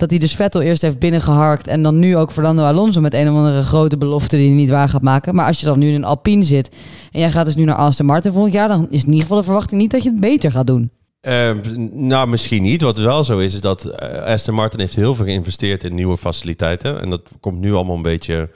Dat 0.00 0.10
hij 0.10 0.18
dus 0.18 0.34
Vettel 0.34 0.60
eerst 0.60 0.82
heeft 0.82 0.98
binnengeharkt 0.98 1.66
en 1.66 1.82
dan 1.82 1.98
nu 1.98 2.16
ook 2.16 2.32
Fernando 2.32 2.62
Alonso 2.62 3.00
met 3.00 3.14
een 3.14 3.30
of 3.30 3.36
andere 3.36 3.62
grote 3.62 3.98
belofte 3.98 4.36
die 4.36 4.46
hij 4.46 4.56
niet 4.56 4.70
waar 4.70 4.88
gaat 4.88 5.02
maken. 5.02 5.34
Maar 5.34 5.46
als 5.46 5.60
je 5.60 5.66
dan 5.66 5.78
nu 5.78 5.88
in 5.88 5.94
een 5.94 6.04
Alpine 6.04 6.42
zit 6.42 6.70
en 7.12 7.20
jij 7.20 7.30
gaat 7.30 7.44
dus 7.46 7.54
nu 7.54 7.64
naar 7.64 7.74
Aston 7.74 8.06
Martin 8.06 8.32
volgend 8.32 8.54
jaar, 8.54 8.68
dan 8.68 8.86
is 8.90 9.00
in 9.00 9.06
ieder 9.06 9.20
geval 9.20 9.36
de 9.36 9.42
verwachting 9.44 9.80
niet 9.80 9.90
dat 9.90 10.02
je 10.02 10.10
het 10.10 10.20
beter 10.20 10.50
gaat 10.50 10.66
doen. 10.66 10.90
Eh, 11.20 11.50
nou, 11.92 12.28
misschien 12.28 12.62
niet. 12.62 12.82
Wat 12.82 12.98
wel 12.98 13.24
zo 13.24 13.38
is, 13.38 13.54
is 13.54 13.60
dat 13.60 13.84
eh, 13.84 14.22
Aston 14.22 14.54
Martin 14.54 14.80
heeft 14.80 14.94
heel 14.96 15.14
veel 15.14 15.24
geïnvesteerd 15.24 15.84
in 15.84 15.94
nieuwe 15.94 16.16
faciliteiten. 16.16 17.00
En 17.00 17.10
dat 17.10 17.22
komt 17.40 17.60
nu 17.60 17.74
allemaal 17.74 17.96
een 17.96 18.02
beetje... 18.02 18.50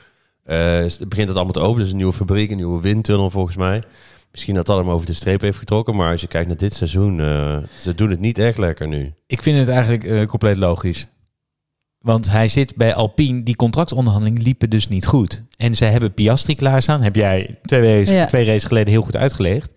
eh, 0.45 0.77
het 0.79 1.09
begint 1.09 1.29
het 1.29 1.37
allemaal 1.37 1.53
te 1.53 1.61
openen. 1.61 1.79
Dus 1.81 1.91
een 1.91 1.97
nieuwe 1.97 2.13
fabriek, 2.13 2.51
een 2.51 2.57
nieuwe 2.57 2.81
windtunnel 2.81 3.31
volgens 3.31 3.57
mij. 3.57 3.83
Misschien 4.31 4.55
dat 4.55 4.67
dat 4.67 4.79
hem 4.79 4.91
over 4.91 5.07
de 5.07 5.13
streep 5.13 5.41
heeft 5.41 5.59
getrokken. 5.59 5.97
Maar 5.97 6.11
als 6.11 6.21
je 6.21 6.27
kijkt 6.27 6.49
naar 6.49 6.57
dit 6.57 6.75
seizoen, 6.75 7.21
eh, 7.21 7.57
ze 7.79 7.95
doen 7.95 8.11
het 8.11 8.21
niet 8.21 8.39
echt 8.39 8.59
lekker 8.59 8.89
nu. 8.89 9.13
Ik 9.27 9.43
vind 9.43 9.59
het 9.59 9.69
eigenlijk 9.69 10.05
eh, 10.05 10.27
compleet 10.27 10.57
logisch. 10.57 11.07
Want 12.05 12.31
hij 12.31 12.49
zit 12.49 12.77
bij 12.77 12.95
Alpine. 12.95 13.43
Die 13.43 13.57
contractonderhandelingen 13.57 14.43
liepen 14.43 14.71
dus 14.71 14.89
niet 14.89 15.07
goed. 15.07 15.43
En 15.57 15.75
ze 15.75 15.85
hebben 15.85 16.15
Piastri 16.15 16.55
klaarstaan. 16.55 17.03
Heb 17.03 17.17
jij 17.17 17.59
twee, 17.63 17.81
races, 17.99 18.15
Ja. 18.15 18.27
twee 18.27 18.45
races 18.45 18.65
geleden 18.65 18.93
heel 18.93 19.03
goed 19.03 19.17
uitgelegd. 19.17 19.73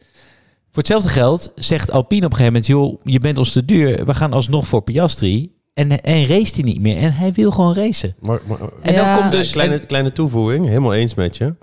Voor 0.71 0.83
hetzelfde 0.85 1.09
geld 1.09 1.51
zegt 1.55 1.91
Alpine 1.91 2.25
op 2.25 2.31
een 2.31 2.37
gegeven 2.37 2.61
moment... 2.61 2.67
joh, 2.67 3.01
je 3.03 3.19
bent 3.19 3.37
ons 3.37 3.51
te 3.51 3.65
duur. 3.65 4.05
We 4.05 4.13
gaan 4.13 4.33
alsnog 4.33 4.67
voor 4.67 4.81
Piastri. 4.81 5.51
En, 5.73 6.01
en 6.03 6.25
race 6.27 6.53
hij 6.53 6.63
niet 6.63 6.81
meer. 6.81 6.97
En 6.97 7.13
hij 7.13 7.33
wil 7.33 7.51
gewoon 7.51 7.73
racen. 7.73 8.15
Maar, 8.19 8.39
maar, 8.47 8.59
En 8.81 8.95
dan 8.95 9.05
Ja. 9.05 9.17
komt 9.17 9.31
dus... 9.31 9.51
kleine, 9.51 9.79
kleine 9.79 10.11
toevoeging, 10.11 10.67
helemaal 10.67 10.93
eens 10.93 11.13
met 11.13 11.37
je. 11.37 11.55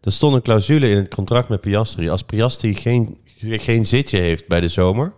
Er 0.00 0.12
stond 0.12 0.34
een 0.34 0.42
clausule 0.42 0.90
in 0.90 0.96
het 0.96 1.14
contract 1.14 1.48
met 1.48 1.60
Piastri. 1.60 2.08
Als 2.08 2.22
Piastri 2.22 2.74
geen, 2.74 3.18
geen 3.38 3.86
zitje 3.86 4.18
heeft 4.18 4.48
bij 4.48 4.60
de 4.60 4.68
zomer, 4.68 5.12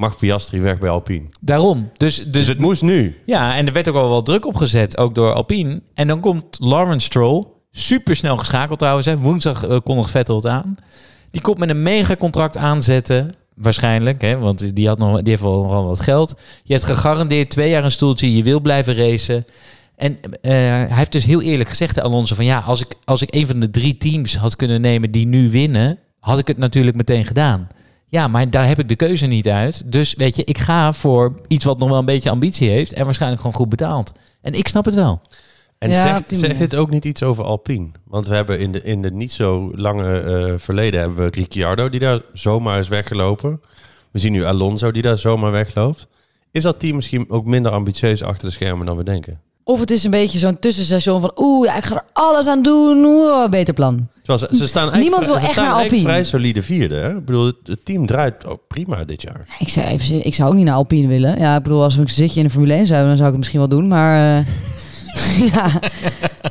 mag 0.00 0.18
Piastri 0.18 0.60
weg 0.60 0.78
bij 0.78 0.88
Alpine. 0.88 1.28
daarom. 1.40 1.90
Dus, 1.96 2.16
dus, 2.16 2.30
Dus 2.30 2.46
het 2.46 2.58
moest 2.58 2.82
nu. 2.82 3.18
Ja, 3.26 3.56
en 3.56 3.66
er 3.66 3.72
werd 3.72 3.88
ook 3.88 3.94
al 3.94 4.08
wel 4.08 4.22
druk 4.22 4.46
op 4.46 4.56
gezet, 4.56 4.98
ook 4.98 5.14
door 5.14 5.32
Alpine. 5.32 5.82
En 5.94 6.06
dan 6.06 6.20
komt 6.20 6.56
Lawrence 6.58 7.06
Stroll, 7.06 7.46
super 7.70 8.16
snel 8.16 8.36
geschakeld 8.36 8.78
trouwens. 8.78 9.06
Hè. 9.06 9.18
Woensdag 9.18 9.68
uh, 9.68 9.76
kondigt 9.84 10.10
Vettel 10.10 10.36
het 10.36 10.46
aan. 10.46 10.76
Die 11.30 11.40
komt 11.40 11.58
met 11.58 11.68
een 11.68 11.82
mega 11.82 12.16
contract 12.16 12.56
aanzetten, 12.56 13.34
waarschijnlijk. 13.54 14.20
Hè, 14.20 14.38
want 14.38 14.76
die, 14.76 14.88
had 14.88 14.98
nog, 14.98 15.16
die 15.16 15.28
heeft 15.28 15.42
wel, 15.42 15.84
wat 15.84 16.00
geld. 16.00 16.34
Je 16.62 16.72
hebt 16.72 16.84
gegarandeerd 16.84 17.50
twee 17.50 17.70
jaar 17.70 17.84
een 17.84 17.90
stoeltje, 17.90 18.36
je 18.36 18.42
wil 18.42 18.60
blijven 18.60 18.94
racen. 18.94 19.44
En 19.96 20.18
eh, 20.42 20.52
hij 20.52 20.88
heeft 20.90 21.12
dus 21.12 21.24
heel 21.24 21.42
eerlijk 21.42 21.68
gezegd 21.68 22.00
Alonso 22.00 22.34
van... 22.34 22.44
ja, 22.44 22.58
als 22.58 22.80
ik, 22.80 22.94
als 23.04 23.22
ik 23.22 23.34
een 23.34 23.46
van 23.46 23.60
de 23.60 23.70
drie 23.70 23.96
teams 23.96 24.36
had 24.36 24.56
kunnen 24.56 24.80
nemen 24.80 25.10
die 25.10 25.26
nu 25.26 25.50
winnen... 25.50 25.98
had 26.20 26.38
ik 26.38 26.46
het 26.46 26.58
natuurlijk 26.58 26.96
meteen 26.96 27.24
gedaan. 27.24 27.68
Ja, 28.10 28.28
maar 28.28 28.50
daar 28.50 28.66
heb 28.66 28.78
ik 28.78 28.88
de 28.88 28.96
keuze 28.96 29.26
niet 29.26 29.48
uit. 29.48 29.92
Dus 29.92 30.14
weet 30.14 30.36
je, 30.36 30.44
ik 30.44 30.58
ga 30.58 30.92
voor 30.92 31.40
iets 31.46 31.64
wat 31.64 31.78
nog 31.78 31.88
wel 31.88 31.98
een 31.98 32.04
beetje 32.04 32.30
ambitie 32.30 32.68
heeft... 32.68 32.92
en 32.92 33.04
waarschijnlijk 33.04 33.40
gewoon 33.40 33.56
goed 33.56 33.68
betaald. 33.68 34.12
En 34.42 34.54
ik 34.54 34.68
snap 34.68 34.84
het 34.84 34.94
wel. 34.94 35.20
En 35.78 35.90
Ja, 35.90 36.22
zegt, 36.26 36.40
zegt 36.40 36.58
dit 36.58 36.76
ook 36.76 36.90
niet 36.90 37.04
iets 37.04 37.22
over 37.22 37.44
Alpine? 37.44 37.88
Want 38.04 38.26
we 38.26 38.34
hebben 38.34 38.58
in 38.58 38.72
de, 38.72 38.82
in 38.82 39.02
de 39.02 39.10
niet 39.10 39.32
zo 39.32 39.70
lange 39.74 40.20
eh, 40.20 40.54
verleden 40.56 41.00
hebben 41.00 41.24
we 41.24 41.30
Ricciardo 41.30 41.88
die 41.88 42.00
daar 42.00 42.20
zomaar 42.32 42.78
is 42.78 42.88
weggelopen. 42.88 43.60
We 44.10 44.18
zien 44.18 44.32
nu 44.32 44.44
Alonso 44.44 44.90
die 44.90 45.02
daar 45.02 45.18
zomaar 45.18 45.52
wegloopt. 45.52 46.06
Is 46.50 46.62
dat 46.62 46.80
team 46.80 46.96
misschien 46.96 47.30
ook 47.30 47.46
minder 47.46 47.72
ambitieus 47.72 48.22
achter 48.22 48.48
de 48.48 48.54
schermen 48.54 48.86
dan 48.86 48.96
we 48.96 49.04
denken? 49.04 49.40
Of 49.70 49.80
het 49.80 49.90
is 49.90 50.04
een 50.04 50.10
beetje 50.10 50.38
zo'n 50.38 50.58
tussenstation 50.58 51.20
van... 51.20 51.32
oeh, 51.36 51.66
ja, 51.66 51.76
ik 51.76 51.84
ga 51.84 51.94
er 51.94 52.04
alles 52.12 52.46
aan 52.46 52.62
doen. 52.62 53.04
Oeh, 53.04 53.48
beter 53.48 53.74
plan. 53.74 54.08
Terwijl 54.22 54.38
ze, 54.38 54.56
ze 54.56 54.66
staan 54.66 54.90
eigenlijk, 54.90 55.02
Niemand 55.02 55.26
wil 55.26 55.34
ze 55.34 55.40
echt 55.40 55.50
staan 55.50 55.64
naar 55.64 55.82
Alpine. 55.82 56.02
vrij 56.02 56.24
solide 56.24 56.62
vierde. 56.62 56.94
Hè? 56.94 57.16
Ik 57.16 57.24
bedoel, 57.24 57.52
het, 57.64 57.84
team 57.84 58.06
draait 58.06 58.46
ook 58.46 58.60
prima 58.68 59.04
dit 59.04 59.22
jaar. 59.22 59.46
Ik 59.58 59.68
zou, 59.68 59.86
even, 59.86 60.26
ik 60.26 60.34
zou 60.34 60.48
ook 60.48 60.54
niet 60.54 60.64
naar 60.64 60.74
Alpine 60.74 61.08
willen. 61.08 61.38
Ja, 61.38 61.56
ik 61.56 61.62
bedoel, 61.62 61.82
als 61.82 61.94
we 61.96 62.02
een 62.02 62.08
zitje 62.08 62.40
in 62.40 62.46
de 62.46 62.52
Formule 62.52 62.74
1 62.74 62.86
zouden... 62.86 63.08
dan 63.08 63.16
zou 63.16 63.28
ik 63.28 63.34
het 63.34 63.38
misschien 63.38 63.58
wel 63.58 63.78
doen, 63.78 63.88
maar... 63.88 64.38
eh, 64.38 64.46
ja. 65.52 65.70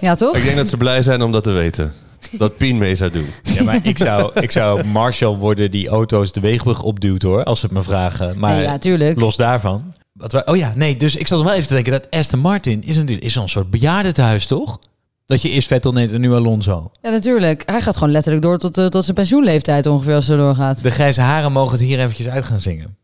ja, 0.01 0.15
toch? 0.15 0.36
Ik 0.36 0.43
denk 0.43 0.55
dat 0.55 0.67
ze 0.67 0.77
blij 0.77 1.01
zijn 1.01 1.21
om 1.21 1.32
dat 1.32 1.43
te 1.43 1.51
weten. 1.51 1.93
Dat 2.32 2.58
Pien 2.58 2.77
mee 2.77 2.95
zou 2.95 3.12
doen. 3.12 3.27
Ja, 3.43 3.63
maar 3.63 3.79
ik 3.84 3.97
zou, 3.97 4.32
ik 4.41 4.51
zou 4.51 4.84
Marshall 4.86 5.36
worden 5.36 5.71
die 5.71 5.88
auto's 5.88 6.32
de 6.32 6.39
weegbrug 6.39 6.82
opduwt 6.82 7.21
hoor, 7.21 7.43
als 7.43 7.60
ze 7.60 7.65
het 7.65 7.75
me 7.75 7.82
vragen. 7.82 8.39
Maar 8.39 8.62
ja, 8.62 8.77
tuurlijk. 8.77 9.19
los 9.19 9.36
daarvan. 9.36 9.93
Wat 10.19 10.32
wij, 10.32 10.47
oh 10.47 10.58
ja, 10.58 10.73
nee, 10.75 10.97
dus 10.97 11.15
ik 11.15 11.27
zat 11.27 11.41
wel 11.41 11.53
even 11.53 11.67
te 11.67 11.73
denken 11.73 11.91
dat 11.91 12.08
Aston 12.10 12.39
Martin 12.39 12.84
is 12.84 12.95
natuurlijk 12.95 13.23
is 13.23 13.36
een 13.36 13.49
soort 13.49 13.69
bejaardentehuis, 13.69 14.47
toch? 14.47 14.79
Dat 15.25 15.41
je 15.41 15.49
eerst 15.49 15.67
Vettel 15.67 15.91
neemt 15.91 16.12
en 16.12 16.21
nu 16.21 16.34
Alonso. 16.34 16.91
Ja, 17.01 17.10
natuurlijk. 17.10 17.63
Hij 17.65 17.82
gaat 17.82 17.97
gewoon 17.97 18.12
letterlijk 18.12 18.43
door 18.43 18.58
tot, 18.58 18.77
eh, 18.77 18.86
tot 18.86 19.03
zijn 19.03 19.15
pensioenleeftijd 19.15 19.86
ongeveer 19.86 20.15
als 20.15 20.27
het 20.27 20.38
doorgaat. 20.38 20.82
De 20.82 20.91
grijze 20.91 21.21
haren 21.21 21.51
mogen 21.51 21.71
het 21.71 21.88
hier 21.88 21.99
eventjes 21.99 22.27
uit 22.27 22.45
gaan 22.45 22.60
zingen. 22.60 22.97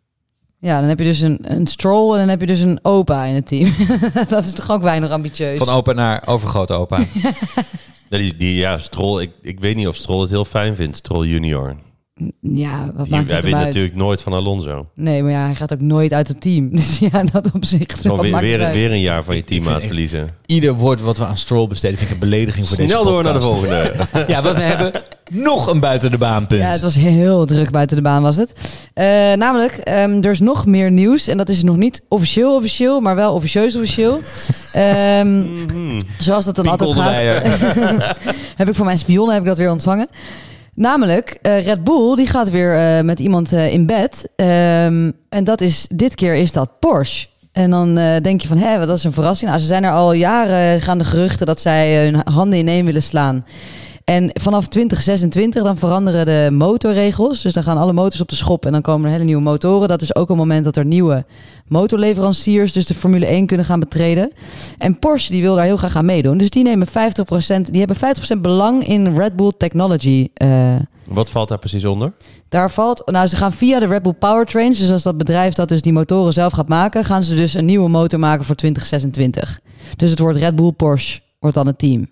Ja, 0.60 0.80
dan 0.80 0.90
heb 0.90 1.00
je 1.00 1.06
dus 1.06 1.20
een, 1.20 1.40
een 1.42 1.68
stroll 1.68 2.12
en 2.14 2.20
dan 2.20 2.30
heb 2.30 2.40
je 2.40 2.48
dus 2.48 2.60
een 2.60 2.80
opa 2.82 3.24
in 3.24 3.36
het 3.36 3.48
team. 3.48 3.74
dat 4.30 4.46
is 4.46 4.54
toch 4.54 4.72
ook 4.72 4.82
weinig 4.82 5.10
ambitieus. 5.10 5.58
Van 5.58 5.70
opa 5.70 5.92
naar 5.92 6.24
overgrote 6.26 6.74
opa. 6.74 7.00
Ja, 8.10 8.18
die, 8.18 8.38
die, 8.38 8.56
ja 8.56 8.78
Stroll, 8.78 9.22
ik, 9.22 9.32
ik 9.42 9.60
weet 9.60 9.76
niet 9.76 9.88
of 9.88 9.96
Stroll 9.96 10.22
het 10.22 10.30
heel 10.30 10.46
fijn 10.46 10.76
vindt, 10.76 10.98
Stroll 10.98 11.28
junior. 11.28 11.76
Ja, 12.42 12.92
wat 12.96 13.08
maakt 13.10 13.28
hij 13.28 13.36
het 13.36 13.44
wint 13.44 13.44
hem 13.44 13.54
uit? 13.56 13.66
natuurlijk 13.66 13.96
nooit 13.96 14.22
van 14.22 14.34
Alonso. 14.34 14.88
Nee, 14.94 15.24
maar 15.24 15.32
ja, 15.32 15.46
hij 15.46 15.56
gaat 15.56 15.74
ook 15.74 15.82
nooit 15.82 16.14
uit 16.14 16.28
het 16.28 16.42
team. 16.42 16.70
Dus 16.76 16.98
ja, 17.00 17.20
in 17.20 17.30
dat 17.32 17.52
opzicht. 17.54 18.02
Weer, 18.02 18.40
weer, 18.40 18.72
weer 18.72 18.92
een 18.92 19.02
jaar 19.02 19.24
van 19.24 19.36
je 19.36 19.44
teammaat 19.44 19.68
vind 19.70 19.78
echt- 19.82 19.88
verliezen. 19.92 20.30
Ieder 20.46 20.74
woord 20.74 21.02
wat 21.02 21.18
we 21.18 21.26
aan 21.26 21.38
Stroll 21.38 21.68
besteden 21.68 21.98
vind 21.98 22.10
ik 22.10 22.16
een 22.16 22.30
belediging 22.30 22.66
voor 22.68 22.76
Snel 22.76 22.88
deze 23.04 23.16
door 23.16 23.24
naar 23.24 23.34
de 23.34 23.40
podcast. 23.40 23.60
volgende. 23.60 24.26
Ja, 24.34 24.42
want 24.42 24.58
we 24.58 24.64
hebben 24.64 24.92
nog 25.32 25.68
een 25.72 25.80
buiten 25.80 26.12
de 26.12 26.18
baan 26.18 26.48
punt. 26.48 26.62
Ja, 26.62 26.68
het 26.70 26.82
was 26.82 26.96
heel 26.96 27.46
druk 27.46 27.72
buiten 27.72 27.96
de 27.98 28.04
baan 28.04 28.22
was 28.22 28.36
het. 28.36 28.54
Eh, 28.94 29.06
namelijk, 29.34 29.74
ehm, 29.74 30.22
er 30.22 30.32
is 30.32 30.40
nog 30.40 30.66
meer 30.66 30.92
nieuws. 30.92 31.28
En 31.28 31.38
dat 31.38 31.50
is 31.50 31.64
nog 31.64 31.78
niet 31.78 32.02
officieel 32.08 32.56
officieel, 32.56 33.00
maar 33.00 33.16
wel 33.16 33.34
officieus 33.34 33.76
officieel. 33.76 34.20
Ehm, 34.74 35.40
Mhm. 35.40 36.00
zoals 36.20 36.46
dat 36.46 36.56
dan 36.56 36.68
altijd 36.68 36.92
gaat. 36.94 37.22
Heb 38.56 38.70
ik 38.70 38.76
van 38.76 38.86
mijn 38.86 38.98
spionnen 38.98 39.34
heb 39.34 39.44
ik 39.44 39.50
dat 39.50 39.58
weer 39.58 39.72
ontvangen. 39.72 40.08
Namelijk, 40.76 41.38
eh, 41.42 41.66
Red 41.66 41.84
Bull 41.84 42.16
die 42.16 42.28
gaat 42.28 42.50
weer 42.50 42.78
eh, 42.78 43.04
met 43.04 43.20
iemand 43.20 43.54
eh, 43.54 43.74
in 43.74 43.86
bed. 43.86 44.30
Ehm, 44.36 45.12
en 45.30 45.44
dat 45.44 45.62
is, 45.62 45.88
dit 45.90 46.16
keer 46.16 46.36
is 46.36 46.52
dat 46.52 46.80
Porsche. 46.80 47.28
En 47.52 47.70
dan 47.70 47.96
denk 48.22 48.42
je 48.42 48.48
van, 48.48 48.58
hé, 48.58 48.80
wat 48.80 48.90
is 48.90 49.04
een 49.04 49.14
verrassing. 49.14 49.50
Nou, 49.50 49.62
ze 49.62 49.68
zijn 49.68 49.84
er 49.84 49.92
al 49.92 50.14
jaren 50.14 50.82
gaande 50.82 51.04
geruchten 51.04 51.46
dat 51.46 51.62
zij 51.62 52.04
hun 52.04 52.22
handen 52.24 52.60
ineen 52.60 52.86
willen 52.86 53.04
slaan. 53.04 53.46
En 54.06 54.30
vanaf 54.34 54.68
2026 54.68 55.64
dan 55.64 55.78
veranderen 55.78 56.26
de 56.26 56.50
motorregels. 56.52 57.42
Dus 57.42 57.54
dan 57.54 57.64
gaan 57.64 57.78
alle 57.78 57.94
motors 57.94 58.22
op 58.22 58.30
de 58.30 58.36
schop 58.36 58.66
en 58.66 58.72
dan 58.72 58.82
komen 58.82 59.06
er 59.06 59.12
hele 59.12 59.24
nieuwe 59.24 59.42
motoren. 59.42 59.88
Dat 59.88 60.02
is 60.02 60.16
ook 60.16 60.30
een 60.30 60.38
moment 60.38 60.64
dat 60.64 60.76
er 60.76 60.86
nieuwe 60.86 61.26
motorleveranciers 61.68 62.74
dus 62.74 62.86
de 62.86 62.94
Formule 62.94 63.26
1 63.26 63.46
kunnen 63.46 63.66
gaan 63.66 63.80
betreden. 63.80 64.32
En 64.78 65.00
Porsche 65.00 65.32
die 65.32 65.42
wil 65.42 65.56
daar 65.56 65.66
heel 65.66 65.78
graag 65.78 65.96
aan 65.96 66.06
meedoen. 66.06 66.38
Dus 66.38 66.50
die 66.50 66.64
nemen 66.64 66.88
50%, 66.88 66.92
die 67.72 67.80
hebben 67.86 67.98
50% 68.38 68.42
belang 68.42 68.88
in 68.88 69.18
Red 69.18 69.36
Bull 69.36 69.52
Technology. 69.58 70.30
eh, 70.34 70.76
Wat 71.04 71.30
valt 71.30 71.50
daar 71.50 71.60
precies 71.60 71.86
onder? 71.86 72.12
daar 72.50 72.72
valt, 72.72 73.02
nou 73.06 73.28
ze 73.28 73.36
gaan 73.36 73.52
via 73.52 73.80
de 73.80 73.86
Red 73.88 74.02
Bull 74.04 74.14
Powertrains, 74.14 74.80
dus 74.80 74.92
als 74.92 75.04
dat 75.04 75.18
bedrijf 75.18 75.54
dat 75.54 75.70
dus 75.70 75.82
die 75.82 75.94
motoren 75.94 76.34
zelf 76.34 76.54
gaat 76.54 76.68
maken, 76.68 77.04
gaan 77.06 77.24
ze 77.24 77.36
dus 77.36 77.54
een 77.54 77.66
nieuwe 77.66 77.90
motor 77.90 78.20
maken 78.20 78.46
voor 78.46 78.56
2026. 78.56 79.60
Dus 79.96 80.10
het 80.10 80.20
wordt 80.20 80.38
Red 80.38 80.56
Bull 80.56 80.72
Porsche, 80.72 81.20
wordt 81.40 81.56
dan 81.56 81.68
het 81.68 81.78
team. 81.78 82.08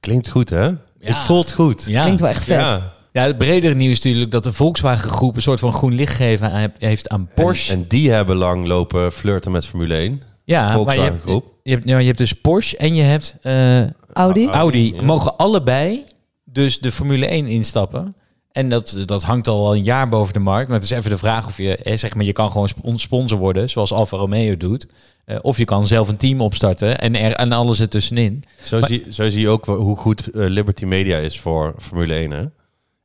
Klinkt 0.00 0.28
goed, 0.28 0.50
hè? 0.50 0.70
Ik 1.04 1.14
voel 1.16 1.38
het 1.40 1.52
goed. 1.52 1.84
Ja. 1.86 2.02
Klinkt 2.02 2.20
wel 2.20 2.30
echt 2.30 2.44
vet. 2.44 2.56
Ja. 2.58 2.92
Ja, 3.12 3.22
het 3.22 3.38
bredere 3.38 3.74
nieuws 3.74 3.90
is 3.98 4.02
natuurlijk 4.04 4.30
dat 4.30 4.42
de 4.44 4.52
Volkswagen 4.52 5.10
groep 5.10 5.36
een 5.36 5.42
soort 5.42 5.60
van 5.60 5.72
groen 5.72 5.94
licht 5.94 6.14
gegeven 6.14 6.50
aan- 6.52 6.72
heeft 6.78 7.08
aan 7.08 7.28
Porsche. 7.34 7.72
En, 7.72 7.78
en 7.78 7.84
die 7.88 8.10
hebben 8.10 8.36
lang 8.36 8.66
lopen 8.66 9.12
flirten 9.12 9.50
met 9.52 9.66
Formule 9.66 9.94
1. 9.94 10.22
ja, 10.44 10.60
maar 10.60 10.68
je 10.70 10.74
Volkswagen 10.74 11.12
hebt, 11.12 11.22
groep. 11.22 11.44
je, 11.62 11.70
hebt, 11.70 11.84
ja, 11.88 11.98
je 11.98 12.06
hebt 12.06 12.18
dus 12.18 12.32
Porsche 12.32 12.76
en 12.76 12.94
je 12.94 13.02
hebt 13.02 13.36
eh, 13.42 13.80
Audi? 14.12 14.48
Audi. 14.48 14.94
ja. 14.94 15.02
Mogen 15.02 15.36
allebei 15.36 16.04
dus 16.44 16.78
de 16.78 16.92
Formule 16.92 17.26
1 17.26 17.46
instappen. 17.46 18.14
En 18.54 18.68
dat, 18.68 19.02
dat 19.04 19.22
hangt 19.22 19.48
al 19.48 19.62
wel 19.62 19.74
een 19.74 19.84
jaar 19.84 20.08
boven 20.08 20.32
de 20.32 20.38
markt. 20.38 20.66
Maar 20.68 20.76
het 20.80 20.84
is 20.90 20.90
even 20.96 21.10
de 21.10 21.18
vraag 21.18 21.46
of 21.46 21.56
je, 21.56 21.76
eh, 21.76 21.96
zeg 21.96 22.14
maar, 22.14 22.24
je 22.24 22.32
kan 22.32 22.50
gewoon 22.50 22.68
sp- 22.68 22.78
sponsor 22.94 23.38
worden, 23.38 23.70
zoals 23.70 23.92
Alfa 23.92 24.16
Romeo 24.16 24.56
doet. 24.56 24.86
Eh, 25.24 25.36
of 25.42 25.58
je 25.58 25.64
kan 25.64 25.86
zelf 25.86 26.08
een 26.08 26.16
team 26.16 26.40
opstarten 26.40 27.00
en, 27.00 27.14
er, 27.16 27.32
en 27.32 27.52
alles 27.52 27.80
ertussenin. 27.80 28.44
Zo, 28.62 28.78
Maar- 28.78 28.88
zie, 28.88 29.04
zo 29.10 29.28
zie 29.28 29.40
je 29.40 29.48
ook 29.48 29.64
hoe 29.66 29.96
goed 29.96 30.30
eh, 30.30 30.48
Liberty 30.48 30.84
Media 30.84 31.18
is 31.18 31.40
voor 31.40 31.74
Formule 31.78 32.14
1. 32.14 32.30
Hè? 32.30 32.38
Een 32.40 32.50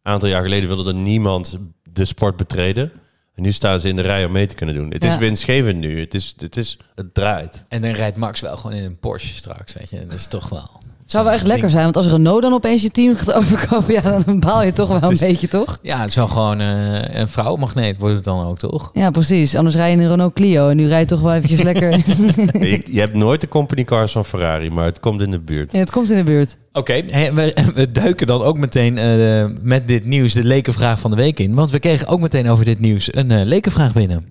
aantal 0.02 0.30
jaar 0.30 0.44
geleden 0.44 0.68
wilde 0.70 0.90
er 0.90 0.96
niemand 1.00 1.58
de 1.92 2.06
sport 2.06 2.36
betreden. 2.36 2.92
En 3.36 3.44
nu 3.44 3.52
staan 3.52 3.80
ze 3.80 3.88
in 3.88 3.96
de 3.96 4.02
rij 4.02 4.26
om 4.26 4.32
mee 4.32 4.46
te 4.46 4.56
kunnen 4.56 4.76
doen. 4.76 4.92
Het 4.92 5.04
is 5.04 5.18
winstgevend 5.18 5.78
nu. 5.78 6.00
Het, 6.00 6.14
is, 6.14 6.34
het, 6.38 6.58
is, 6.58 6.78
het 6.96 7.14
draait. 7.14 7.66
En 7.70 7.82
dan 7.82 7.92
rijdt 7.92 8.18
Max 8.18 8.40
wel 8.40 8.58
gewoon 8.58 8.78
in 8.78 8.84
een 8.84 9.00
Porsche 9.00 9.36
straks, 9.36 9.74
weet 9.74 9.90
je. 9.90 10.06
Dat 10.06 10.18
is 10.18 10.28
toch 10.28 10.50
wel... 10.50 10.82
Het 11.10 11.18
zou 11.18 11.28
wel 11.28 11.38
echt 11.38 11.48
lekker 11.48 11.70
zijn, 11.70 11.84
want 11.84 11.96
als 11.96 12.08
Renault 12.08 12.42
dan 12.42 12.54
opeens 12.54 12.82
je 12.82 12.90
team 12.92 13.16
gaat 13.16 13.34
overkopen, 13.42 13.94
ja, 13.94 14.02
dan 14.02 14.40
baal 14.40 14.64
je 14.64 14.72
toch 14.72 14.88
wel 14.88 15.04
een 15.04 15.12
is- 15.12 15.20
beetje, 15.20 15.48
toch? 15.48 15.80
Ja, 15.82 16.02
het 16.02 16.14
zou 16.14 16.30
gewoon 16.30 16.60
eh, 16.60 17.20
een 17.20 17.28
vrouwenmagneet 17.30 17.98
worden 17.98 18.16
het 18.16 18.26
dan 18.26 18.46
ook, 18.48 18.58
toch? 18.58 18.90
Ja, 18.94 19.12
precies. 19.12 19.56
Anders 19.56 19.76
rij 19.76 19.90
je 19.90 19.96
in 19.96 20.02
een 20.02 20.10
Renault 20.10 20.34
Clio 20.34 20.70
en 20.70 20.76
nu 20.76 20.88
rijdt 20.88 21.10
toch 21.10 21.22
wel 21.22 21.34
eventjes 21.34 21.62
lekker. 21.62 21.90
je, 22.70 22.82
je 22.92 23.00
hebt 23.00 23.14
nooit 23.14 23.42
de 23.42 23.48
company 23.48 23.84
cars 23.84 24.12
van 24.12 24.26
Ferrari, 24.26 24.70
maar 24.72 24.86
het 24.86 25.00
komt 25.00 25.22
in 25.22 25.32
de 25.32 25.40
buurt. 25.40 25.72
ja, 25.72 25.80
het 25.80 25.92
komt 25.92 26.10
in 26.10 26.18
de 26.18 26.24
buurt. 26.24 26.58
Oké, 26.74 27.02
hey, 27.08 27.34
we, 27.34 27.54
we 27.76 27.92
duiken 27.92 28.28
dan 28.28 28.42
ook 28.42 28.58
meteen 28.58 28.98
eh, 28.98 29.46
met 29.62 29.88
dit 29.88 30.06
nieuws 30.06 30.34
de 30.34 30.44
lekenvraag 30.44 31.00
van 31.00 31.10
de 31.10 31.18
week 31.18 31.40
in. 31.40 31.54
Want 31.56 31.72
we 31.72 31.80
kregen 31.80 32.08
ook 32.08 32.20
meteen 32.20 32.50
over 32.50 32.66
dit 32.66 32.80
nieuws 32.80 33.16
een 33.16 33.32
eh, 33.32 33.46
lekenvraag 33.46 33.94
binnen. 33.94 34.30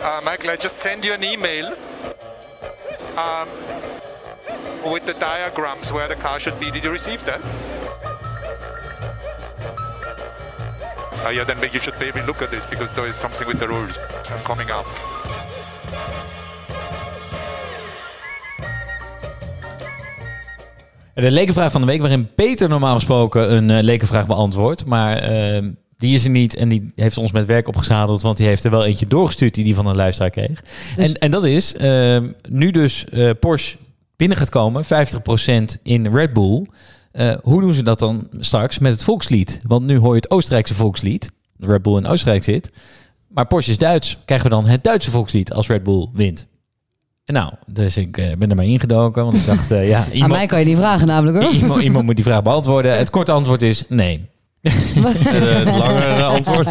Uh, 0.00 0.06
Michael, 0.24 0.54
I 0.54 0.56
just 0.60 0.80
send 0.80 1.04
you 1.04 1.16
an 1.16 1.22
email 1.22 1.64
um, 3.16 3.48
with 4.84 5.04
the 5.06 5.14
diagrams 5.18 5.90
where 5.92 6.08
the 6.08 6.16
car 6.16 6.38
should 6.40 6.58
be. 6.58 6.70
Did 6.70 6.82
you 6.84 6.90
receive 6.92 7.24
that? 7.24 7.40
Uh, 11.24 11.30
yeah, 11.30 11.44
then 11.44 11.58
you 11.72 11.80
should 11.80 11.98
maybe 12.00 12.20
look 12.26 12.42
at 12.42 12.50
this 12.50 12.64
because 12.66 12.92
there 12.94 13.06
is 13.08 13.16
something 13.16 13.46
with 13.46 13.58
the 13.58 13.66
rules 13.68 13.98
coming 14.44 14.70
up. 14.70 14.86
De 21.14 21.30
lekenvraag 21.30 21.72
van 21.72 21.80
de 21.80 21.86
week, 21.86 22.00
waarin 22.00 22.34
Peter 22.34 22.68
normaal 22.68 22.94
gesproken 22.94 23.54
een 23.54 23.70
eh, 23.70 23.82
lekenvraag 23.82 24.26
beantwoordt. 24.26 24.84
Maar 24.84 25.16
eh, 25.16 25.62
die 25.96 26.14
is 26.14 26.24
er 26.24 26.30
niet 26.30 26.54
en 26.56 26.68
die 26.68 26.90
heeft 26.94 27.18
ons 27.18 27.32
met 27.32 27.46
werk 27.46 27.68
opgezadeld, 27.68 28.22
want 28.22 28.36
die 28.36 28.46
heeft 28.46 28.64
er 28.64 28.70
wel 28.70 28.84
eentje 28.84 29.06
doorgestuurd 29.06 29.54
die 29.54 29.64
die 29.64 29.74
van 29.74 29.86
een 29.86 29.96
luisteraar 29.96 30.30
kreeg. 30.30 30.60
Dus- 30.96 31.06
En, 31.06 31.14
en 31.18 31.30
dat 31.30 31.44
is, 31.44 31.74
eh, 31.74 32.18
nu 32.48 32.70
dus 32.70 33.04
eh, 33.04 33.30
Porsche 33.40 33.76
binnen 34.20 34.38
gaat 34.38 34.48
komen, 34.48 34.84
50% 34.84 35.80
in 35.82 36.06
Red 36.14 36.32
Bull. 36.32 36.66
eh, 37.12 37.34
hoe 37.42 37.60
doen 37.60 37.72
ze 37.72 37.82
dat 37.82 37.98
dan 37.98 38.28
straks 38.38 38.78
met 38.78 38.92
het 38.92 39.02
volkslied? 39.02 39.60
Want 39.66 39.86
nu 39.86 39.98
hoor 39.98 40.14
je 40.14 40.20
het 40.20 40.30
Oostenrijkse 40.30 40.74
volkslied. 40.74 41.30
Red 41.58 41.82
Bull 41.82 41.96
in 41.96 42.06
Oostenrijk 42.06 42.44
zit. 42.44 42.70
Maar 43.28 43.46
Porsche 43.46 43.70
is 43.70 43.78
Duits. 43.78 44.18
Krijgen 44.24 44.48
we 44.48 44.54
dan 44.54 44.66
het 44.66 44.84
Duitse 44.84 45.10
volkslied 45.10 45.52
als 45.52 45.66
Red 45.66 45.82
Bull 45.82 46.08
wint? 46.12 46.46
En 47.24 47.34
nou, 47.34 47.52
dus 47.66 47.96
ik 47.96 48.18
eh, 48.18 48.36
ben 48.38 48.50
er 48.50 48.56
maar 48.56 48.64
ingedoken, 48.64 49.24
want 49.24 49.36
ik 49.36 49.46
dacht, 49.46 49.70
eh, 49.70 49.88
ja, 49.88 50.06
Aan 50.18 50.28
mij 50.28 50.46
kan 50.46 50.58
je 50.58 50.64
die 50.64 50.76
vragen 50.76 51.06
namelijk 51.06 51.42
hoor. 51.42 51.52
Iemand, 51.52 51.82
iemand 51.82 52.04
moet 52.04 52.16
die 52.16 52.24
vraag 52.24 52.42
beantwoorden. 52.42 52.98
Het 52.98 53.10
korte 53.10 53.32
antwoord 53.32 53.62
is 53.62 53.84
nee. 53.88 54.28
het 54.68 55.76
langere 55.76 56.22
antwoord. 56.22 56.66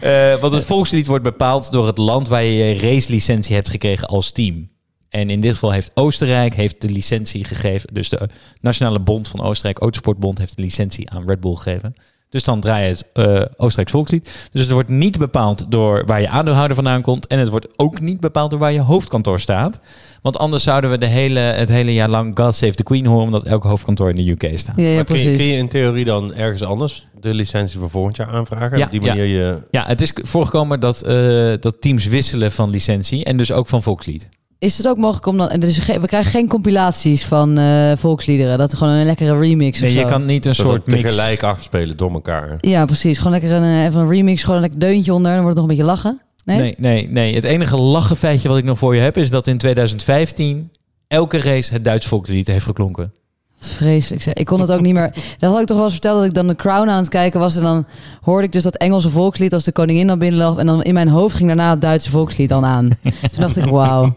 Eh, 0.00 0.34
want 0.40 0.52
het 0.52 0.64
volkslied 0.64 1.06
wordt 1.06 1.24
bepaald 1.24 1.72
door 1.72 1.86
het 1.86 1.98
land 1.98 2.28
waar 2.28 2.42
je 2.42 2.52
je 2.52 2.78
racelicentie 2.78 3.54
hebt 3.54 3.68
gekregen 3.68 4.08
als 4.08 4.32
team. 4.32 4.68
En 5.08 5.30
in 5.30 5.40
dit 5.40 5.52
geval 5.52 5.72
heeft 5.72 5.90
Oostenrijk 5.94 6.54
heeft 6.54 6.80
de 6.80 6.90
licentie 6.90 7.44
gegeven. 7.44 7.94
Dus 7.94 8.08
de 8.08 8.28
Nationale 8.60 9.00
Bond 9.00 9.28
van 9.28 9.42
Oostenrijk, 9.42 9.78
Autosportbond, 9.78 10.38
heeft 10.38 10.56
de 10.56 10.62
licentie 10.62 11.10
aan 11.10 11.26
Red 11.26 11.40
Bull 11.40 11.54
gegeven. 11.54 11.94
Dus 12.28 12.44
dan 12.44 12.60
draai 12.60 12.82
je 12.82 12.88
het 12.88 13.04
eh 13.12 13.42
Oostenrijks 13.56 13.92
volkslied. 13.92 14.48
Dus 14.52 14.60
het 14.60 14.70
wordt 14.70 14.88
niet 14.88 15.18
bepaald 15.18 15.70
door 15.70 16.02
waar 16.06 16.20
je 16.20 16.28
aandeelhouder 16.28 16.74
vandaan 16.74 17.02
komt. 17.02 17.26
En 17.26 17.38
het 17.38 17.48
wordt 17.48 17.78
ook 17.78 18.00
niet 18.00 18.20
bepaald 18.20 18.50
door 18.50 18.58
waar 18.58 18.72
je 18.72 18.80
hoofdkantoor 18.80 19.40
staat. 19.40 19.80
Want 20.22 20.38
anders 20.38 20.62
zouden 20.62 20.90
we 20.90 20.98
de 20.98 21.06
hele, 21.06 21.40
het 21.40 21.68
hele 21.68 21.94
jaar 21.94 22.08
lang 22.08 22.38
God 22.38 22.54
Save 22.54 22.74
the 22.74 22.82
Queen 22.82 23.06
horen, 23.06 23.24
omdat 23.24 23.44
elk 23.44 23.64
hoofdkantoor 23.64 24.10
in 24.10 24.16
de 24.16 24.30
UK 24.30 24.58
staat. 24.58 24.76
Ja, 24.76 24.86
ja 24.86 24.94
Maar 24.94 25.04
kun, 25.04 25.18
je, 25.18 25.36
kun 25.36 25.46
je 25.46 25.56
in 25.56 25.68
theorie 25.68 26.04
dan 26.04 26.34
ergens 26.34 26.62
anders 26.62 27.06
de 27.20 27.34
licentie 27.34 27.78
voor 27.78 27.90
volgend 27.90 28.16
jaar 28.16 28.28
aanvragen? 28.28 28.78
Ja, 28.78 28.84
Op 28.84 28.90
die 28.90 29.00
ja. 29.00 29.06
manier 29.06 29.24
je... 29.24 29.58
Ja, 29.70 29.86
het 29.86 30.00
is 30.00 30.12
voorgekomen 30.22 30.80
dat, 30.80 31.02
eh, 31.02 31.52
dat 31.60 31.80
teams 31.80 32.06
wisselen 32.06 32.52
van 32.52 32.70
licentie 32.70 33.24
en 33.24 33.36
dus 33.36 33.52
ook 33.52 33.68
van 33.68 33.82
volkslied. 33.82 34.28
Is 34.58 34.78
het 34.78 34.88
ook 34.88 34.96
mogelijk 34.96 35.26
om 35.26 35.36
dan... 35.36 35.48
Dus 35.60 35.78
ge- 35.78 36.00
we 36.00 36.06
krijgen 36.06 36.30
geen 36.30 36.48
compilaties 36.48 37.24
van 37.24 37.58
eh, 37.58 37.92
volksliederen. 37.96 38.58
Dat 38.58 38.72
er 38.72 38.78
gewoon 38.78 38.92
een 38.92 39.06
lekkere 39.06 39.38
remix 39.38 39.80
Nee, 39.80 39.90
of 39.90 39.96
je 39.96 40.02
zo. 40.02 40.08
kan 40.08 40.24
niet 40.24 40.46
een 40.46 40.54
soort 40.54 40.86
mix. 40.86 41.02
tegelijk 41.02 41.42
afspelen 41.42 41.96
door 41.96 42.10
elkaar. 42.12 42.56
Ja, 42.60 42.84
precies. 42.84 43.16
Gewoon 43.18 43.32
lekker 43.32 43.52
een, 43.52 43.62
eh, 43.62 43.84
even 43.84 44.00
een 44.00 44.10
remix. 44.10 44.40
Gewoon 44.40 44.56
een 44.56 44.62
lekker 44.62 44.80
deuntje 44.80 45.12
onder. 45.14 45.32
Dan 45.34 45.42
wordt 45.42 45.58
het 45.58 45.66
nog 45.66 45.76
een 45.76 45.84
beetje 45.84 45.92
lachen. 45.92 46.20
Nee? 46.44 46.58
Nee, 46.60 46.74
nee, 46.78 47.08
nee. 47.10 47.34
Het 47.34 47.44
enige 47.44 47.76
lachenfeitje 47.76 48.48
wat 48.48 48.58
ik 48.58 48.64
nog 48.64 48.78
voor 48.78 48.94
je 48.94 49.00
heb 49.00 49.16
is 49.16 49.30
dat 49.30 49.46
in 49.46 49.58
2015 49.58 50.70
elke 51.08 51.38
race 51.38 51.72
het 51.72 51.84
Duits 51.84 52.06
volkslied 52.06 52.46
heeft 52.46 52.64
geklonken. 52.64 53.12
Vreselijk. 53.58 54.22
zeg. 54.22 54.34
Ik 54.34 54.46
kon 54.46 54.60
het 54.60 54.72
ook 54.72 54.80
niet 54.80 54.94
meer... 54.94 55.14
Dat 55.38 55.50
had 55.50 55.60
ik 55.60 55.66
toch 55.66 55.76
wel 55.76 55.84
eens 55.84 55.94
verteld 55.94 56.16
dat 56.16 56.26
ik 56.26 56.34
dan 56.34 56.46
de 56.46 56.56
Crown 56.56 56.88
aan 56.88 56.98
het 56.98 57.08
kijken 57.08 57.40
was. 57.40 57.56
En 57.56 57.62
dan 57.62 57.86
hoorde 58.20 58.46
ik 58.46 58.52
dus 58.52 58.62
dat 58.62 58.76
Engelse 58.76 59.10
volkslied 59.10 59.52
als 59.52 59.64
de 59.64 59.72
koningin 59.72 60.06
dan 60.06 60.18
binnenlag. 60.18 60.56
En 60.56 60.66
dan 60.66 60.82
in 60.82 60.94
mijn 60.94 61.08
hoofd 61.08 61.36
ging 61.36 61.48
daarna 61.48 61.70
het 61.70 61.80
Duitse 61.80 62.10
volkslied 62.10 62.48
dan 62.48 62.64
aan. 62.64 62.88
Toen 63.32 63.40
dacht 63.40 63.56
ik, 63.56 63.64
wauw, 63.64 64.16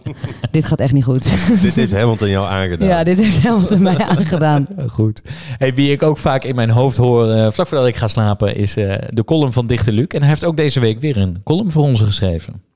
dit 0.51 0.65
gaat 0.65 0.79
echt 0.79 0.93
niet 0.93 1.03
goed. 1.03 1.23
Dit 1.61 1.73
heeft 1.73 1.93
Hamilton 1.93 2.29
jou 2.29 2.47
aangedaan. 2.47 2.87
Ja, 2.87 3.03
dit 3.03 3.17
heeft 3.17 3.43
Hamilton 3.43 3.81
mij 3.81 3.97
aangedaan. 3.97 4.67
Goed. 4.87 5.21
Hey, 5.57 5.73
wie 5.73 5.91
ik 5.91 6.03
ook 6.03 6.17
vaak 6.17 6.43
in 6.43 6.55
mijn 6.55 6.69
hoofd 6.69 6.97
hoor 6.97 7.29
eh, 7.29 7.51
vlak 7.51 7.67
voordat 7.67 7.87
ik 7.87 7.95
ga 7.95 8.07
slapen 8.07 8.55
is 8.55 8.77
eh, 8.77 8.95
de 9.09 9.23
column 9.23 9.53
van 9.53 9.67
Dichter 9.67 9.93
Luc. 9.93 10.07
En 10.07 10.19
hij 10.19 10.29
heeft 10.29 10.45
ook 10.45 10.57
deze 10.57 10.79
week 10.79 10.99
weer 10.99 11.17
een 11.17 11.41
column 11.43 11.71
voor 11.71 11.83
ons 11.83 12.01
geschreven. 12.01 12.68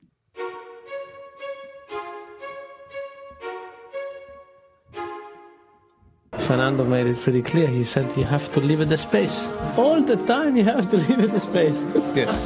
Fernando 6.44 6.84
made 6.84 7.06
it 7.06 7.18
pretty 7.22 7.40
clear. 7.40 7.66
He 7.66 7.84
said 7.84 8.14
you 8.16 8.24
have 8.24 8.52
to 8.52 8.60
leave 8.60 8.82
it 8.82 8.90
the 8.90 8.98
space. 8.98 9.50
All 9.78 10.02
the 10.02 10.16
time 10.26 10.58
you 10.58 10.64
have 10.64 10.90
to 10.90 10.98
leave 10.98 11.20
it 11.20 11.32
the 11.32 11.38
space. 11.38 11.82
Yes. 12.14 12.44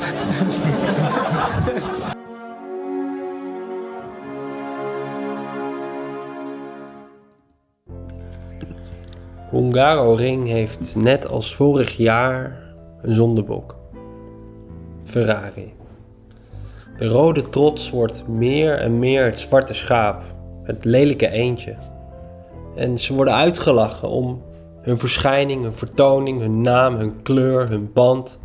Hungaroring 9.50 10.46
heeft 10.46 10.96
net 10.96 11.28
als 11.28 11.54
vorig 11.54 11.96
jaar 11.96 12.74
een 13.02 13.14
zondebok. 13.14 13.76
Ferrari. 15.04 15.74
De 16.98 17.06
rode 17.06 17.48
trots 17.48 17.90
wordt 17.90 18.28
meer 18.28 18.74
en 18.74 18.98
meer 18.98 19.24
het 19.24 19.40
zwarte 19.40 19.74
schaap, 19.74 20.22
het 20.62 20.84
lelijke 20.84 21.30
eendje. 21.30 21.97
En 22.78 22.98
ze 22.98 23.14
worden 23.14 23.34
uitgelachen 23.34 24.08
om 24.08 24.42
hun 24.80 24.98
verschijning, 24.98 25.62
hun 25.62 25.74
vertoning, 25.74 26.40
hun 26.40 26.60
naam, 26.60 26.96
hun 26.96 27.22
kleur, 27.22 27.68
hun 27.68 27.90
band. 27.92 28.40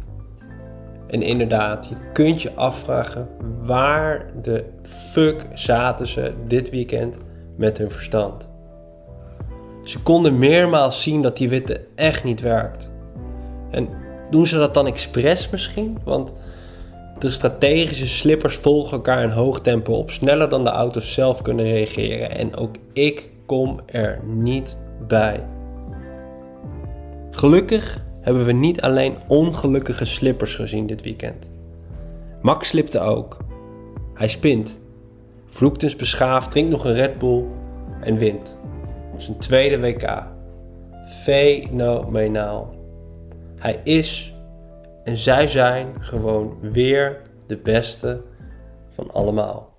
En 1.07 1.21
inderdaad, 1.21 1.87
je 1.87 1.95
kunt 2.13 2.41
je 2.41 2.51
afvragen 2.55 3.27
waar 3.61 4.25
de 4.41 4.65
fuck 4.81 5.45
zaten 5.53 6.07
ze 6.07 6.33
dit 6.47 6.69
weekend 6.69 7.17
met 7.57 7.77
hun 7.77 7.91
verstand. 7.91 8.49
Ze 9.83 9.99
konden 9.99 10.39
meermaals 10.39 11.01
zien 11.01 11.21
dat 11.21 11.37
die 11.37 11.49
witte 11.49 11.81
echt 11.95 12.23
niet 12.23 12.41
werkt. 12.41 12.91
En 13.71 13.89
doen 14.29 14.47
ze 14.47 14.57
dat 14.57 14.73
dan 14.73 14.87
expres 14.87 15.49
misschien? 15.49 15.97
Want 16.03 16.33
de 17.19 17.31
strategische 17.31 18.07
slippers 18.07 18.55
volgen 18.55 18.91
elkaar 18.91 19.23
in 19.23 19.29
hoog 19.29 19.61
tempo 19.61 19.93
op, 19.93 20.11
sneller 20.11 20.49
dan 20.49 20.63
de 20.63 20.69
auto's 20.69 21.13
zelf 21.13 21.41
kunnen 21.41 21.65
reageren. 21.65 22.31
En 22.31 22.55
ook 22.55 22.75
ik 22.93 23.31
kom 23.53 23.79
er 23.85 24.19
niet 24.23 24.77
bij. 25.07 25.47
Gelukkig 27.31 28.03
hebben 28.21 28.45
we 28.45 28.51
niet 28.51 28.81
alleen 28.81 29.17
ongelukkige 29.27 30.05
slippers 30.05 30.55
gezien 30.55 30.85
dit 30.85 31.01
weekend. 31.01 31.51
Max 32.41 32.67
slipte 32.67 32.99
ook. 32.99 33.37
Hij 34.13 34.27
spint, 34.27 34.81
vloekt 35.45 35.83
eens 35.83 35.95
beschaafd, 35.95 36.51
drinkt 36.51 36.71
nog 36.71 36.85
een 36.85 36.93
Red 36.93 37.17
Bull 37.17 37.43
en 38.01 38.17
wint. 38.17 38.59
Zijn 39.17 39.37
tweede 39.37 39.79
WK. 39.79 40.23
Fenomenaal. 41.05 42.75
Hij 43.59 43.81
is 43.83 44.33
en 45.03 45.17
zij 45.17 45.47
zijn 45.47 45.87
gewoon 45.99 46.57
weer 46.61 47.21
de 47.47 47.57
beste 47.57 48.21
van 48.87 49.11
allemaal. 49.11 49.73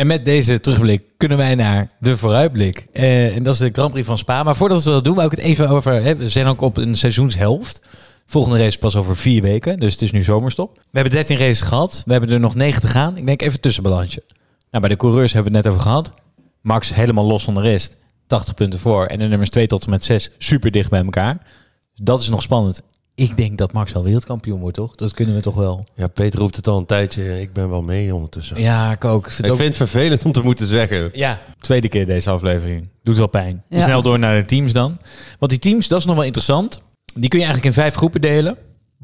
En 0.00 0.06
met 0.06 0.24
deze 0.24 0.60
terugblik 0.60 1.04
kunnen 1.16 1.38
wij 1.38 1.54
naar 1.54 1.90
de 1.98 2.16
vooruitblik. 2.16 2.86
Eh, 2.92 3.36
en 3.36 3.42
dat 3.42 3.54
is 3.54 3.60
de 3.60 3.70
Grand 3.72 3.90
Prix 3.90 4.06
van 4.06 4.18
Spa. 4.18 4.42
Maar 4.42 4.56
voordat 4.56 4.84
we 4.84 4.90
dat 4.90 5.04
doen, 5.04 5.14
wou 5.14 5.26
ik 5.26 5.36
het 5.36 5.46
even 5.46 5.68
over... 5.68 6.02
Hè, 6.02 6.16
we 6.16 6.28
zijn 6.28 6.46
ook 6.46 6.60
op 6.60 6.76
een 6.76 6.96
seizoenshelft. 6.96 7.80
Volgende 8.26 8.58
race 8.58 8.78
pas 8.78 8.96
over 8.96 9.16
vier 9.16 9.42
weken. 9.42 9.78
Dus 9.78 9.92
het 9.92 10.02
is 10.02 10.10
nu 10.10 10.22
zomerstop. 10.22 10.76
We 10.76 10.82
hebben 10.90 11.12
13 11.12 11.36
races 11.36 11.60
gehad. 11.60 12.02
We 12.06 12.12
hebben 12.12 12.30
er 12.30 12.40
nog 12.40 12.54
9 12.54 12.80
te 12.80 12.86
gaan. 12.86 13.16
Ik 13.16 13.26
denk 13.26 13.42
even 13.42 13.60
tussenbalansje. 13.60 14.22
Nou, 14.70 14.80
bij 14.80 14.88
de 14.88 14.96
coureurs 14.96 15.32
hebben 15.32 15.52
we 15.52 15.58
het 15.58 15.66
net 15.66 15.74
over 15.74 15.86
gehad. 15.86 16.12
Max 16.60 16.94
helemaal 16.94 17.24
los 17.24 17.44
van 17.44 17.54
de 17.54 17.60
rest. 17.60 17.96
80 18.26 18.54
punten 18.54 18.78
voor. 18.78 19.04
En 19.06 19.18
de 19.18 19.26
nummers 19.26 19.50
2 19.50 19.66
tot 19.66 19.84
en 19.84 19.90
met 19.90 20.04
6 20.04 20.30
super 20.38 20.70
dicht 20.70 20.90
bij 20.90 21.04
elkaar. 21.04 21.46
Dat 21.94 22.20
is 22.20 22.28
nog 22.28 22.42
spannend. 22.42 22.82
Ik 23.20 23.36
denk 23.36 23.58
dat 23.58 23.72
Max 23.72 23.92
wel 23.92 24.04
wereldkampioen 24.04 24.60
wordt, 24.60 24.76
toch? 24.76 24.94
Dat 24.94 25.12
kunnen 25.14 25.34
we 25.34 25.40
toch 25.40 25.54
wel. 25.54 25.84
Ja, 25.94 26.06
Peter 26.06 26.38
roept 26.40 26.56
het 26.56 26.66
al 26.68 26.78
een 26.78 26.86
tijdje. 26.86 27.40
Ik 27.40 27.52
ben 27.52 27.70
wel 27.70 27.82
mee 27.82 28.14
ondertussen. 28.14 28.60
Ja, 28.60 28.92
ik 28.92 29.04
ook. 29.04 29.26
Ik 29.26 29.32
vind, 29.32 29.38
Ik 29.38 29.44
het 29.44 29.52
ook- 29.52 29.60
vind 29.60 29.78
het 29.78 29.88
vervelend 29.90 30.24
om 30.24 30.32
te 30.32 30.40
moeten 30.42 30.66
zeggen. 30.66 31.10
Ja, 31.12 31.38
tweede 31.60 31.88
keer 31.88 32.06
deze 32.06 32.30
aflevering. 32.30 32.88
Doet 33.02 33.16
wel 33.16 33.26
pijn. 33.26 33.62
Ja. 33.68 33.82
Snel 33.82 34.02
door 34.02 34.18
naar 34.18 34.40
de 34.40 34.44
teams 34.46 34.72
dan. 34.72 34.98
Want 35.38 35.50
die 35.50 35.60
teams, 35.60 35.88
dat 35.88 35.98
is 36.00 36.04
nog 36.06 36.14
wel 36.14 36.24
interessant. 36.24 36.82
Die 37.14 37.28
kun 37.28 37.38
je 37.38 37.44
eigenlijk 37.44 37.76
in 37.76 37.82
vijf 37.82 37.94
groepen 37.94 38.20
delen. 38.20 38.56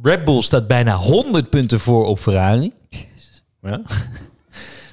Red 0.03 0.25
Bull 0.25 0.43
staat 0.43 0.67
bijna 0.67 0.95
100 0.95 1.51
punten 1.51 1.81
voor 1.81 2.07
op 2.07 2.19
Ferrari. 2.19 2.73
Ja. 3.63 3.81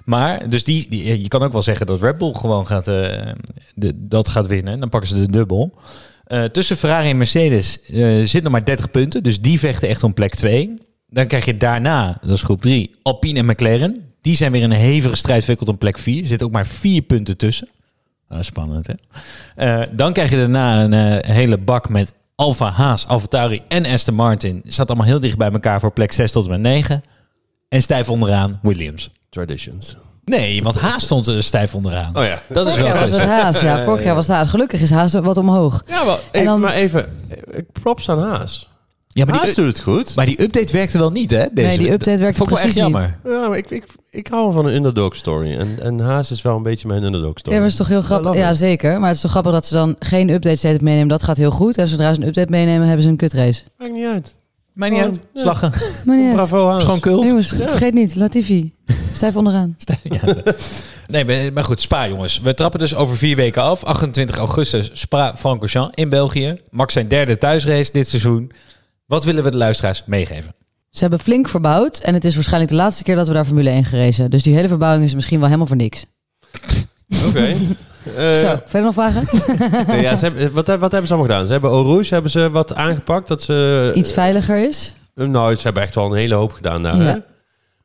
Maar, 0.05 0.49
dus 0.49 0.63
die, 0.63 0.89
die, 0.89 1.21
je 1.21 1.28
kan 1.28 1.43
ook 1.43 1.51
wel 1.51 1.61
zeggen 1.61 1.86
dat 1.86 2.01
Red 2.01 2.17
Bull 2.17 2.34
gewoon 2.34 2.67
gaat, 2.67 2.88
eh, 2.88 3.32
de, 3.76 3.91
dat 3.95 4.30
gaat 4.30 4.47
winnen. 4.47 4.80
Dan 4.80 4.89
pakken 4.89 5.09
ze 5.09 5.15
de 5.15 5.32
dubbel. 5.32 5.74
Eh, 6.24 6.43
tussen 6.43 6.78
Ferrari 6.78 7.09
en 7.09 7.17
Mercedes 7.17 7.82
eh 7.82 8.21
zit 8.24 8.43
nog 8.43 8.51
maar 8.51 8.65
30 8.65 8.91
punten. 8.91 9.24
Dus 9.24 9.41
die 9.41 9.59
vechten 9.59 9.88
echt 9.89 10.03
om 10.03 10.13
plek 10.13 10.36
2. 10.36 10.74
Dan 11.07 11.28
krijg 11.28 11.45
je 11.45 11.57
daarna, 11.57 12.17
dat 12.21 12.36
is 12.36 12.41
groep 12.41 12.61
3, 12.61 12.95
Alpine 13.01 13.39
en 13.39 13.45
McLaren. 13.45 14.13
Die 14.21 14.36
zijn 14.36 14.51
weer 14.51 14.61
in 14.61 14.71
een 14.71 14.78
hevige 14.78 15.15
strijd 15.15 15.39
verwikkeld 15.39 15.69
om 15.69 15.78
plek 15.78 15.97
4. 15.97 16.21
Er 16.21 16.28
zitten 16.28 16.47
ook 16.47 16.53
maar 16.53 16.67
vier 16.67 17.01
punten 17.01 17.38
tussen. 17.38 17.67
Ah, 18.28 18.41
spannend, 18.41 18.88
hè? 18.88 18.93
Eh, 19.55 19.88
dan 19.93 20.13
krijg 20.13 20.30
je 20.30 20.38
daarna 20.38 20.84
een 20.84 21.26
hele 21.32 21.57
bak 21.57 21.89
met 21.89 22.13
Alfa 22.36 22.69
Haas, 22.69 23.07
AlphaTauri 23.07 23.61
en 23.67 23.86
Aston 23.86 24.15
Martin. 24.15 24.61
Staat 24.65 24.88
allemaal 24.88 25.07
heel 25.07 25.19
dicht 25.19 25.38
bij 25.38 25.51
elkaar 25.51 25.80
voor 25.80 25.93
plek 25.93 26.11
6 26.11 26.32
tot 26.32 26.43
en 26.45 26.49
met 26.51 26.59
9. 26.59 27.01
En 27.69 27.82
stijf 27.82 28.09
onderaan 28.09 28.59
Williams. 28.61 29.11
Traditions. 29.30 29.95
Nee, 30.26 30.63
want 30.63 30.76
Haas 30.80 31.03
stond 31.03 31.28
er 31.28 31.43
stijf 31.43 31.76
onderaan. 31.76 32.17
Oh 32.17 32.24
ja. 32.24 32.41
Dat 32.49 32.67
is 32.67 32.74
Vorig 32.74 32.76
wel 32.78 32.86
jaar 32.93 33.01
was 33.01 33.11
goed. 33.11 33.19
het 33.19 33.30
Haas, 33.30 33.61
ja. 33.61 33.84
Vorig 33.84 34.03
jaar 34.03 34.15
was 34.15 34.28
het 34.28 34.36
Haas. 34.36 34.47
Gelukkig 34.49 34.82
is 34.82 34.91
Haas 34.91 35.13
wat 35.13 35.38
omhoog. 35.38 35.84
Ja, 35.88 36.05
wel, 36.05 36.19
En 36.32 36.45
dan- 36.45 36.59
maar 36.59 36.74
even. 36.74 37.05
Props 37.82 38.09
aan 38.09 38.19
Haas. 38.19 38.67
Ja, 39.07 39.26
maar 39.26 39.34
die, 39.34 39.43
Haas 39.43 39.53
doet 39.55 39.65
het 39.67 39.80
goed. 39.80 40.15
maar 40.15 40.26
die 40.26 40.41
update 40.41 40.74
werkte 40.74 40.97
wel 40.97 41.11
niet, 41.11 41.32
hè? 41.32 41.45
Deze 41.53 41.67
Nee, 41.67 41.78
die 41.78 41.91
update 41.91 42.17
werkte 42.17 42.38
Vond 42.38 42.49
ik 42.49 42.55
wel 42.55 42.65
echt 42.65 42.74
precies 42.74 42.91
niet. 42.93 43.01
jammer. 43.24 43.41
Ja, 43.41 43.47
maar 43.49 43.57
ik, 43.57 43.69
ik, 43.69 43.86
ik 44.09 44.28
hou 44.28 44.43
wel 44.43 44.51
van 44.51 44.65
een 44.65 44.74
underdog 44.74 45.15
story. 45.15 45.57
En, 45.57 45.78
en 45.82 45.99
Haas 45.99 46.32
is 46.32 46.41
wel 46.41 46.55
een 46.55 46.63
beetje 46.63 46.88
mijn 46.88 47.03
underdog 47.03 47.39
story. 47.39 47.55
Ja, 47.55 47.61
maar 47.61 47.69
het 47.71 47.80
is 47.80 47.86
toch 47.86 47.88
heel 47.88 48.01
grappig. 48.01 48.36
Ja, 48.36 48.53
zeker. 48.53 48.97
Maar 48.99 49.07
het 49.07 49.15
is 49.15 49.21
toch 49.21 49.32
grappig 49.32 49.51
dat 49.51 49.65
ze 49.65 49.74
dan 49.74 49.95
geen 49.99 50.30
update 50.30 50.55
steeds 50.55 50.80
meenemen. 50.80 51.07
Dat 51.07 51.24
gaat 51.24 51.38
heel 51.38 51.51
goed. 51.51 51.78
En 51.78 51.88
zodra 51.88 52.13
ze 52.13 52.21
een 52.21 52.28
update 52.28 52.49
meenemen, 52.51 52.86
hebben 52.88 53.03
ze 53.03 53.09
een 53.09 53.17
kutrace. 53.17 53.61
Maakt 53.78 53.93
niet 53.93 54.05
uit. 54.05 54.36
Mij 54.74 54.89
niet 54.89 55.01
uit. 55.01 55.19
Ja. 55.34 55.41
Slagen. 55.41 55.71
Uit. 56.07 56.34
Bravo 56.34 56.67
Haas. 56.67 56.82
Schoon 56.84 56.99
kult. 56.99 57.28
Jongens, 57.28 57.49
Ja. 57.57 57.67
vergeet 57.67 57.93
niet. 57.93 58.15
Latifi. 58.15 58.74
Stijf 59.24 59.36
onderaan. 59.38 59.76
Ja. 60.03 60.19
Nee, 61.07 61.26
maar- 61.26 61.53
maar 61.53 61.63
goed, 61.63 61.82
Spa 61.82 62.07
jongens. 62.07 62.39
We 62.39 62.53
trappen 62.53 62.80
dus 62.80 62.95
over 62.95 63.17
vier 63.17 63.36
weken 63.36 63.61
af. 63.61 63.84
28 63.84 64.38
augustus 64.38 64.89
Spa-Francorchamps 64.93 65.95
in 65.95 66.09
België. 66.09 66.55
Max 66.69 66.93
zijn 66.93 67.07
derde 67.07 67.38
thuisrace 67.38 67.91
dit 67.91 68.07
seizoen. 68.07 68.51
Wat 69.05 69.24
willen 69.24 69.43
we 69.43 69.51
de 69.51 69.57
luisteraars 69.57 70.03
meegeven? 70.05 70.53
Ze 70.89 70.99
hebben 71.01 71.19
flink 71.19 71.47
verbouwd. 71.49 71.97
En 71.97 72.13
het 72.13 72.26
is 72.26 72.34
waarschijnlijk 72.36 72.71
de 72.71 72.78
laatste 72.78 73.03
keer 73.03 73.15
dat 73.15 73.28
we 73.28 73.34
daar 73.34 73.45
Formule 73.45 73.69
1 73.69 73.86
gereden. 73.86 74.30
Dus 74.32 74.43
die 74.43 74.55
hele 74.55 74.67
verbouwing 74.67 75.03
is 75.05 75.15
misschien 75.15 75.38
wel 75.38 75.45
helemaal 75.47 75.67
voor 75.67 75.76
niks. 75.78 76.05
Oké. 77.28 77.53
Eh, 78.17 78.32
Zo, 78.32 78.59
verder 78.65 78.82
nog 78.82 78.93
vragen? 78.93 79.24
nee, 79.88 80.01
ja, 80.01 80.15
ze 80.15 80.26
hebben, 80.26 80.53
wat, 80.53 80.67
wat 80.67 80.91
hebben 80.91 81.07
ze 81.07 81.13
allemaal 81.13 81.30
gedaan? 81.32 81.45
Ze 81.45 81.51
hebben 81.51 81.69
Rouge 81.71 82.13
hebben 82.13 82.32
ze 82.32 82.49
wat 82.49 82.74
aangepakt. 82.76 83.28
Dat 83.28 83.41
ze, 83.41 83.91
Iets 83.95 84.13
veiliger 84.13 84.67
is. 84.67 84.93
eh, 85.15 85.28
nou, 85.28 85.55
ze 85.55 85.61
hebben 85.61 85.84
echt 85.84 85.95
wel 85.95 86.05
een 86.05 86.17
hele 86.17 86.36
hoop 86.36 86.51
gedaan 86.51 86.84
daar. 86.84 87.01
Ja. 87.01 87.21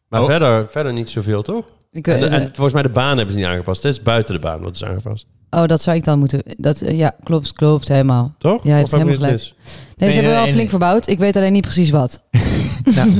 Maar 0.08 0.20
Oh. 0.20 0.26
verder, 0.26 0.66
verder 0.70 0.92
niet 0.92 1.08
zoveel, 1.08 1.42
toch? 1.42 1.64
Ik, 1.92 2.06
En, 2.06 2.20
de- 2.20 2.26
eh, 2.26 2.34
en 2.34 2.42
volgens 2.52 2.72
mij 2.72 2.82
de 2.82 2.88
baan 2.88 3.16
hebben 3.16 3.32
ze 3.34 3.40
niet 3.40 3.48
aangepast. 3.48 3.82
Het 3.82 3.92
is 3.92 4.02
buiten 4.02 4.34
de 4.34 4.40
baan 4.40 4.60
wat 4.60 4.74
is 4.74 4.84
aangepast. 4.84 5.26
oh, 5.50 5.66
dat 5.66 5.82
zou 5.82 5.96
ik 5.96 6.04
dan 6.04 6.18
moeten... 6.18 6.42
Dat, 6.56 6.80
eh, 6.80 6.98
ja, 6.98 7.14
klopt, 7.22 7.52
klopt. 7.52 7.88
Helemaal. 7.88 8.34
Toch? 8.38 8.64
Ja, 8.64 8.76
hebt 8.76 8.90
helemaal 8.92 9.14
gelijk. 9.14 9.32
mis? 9.32 9.54
Nee, 9.96 10.10
ze 10.10 10.14
hebben 10.16 10.34
wel 10.34 10.46
flink 10.46 10.68
verbouwd. 10.68 11.08
Ik 11.08 11.18
weet 11.18 11.36
alleen 11.36 11.52
niet 11.52 11.62
precies 11.64 11.90
wat. 11.90 12.24
Nou, 12.94 13.10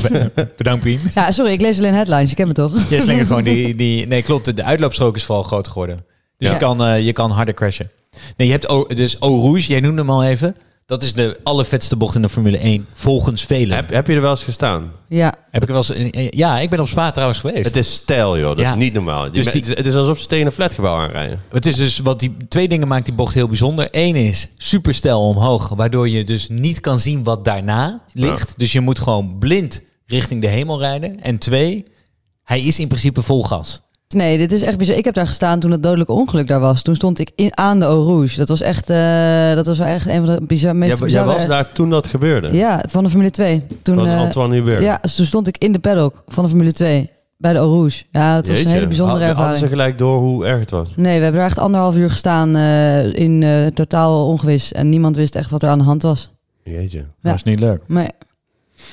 bedankt 0.56 0.82
Pien. 0.84 1.00
Ja, 1.14 1.30
sorry, 1.30 1.52
ik 1.52 1.60
lees 1.60 1.78
alleen 1.78 1.94
headlines. 1.94 2.30
Je 2.30 2.36
kent 2.36 2.48
me 2.48 2.54
toch? 2.54 2.88
Je 2.88 3.00
slingert 3.00 3.26
gewoon 3.26 3.42
die, 3.42 3.74
die... 3.82 4.06
Nee, 4.06 4.22
klopt. 4.22 4.44
De, 4.44 4.54
de 4.54 4.64
uitloopstrook 4.64 5.16
is 5.16 5.24
vooral 5.24 5.44
groter 5.44 5.72
geworden. 5.72 5.96
Dus 6.38 6.48
Ja. 6.48 6.54
je, 6.54 6.60
kan, 6.60 6.84
eh, 6.84 7.04
je 7.04 7.12
kan 7.12 7.30
harder 7.30 7.54
crashen. 7.54 7.90
Nee, 8.36 8.46
je 8.46 8.52
hebt 8.52 8.68
O- 8.68 8.86
dus 8.86 9.18
Eau 9.18 9.40
Rouge. 9.40 9.68
Jij 9.68 9.80
noemde 9.80 10.00
hem 10.00 10.10
al 10.10 10.24
even. 10.24 10.56
Dat 10.90 11.02
is 11.02 11.12
de 11.12 11.38
allervetste 11.42 11.96
bocht 11.96 12.14
in 12.14 12.22
de 12.22 12.28
Formule 12.28 12.58
1. 12.58 12.86
Volgens 12.94 13.42
velen. 13.42 13.76
Heb, 13.76 13.90
heb 13.90 14.06
je 14.06 14.14
er 14.14 14.20
wel 14.20 14.30
eens 14.30 14.44
gestaan? 14.44 14.92
Ja. 15.08 15.34
Heb 15.50 15.62
ik 15.62 15.68
er 15.68 15.74
wel 15.74 15.84
eens... 15.96 16.28
Ja, 16.30 16.58
ik 16.58 16.70
ben 16.70 16.80
op 16.80 16.88
Spa 16.88 17.10
trouwens 17.10 17.38
geweest. 17.40 17.64
Het 17.64 17.76
is 17.76 17.92
stijl, 17.92 18.38
joh. 18.38 18.48
Dat 18.48 18.58
Ja. 18.58 18.70
is 18.72 18.78
niet 18.78 18.92
normaal. 18.94 19.22
Dus 19.32 19.32
die- 19.32 19.60
het 19.60 19.68
is- 19.70 19.76
Het 19.76 19.86
is 19.86 19.94
alsof 19.94 20.18
ze 20.18 20.26
tegen 20.26 20.46
een 20.46 20.52
flatgebouw 20.52 20.96
aanrijden. 21.00 21.40
Het 21.50 21.66
is 21.66 21.76
dus 21.76 21.98
wat 21.98 22.20
die 22.20 22.36
twee 22.48 22.68
dingen 22.68 22.88
maakt 22.88 23.04
die 23.04 23.14
bocht 23.14 23.34
heel 23.34 23.46
bijzonder. 23.48 23.88
Eén 23.90 24.16
is 24.16 24.48
super 24.56 24.94
stijl 24.94 25.20
omhoog, 25.28 25.68
waardoor 25.68 26.08
je 26.08 26.24
dus 26.24 26.48
niet 26.48 26.80
kan 26.80 26.98
zien 27.00 27.24
wat 27.24 27.44
daarna 27.44 28.02
ligt. 28.12 28.54
Dus 28.58 28.72
je 28.72 28.80
moet 28.80 28.98
gewoon 28.98 29.38
blind 29.38 29.82
richting 30.06 30.40
de 30.40 30.48
hemel 30.48 30.78
rijden. 30.78 31.20
En 31.22 31.38
twee, 31.38 31.84
hij 32.44 32.60
is 32.60 32.78
in 32.78 32.88
principe 32.88 33.22
vol 33.22 33.42
gas. 33.44 33.82
Nee, 34.14 34.38
dit 34.38 34.52
is 34.52 34.62
echt 34.62 34.78
bizar. 34.78 34.96
Ik 34.96 35.04
heb 35.04 35.14
daar 35.14 35.26
gestaan 35.26 35.60
toen 35.60 35.70
het 35.70 35.82
dodelijke 35.82 36.12
ongeluk 36.12 36.48
daar 36.48 36.60
was. 36.60 36.82
Toen 36.82 36.94
stond 36.94 37.18
ik 37.18 37.30
in, 37.34 37.56
aan 37.58 37.78
de 37.78 37.84
Eau 37.84 38.04
Rouge. 38.06 38.36
Dat 38.36 38.48
was 38.48 38.60
echt, 38.60 38.90
eh, 38.90 39.54
dat 39.54 39.66
was 39.66 39.78
wel 39.78 39.86
echt 39.86 40.08
een 40.08 40.24
van 40.26 40.34
de 40.34 40.40
bizar, 40.46 40.76
meest 40.76 40.98
Jij, 40.98 41.08
jij 41.08 41.24
was 41.24 41.46
daar 41.46 41.72
toen 41.72 41.90
dat 41.90 42.06
gebeurde. 42.06 42.52
Ja, 42.52 42.84
van 42.88 43.04
de 43.04 43.10
Formule 43.10 43.30
2. 43.30 43.62
Toen, 43.82 43.94
Van 43.94 44.06
eh, 44.06 44.18
Antoine 44.20 44.54
Hubert. 44.54 44.82
Ja, 44.82 44.98
dus 45.02 45.14
toen 45.14 45.24
stond 45.26 45.48
ik 45.48 45.58
in 45.58 45.72
de 45.72 45.78
paddock 45.78 46.22
van 46.26 46.42
de 46.44 46.50
Formule 46.50 46.72
2. 46.72 47.10
Bij 47.36 47.52
de 47.52 47.58
Eau 47.58 47.70
Rouge. 47.70 48.02
Ja, 48.10 48.34
dat 48.34 48.46
was 48.48 48.56
Jeetje. 48.56 48.70
een 48.70 48.74
hele 48.74 48.86
bijzondere 48.86 49.18
Hadden- 49.24 49.36
Hadden 49.44 49.54
ervaring. 49.54 49.70
ze 49.70 49.76
gelijk 49.76 49.98
door 49.98 50.18
hoe 50.20 50.46
erg 50.46 50.60
het 50.60 50.70
was? 50.70 50.88
Nee, 50.96 51.16
we 51.16 51.22
hebben 51.22 51.40
daar 51.40 51.50
echt 51.50 51.58
anderhalf 51.58 51.96
uur 51.96 52.10
gestaan 52.10 52.56
eh, 52.56 53.14
in 53.14 53.42
eh, 53.42 53.66
totaal 53.66 54.26
ongewis. 54.26 54.72
En 54.72 54.88
niemand 54.88 55.16
wist 55.16 55.34
echt 55.34 55.50
wat 55.50 55.62
er 55.62 55.68
aan 55.68 55.78
de 55.78 55.84
hand 55.84 56.02
was. 56.02 56.32
Jeetje. 56.64 56.98
Ja. 56.98 57.04
Dat 57.22 57.34
is 57.34 57.42
niet 57.42 57.60
leuk. 57.60 57.80
Maar 57.86 58.10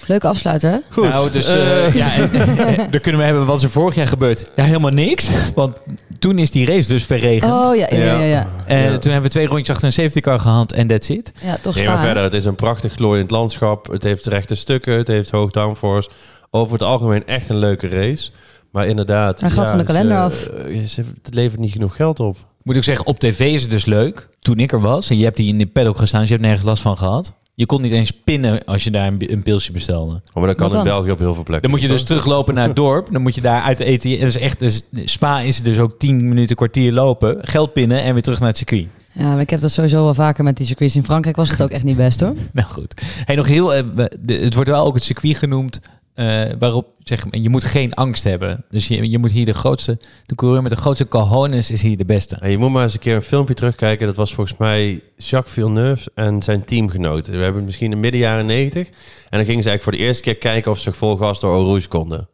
leuke 0.08 0.28
afsluiter, 0.28 0.72
hè? 0.72 0.78
Goed. 0.90 1.04
Nou, 1.10 1.30
dus 1.32 1.46
Eh, 1.54 1.86
eh, 1.86 1.96
ja, 1.96 2.10
dan 2.92 3.00
kunnen 3.02 3.22
we 3.22 3.28
hebben 3.28 3.46
wat 3.46 3.62
er 3.62 3.70
vorig 3.70 3.96
jaar 3.96 4.08
gebeurd. 4.08 4.46
Ja, 4.56 4.64
helemaal 4.64 4.92
niks. 4.92 5.30
Want 5.56 5.78
toen 6.20 6.38
is 6.38 6.52
die 6.52 6.66
race 6.66 6.88
dus 6.88 7.04
verregend. 7.06 7.52
Oh 7.54 7.76
ja, 7.76 7.88
ja, 7.90 7.98
ja. 7.98 8.20
ja. 8.22 8.48
En 8.66 8.80
Ja. 8.92 8.98
toen 8.98 9.12
hebben 9.12 9.22
we 9.30 9.36
twee 9.36 9.48
rondjes 9.48 9.70
achter 9.70 9.86
een 9.88 9.94
safety 9.94 10.20
car 10.20 10.40
gehad 10.40 10.72
en 10.72 10.88
that's 10.88 11.10
it. 11.10 11.32
Ja, 11.44 11.58
toch 11.62 11.76
Nee, 11.76 11.86
maar 11.86 12.00
verder, 12.00 12.24
het 12.24 12.34
is 12.34 12.46
een 12.46 12.56
prachtig 12.56 12.94
glooiend 12.94 13.32
landschap. 13.32 13.88
Het 13.92 14.04
heeft 14.04 14.26
rechte 14.26 14.56
stukken, 14.56 14.94
het 14.98 15.08
heeft 15.08 15.30
hoog 15.32 15.52
downforce. 15.52 16.10
Over 16.52 16.74
het 16.74 16.84
algemeen 16.84 17.26
echt 17.28 17.50
een 17.50 17.58
leuke 17.58 17.88
race. 17.88 18.30
Maar 18.72 18.88
inderdaad... 18.88 19.40
Hij 19.42 19.50
gaat 19.50 19.70
van 19.70 19.78
de 19.78 19.84
kalender 19.84 20.18
ze- 20.18 20.24
af. 20.24 20.46
eh, 20.66 20.84
ze- 20.84 21.04
het 21.24 21.34
levert 21.34 21.60
niet 21.62 21.72
genoeg 21.72 21.96
geld 21.96 22.20
op. 22.20 22.38
Moet 22.64 22.76
ik 22.76 22.84
zeggen, 22.84 23.06
op 23.06 23.20
tv 23.20 23.40
is 23.54 23.62
het 23.62 23.72
dus 23.72 23.86
leuk. 23.86 24.28
Toen 24.40 24.58
ik 24.58 24.72
er 24.72 24.82
was, 24.82 25.10
en 25.10 25.18
je 25.18 25.24
hebt 25.24 25.38
die 25.38 25.48
in 25.48 25.58
de 25.58 25.66
paddock 25.66 25.98
gestaan, 25.98 26.20
dus 26.20 26.30
je 26.30 26.36
hebt 26.36 26.48
nergens 26.48 26.68
last 26.68 26.82
van 26.82 26.98
gehad. 26.98 27.34
Je 27.60 27.66
kon 27.66 27.82
niet 27.82 27.92
eens 27.92 28.12
pinnen 28.12 28.66
als 28.66 28.84
je 28.84 28.92
daar 28.92 29.08
een, 29.08 29.32
een 29.32 29.44
pilsje 29.44 29.72
bestelde. 29.72 30.14
Oh, 30.14 30.34
maar 30.34 30.48
dat 30.48 30.56
kan 30.56 30.68
Wat 30.70 30.78
in 30.78 30.84
dan? 30.84 30.94
België 30.94 31.12
op 31.12 31.20
heel 31.20 31.34
veel 31.34 31.44
plekken. 31.44 31.62
Dan 31.62 31.72
moet 31.72 31.82
je 31.90 31.94
dus 31.96 32.04
teruglopen 32.04 32.54
naar 32.54 32.68
het 32.68 32.76
dorp. 32.86 33.12
Dan 33.12 33.22
moet 33.22 33.36
je 33.36 33.42
daar 33.42 33.62
uit 33.62 33.80
eten. 33.80 34.10
Dat 34.20 34.28
is 34.28 34.38
echt, 34.38 34.60
dus 34.60 34.84
Spa 35.06 35.40
is 35.42 35.62
dus 35.62 35.80
ook 35.80 36.00
10 36.00 36.28
minuten, 36.28 36.56
kwartier 36.56 36.92
lopen. 36.94 37.38
Geld 37.42 37.74
pinnen 37.74 38.02
en 38.04 38.14
weer 38.14 38.22
terug 38.22 38.40
naar 38.40 38.48
het 38.48 38.58
circuit. 38.58 38.86
Ja, 39.12 39.24
maar 39.32 39.40
ik 39.40 39.50
heb 39.50 39.60
dat 39.60 39.72
sowieso 39.72 40.04
wel 40.04 40.14
vaker 40.14 40.44
met 40.44 40.58
die 40.58 40.66
circuits. 40.66 40.96
In 40.96 41.04
Frankrijk 41.06 41.36
was 41.36 41.50
het 41.50 41.62
ook 41.62 41.70
echt 41.70 41.84
niet 41.84 41.98
best, 41.98 42.20
hoor. 42.20 42.34
Nou 42.54 42.68
goed. 42.70 43.02
Hey, 43.26 43.36
nog 43.36 43.48
heel, 43.48 43.74
eh, 43.74 43.84
de- 44.20 44.34
het 44.34 44.54
wordt 44.54 44.70
wel 44.70 44.86
ook 44.86 44.94
het 44.96 45.04
circuit 45.04 45.38
genoemd. 45.38 45.80
Eh, 46.18 46.44
waarop 46.60 46.88
zeg 47.04 47.24
maar, 47.26 47.40
je 47.40 47.50
moet 47.50 47.64
geen 47.64 47.94
angst 47.94 48.24
hebben. 48.24 48.66
Dus 48.70 48.88
je, 48.88 49.10
je 49.10 49.18
moet 49.18 49.32
hier 49.32 49.46
de 49.46 49.54
grootste, 49.54 50.00
de 50.26 50.36
coureur 50.36 50.62
met 50.62 50.72
de 50.72 50.78
grootste 50.78 51.08
cojones 51.08 51.72
is 51.72 51.82
hier 51.82 51.98
de 51.98 52.06
beste. 52.06 52.36
En 52.36 52.50
je 52.52 52.58
moet 52.58 52.72
maar 52.72 52.84
eens 52.84 52.94
een 52.94 53.00
keer 53.00 53.16
een 53.16 53.22
filmpje 53.22 53.54
terugkijken. 53.54 54.08
Dat 54.08 54.16
was 54.16 54.34
volgens 54.34 54.58
mij 54.58 55.02
Jacques 55.18 55.54
Villeneuve 55.54 56.12
en 56.16 56.42
zijn 56.42 56.66
teamgenoten. 56.66 57.32
We 57.34 57.40
hebben 57.40 57.56
het 57.56 57.66
misschien 57.66 57.92
in 57.92 58.00
midden 58.00 58.20
jaren 58.20 58.46
90. 58.46 58.88
En 58.88 58.94
dan 59.30 59.46
gingen 59.46 59.64
ze 59.64 59.70
eigenlijk 59.70 59.84
voor 59.84 59.92
de 59.92 59.98
eerste 59.98 60.24
keer 60.24 60.36
kijken 60.36 60.72
of 60.72 60.80
ze 60.80 60.94
vol 60.94 61.16
gas 61.18 61.40
door 61.40 61.64
Rouge 61.64 61.88
konden. 61.88 62.30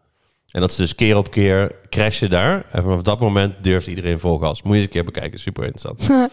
En 0.52 0.62
dat 0.62 0.74
ze 0.74 0.82
dus 0.82 0.96
keer 0.96 1.18
op 1.18 1.32
keer 1.32 1.76
crashen 1.90 2.30
daar. 2.30 2.66
En 2.72 2.84
vanaf 2.84 3.02
dat 3.02 3.20
moment 3.20 3.54
durft 3.62 3.88
iedereen 3.88 4.20
vol 4.20 4.38
gas. 4.38 4.62
Moet 4.62 4.72
je 4.72 4.78
eens 4.78 4.86
een 4.86 4.92
keer 4.92 5.04
bekijken. 5.04 5.40
Super 5.40 5.66
interessant. 5.66 6.10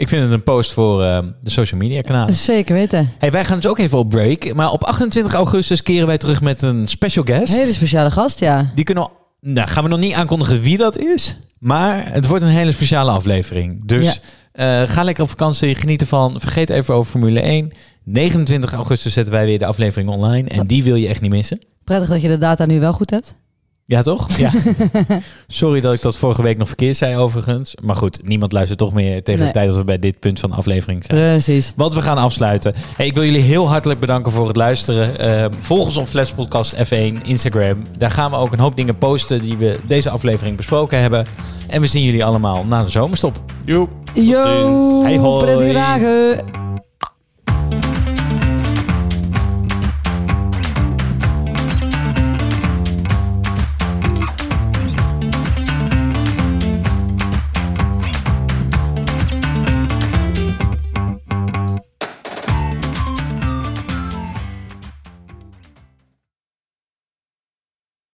Ik 0.00 0.08
vind 0.08 0.22
het 0.22 0.32
een 0.32 0.42
post 0.42 0.72
voor 0.72 1.02
eh, 1.02 1.18
de 1.40 1.50
social 1.50 1.80
media 1.80 2.00
kanalen. 2.00 2.34
Zeker 2.34 2.74
weten. 2.74 3.12
Hey, 3.18 3.30
wij 3.30 3.44
gaan 3.44 3.60
dus 3.60 3.70
ook 3.70 3.78
even 3.78 3.98
op 3.98 4.10
break. 4.10 4.54
Maar 4.54 4.70
op 4.70 4.84
28 4.84 5.34
augustus 5.34 5.82
keren 5.82 6.06
wij 6.06 6.18
terug 6.18 6.40
met 6.40 6.62
een 6.62 6.88
special 6.88 7.24
guest. 7.24 7.56
Hele 7.56 7.72
speciale 7.72 8.10
gast, 8.10 8.40
ja. 8.40 8.70
Die 8.74 8.84
kunnen 8.84 9.04
we, 9.04 9.10
nou, 9.50 9.68
gaan 9.68 9.82
we 9.82 9.88
nog 9.88 9.98
niet 9.98 10.12
aankondigen 10.12 10.60
wie 10.60 10.76
dat 10.76 10.98
is. 10.98 11.36
Maar 11.58 12.12
het 12.12 12.26
wordt 12.26 12.44
een 12.44 12.50
hele 12.50 12.72
speciale 12.72 13.10
aflevering. 13.10 13.84
Dus 13.86 14.20
eh, 14.52 14.82
ga 14.82 15.02
lekker 15.02 15.24
op 15.24 15.30
vakantie, 15.30 15.74
geniet 15.74 16.00
ervan. 16.00 16.40
Vergeet 16.40 16.70
even 16.70 16.94
over 16.94 17.10
Formule 17.10 17.40
1. 17.40 17.72
29 18.04 18.72
augustus 18.72 19.12
zetten 19.12 19.32
wij 19.32 19.44
weer 19.44 19.58
de 19.58 19.66
aflevering 19.66 20.10
online. 20.10 20.48
En 20.48 20.66
die 20.66 20.84
wil 20.84 20.94
je 20.94 21.08
echt 21.08 21.20
niet 21.20 21.30
missen. 21.30 21.60
Prettig 21.84 22.08
dat 22.08 22.22
je 22.22 22.28
de 22.28 22.38
data 22.38 22.66
nu 22.66 22.80
wel 22.80 22.92
goed 22.92 23.10
hebt. 23.10 23.34
Ja, 23.90 24.02
toch? 24.02 24.36
Ja. 24.38 24.50
Sorry 25.46 25.80
dat 25.80 25.94
ik 25.94 26.02
dat 26.02 26.16
vorige 26.16 26.42
week 26.42 26.58
nog 26.58 26.66
verkeerd 26.66 26.96
zei 26.96 27.16
overigens. 27.16 27.74
Maar 27.82 27.96
goed, 27.96 28.20
niemand 28.24 28.52
luistert 28.52 28.78
toch 28.78 28.92
meer 28.92 29.22
tegen 29.22 29.40
Nee. 29.40 29.48
de 29.48 29.54
tijd 29.54 29.68
dat 29.68 29.76
we 29.76 29.84
bij 29.84 29.98
dit 29.98 30.18
punt 30.18 30.40
van 30.40 30.50
de 30.50 30.56
aflevering 30.56 31.04
zijn. 31.04 31.20
Precies. 31.20 31.72
Want 31.76 31.94
we 31.94 32.00
gaan 32.00 32.18
afsluiten. 32.18 32.74
Hey, 32.96 33.06
ik 33.06 33.14
wil 33.14 33.24
jullie 33.24 33.40
heel 33.40 33.68
hartelijk 33.68 34.00
bedanken 34.00 34.32
voor 34.32 34.46
het 34.46 34.56
luisteren. 34.56 35.18
Eh, 35.18 35.44
volg 35.58 35.86
ons 35.86 35.96
op 35.96 36.08
Flash 36.08 36.30
Podcast 36.30 36.74
F1 36.74 37.22
Instagram. 37.22 37.82
Daar 37.98 38.10
gaan 38.10 38.30
we 38.30 38.36
ook 38.36 38.52
een 38.52 38.58
hoop 38.58 38.76
dingen 38.76 38.98
posten 38.98 39.40
die 39.42 39.56
we 39.56 39.78
deze 39.86 40.10
aflevering 40.10 40.56
besproken 40.56 41.00
hebben. 41.00 41.26
En 41.68 41.80
we 41.80 41.86
zien 41.86 42.04
jullie 42.04 42.24
allemaal 42.24 42.64
na 42.64 42.84
de 42.84 42.90
zomerstop. 42.90 43.40
Joep. 43.64 43.90
Yo, 44.14 45.02
Hey, 45.02 45.16
hoi. 45.18 45.44
prettige 45.44 45.72
dagen. 45.72 46.59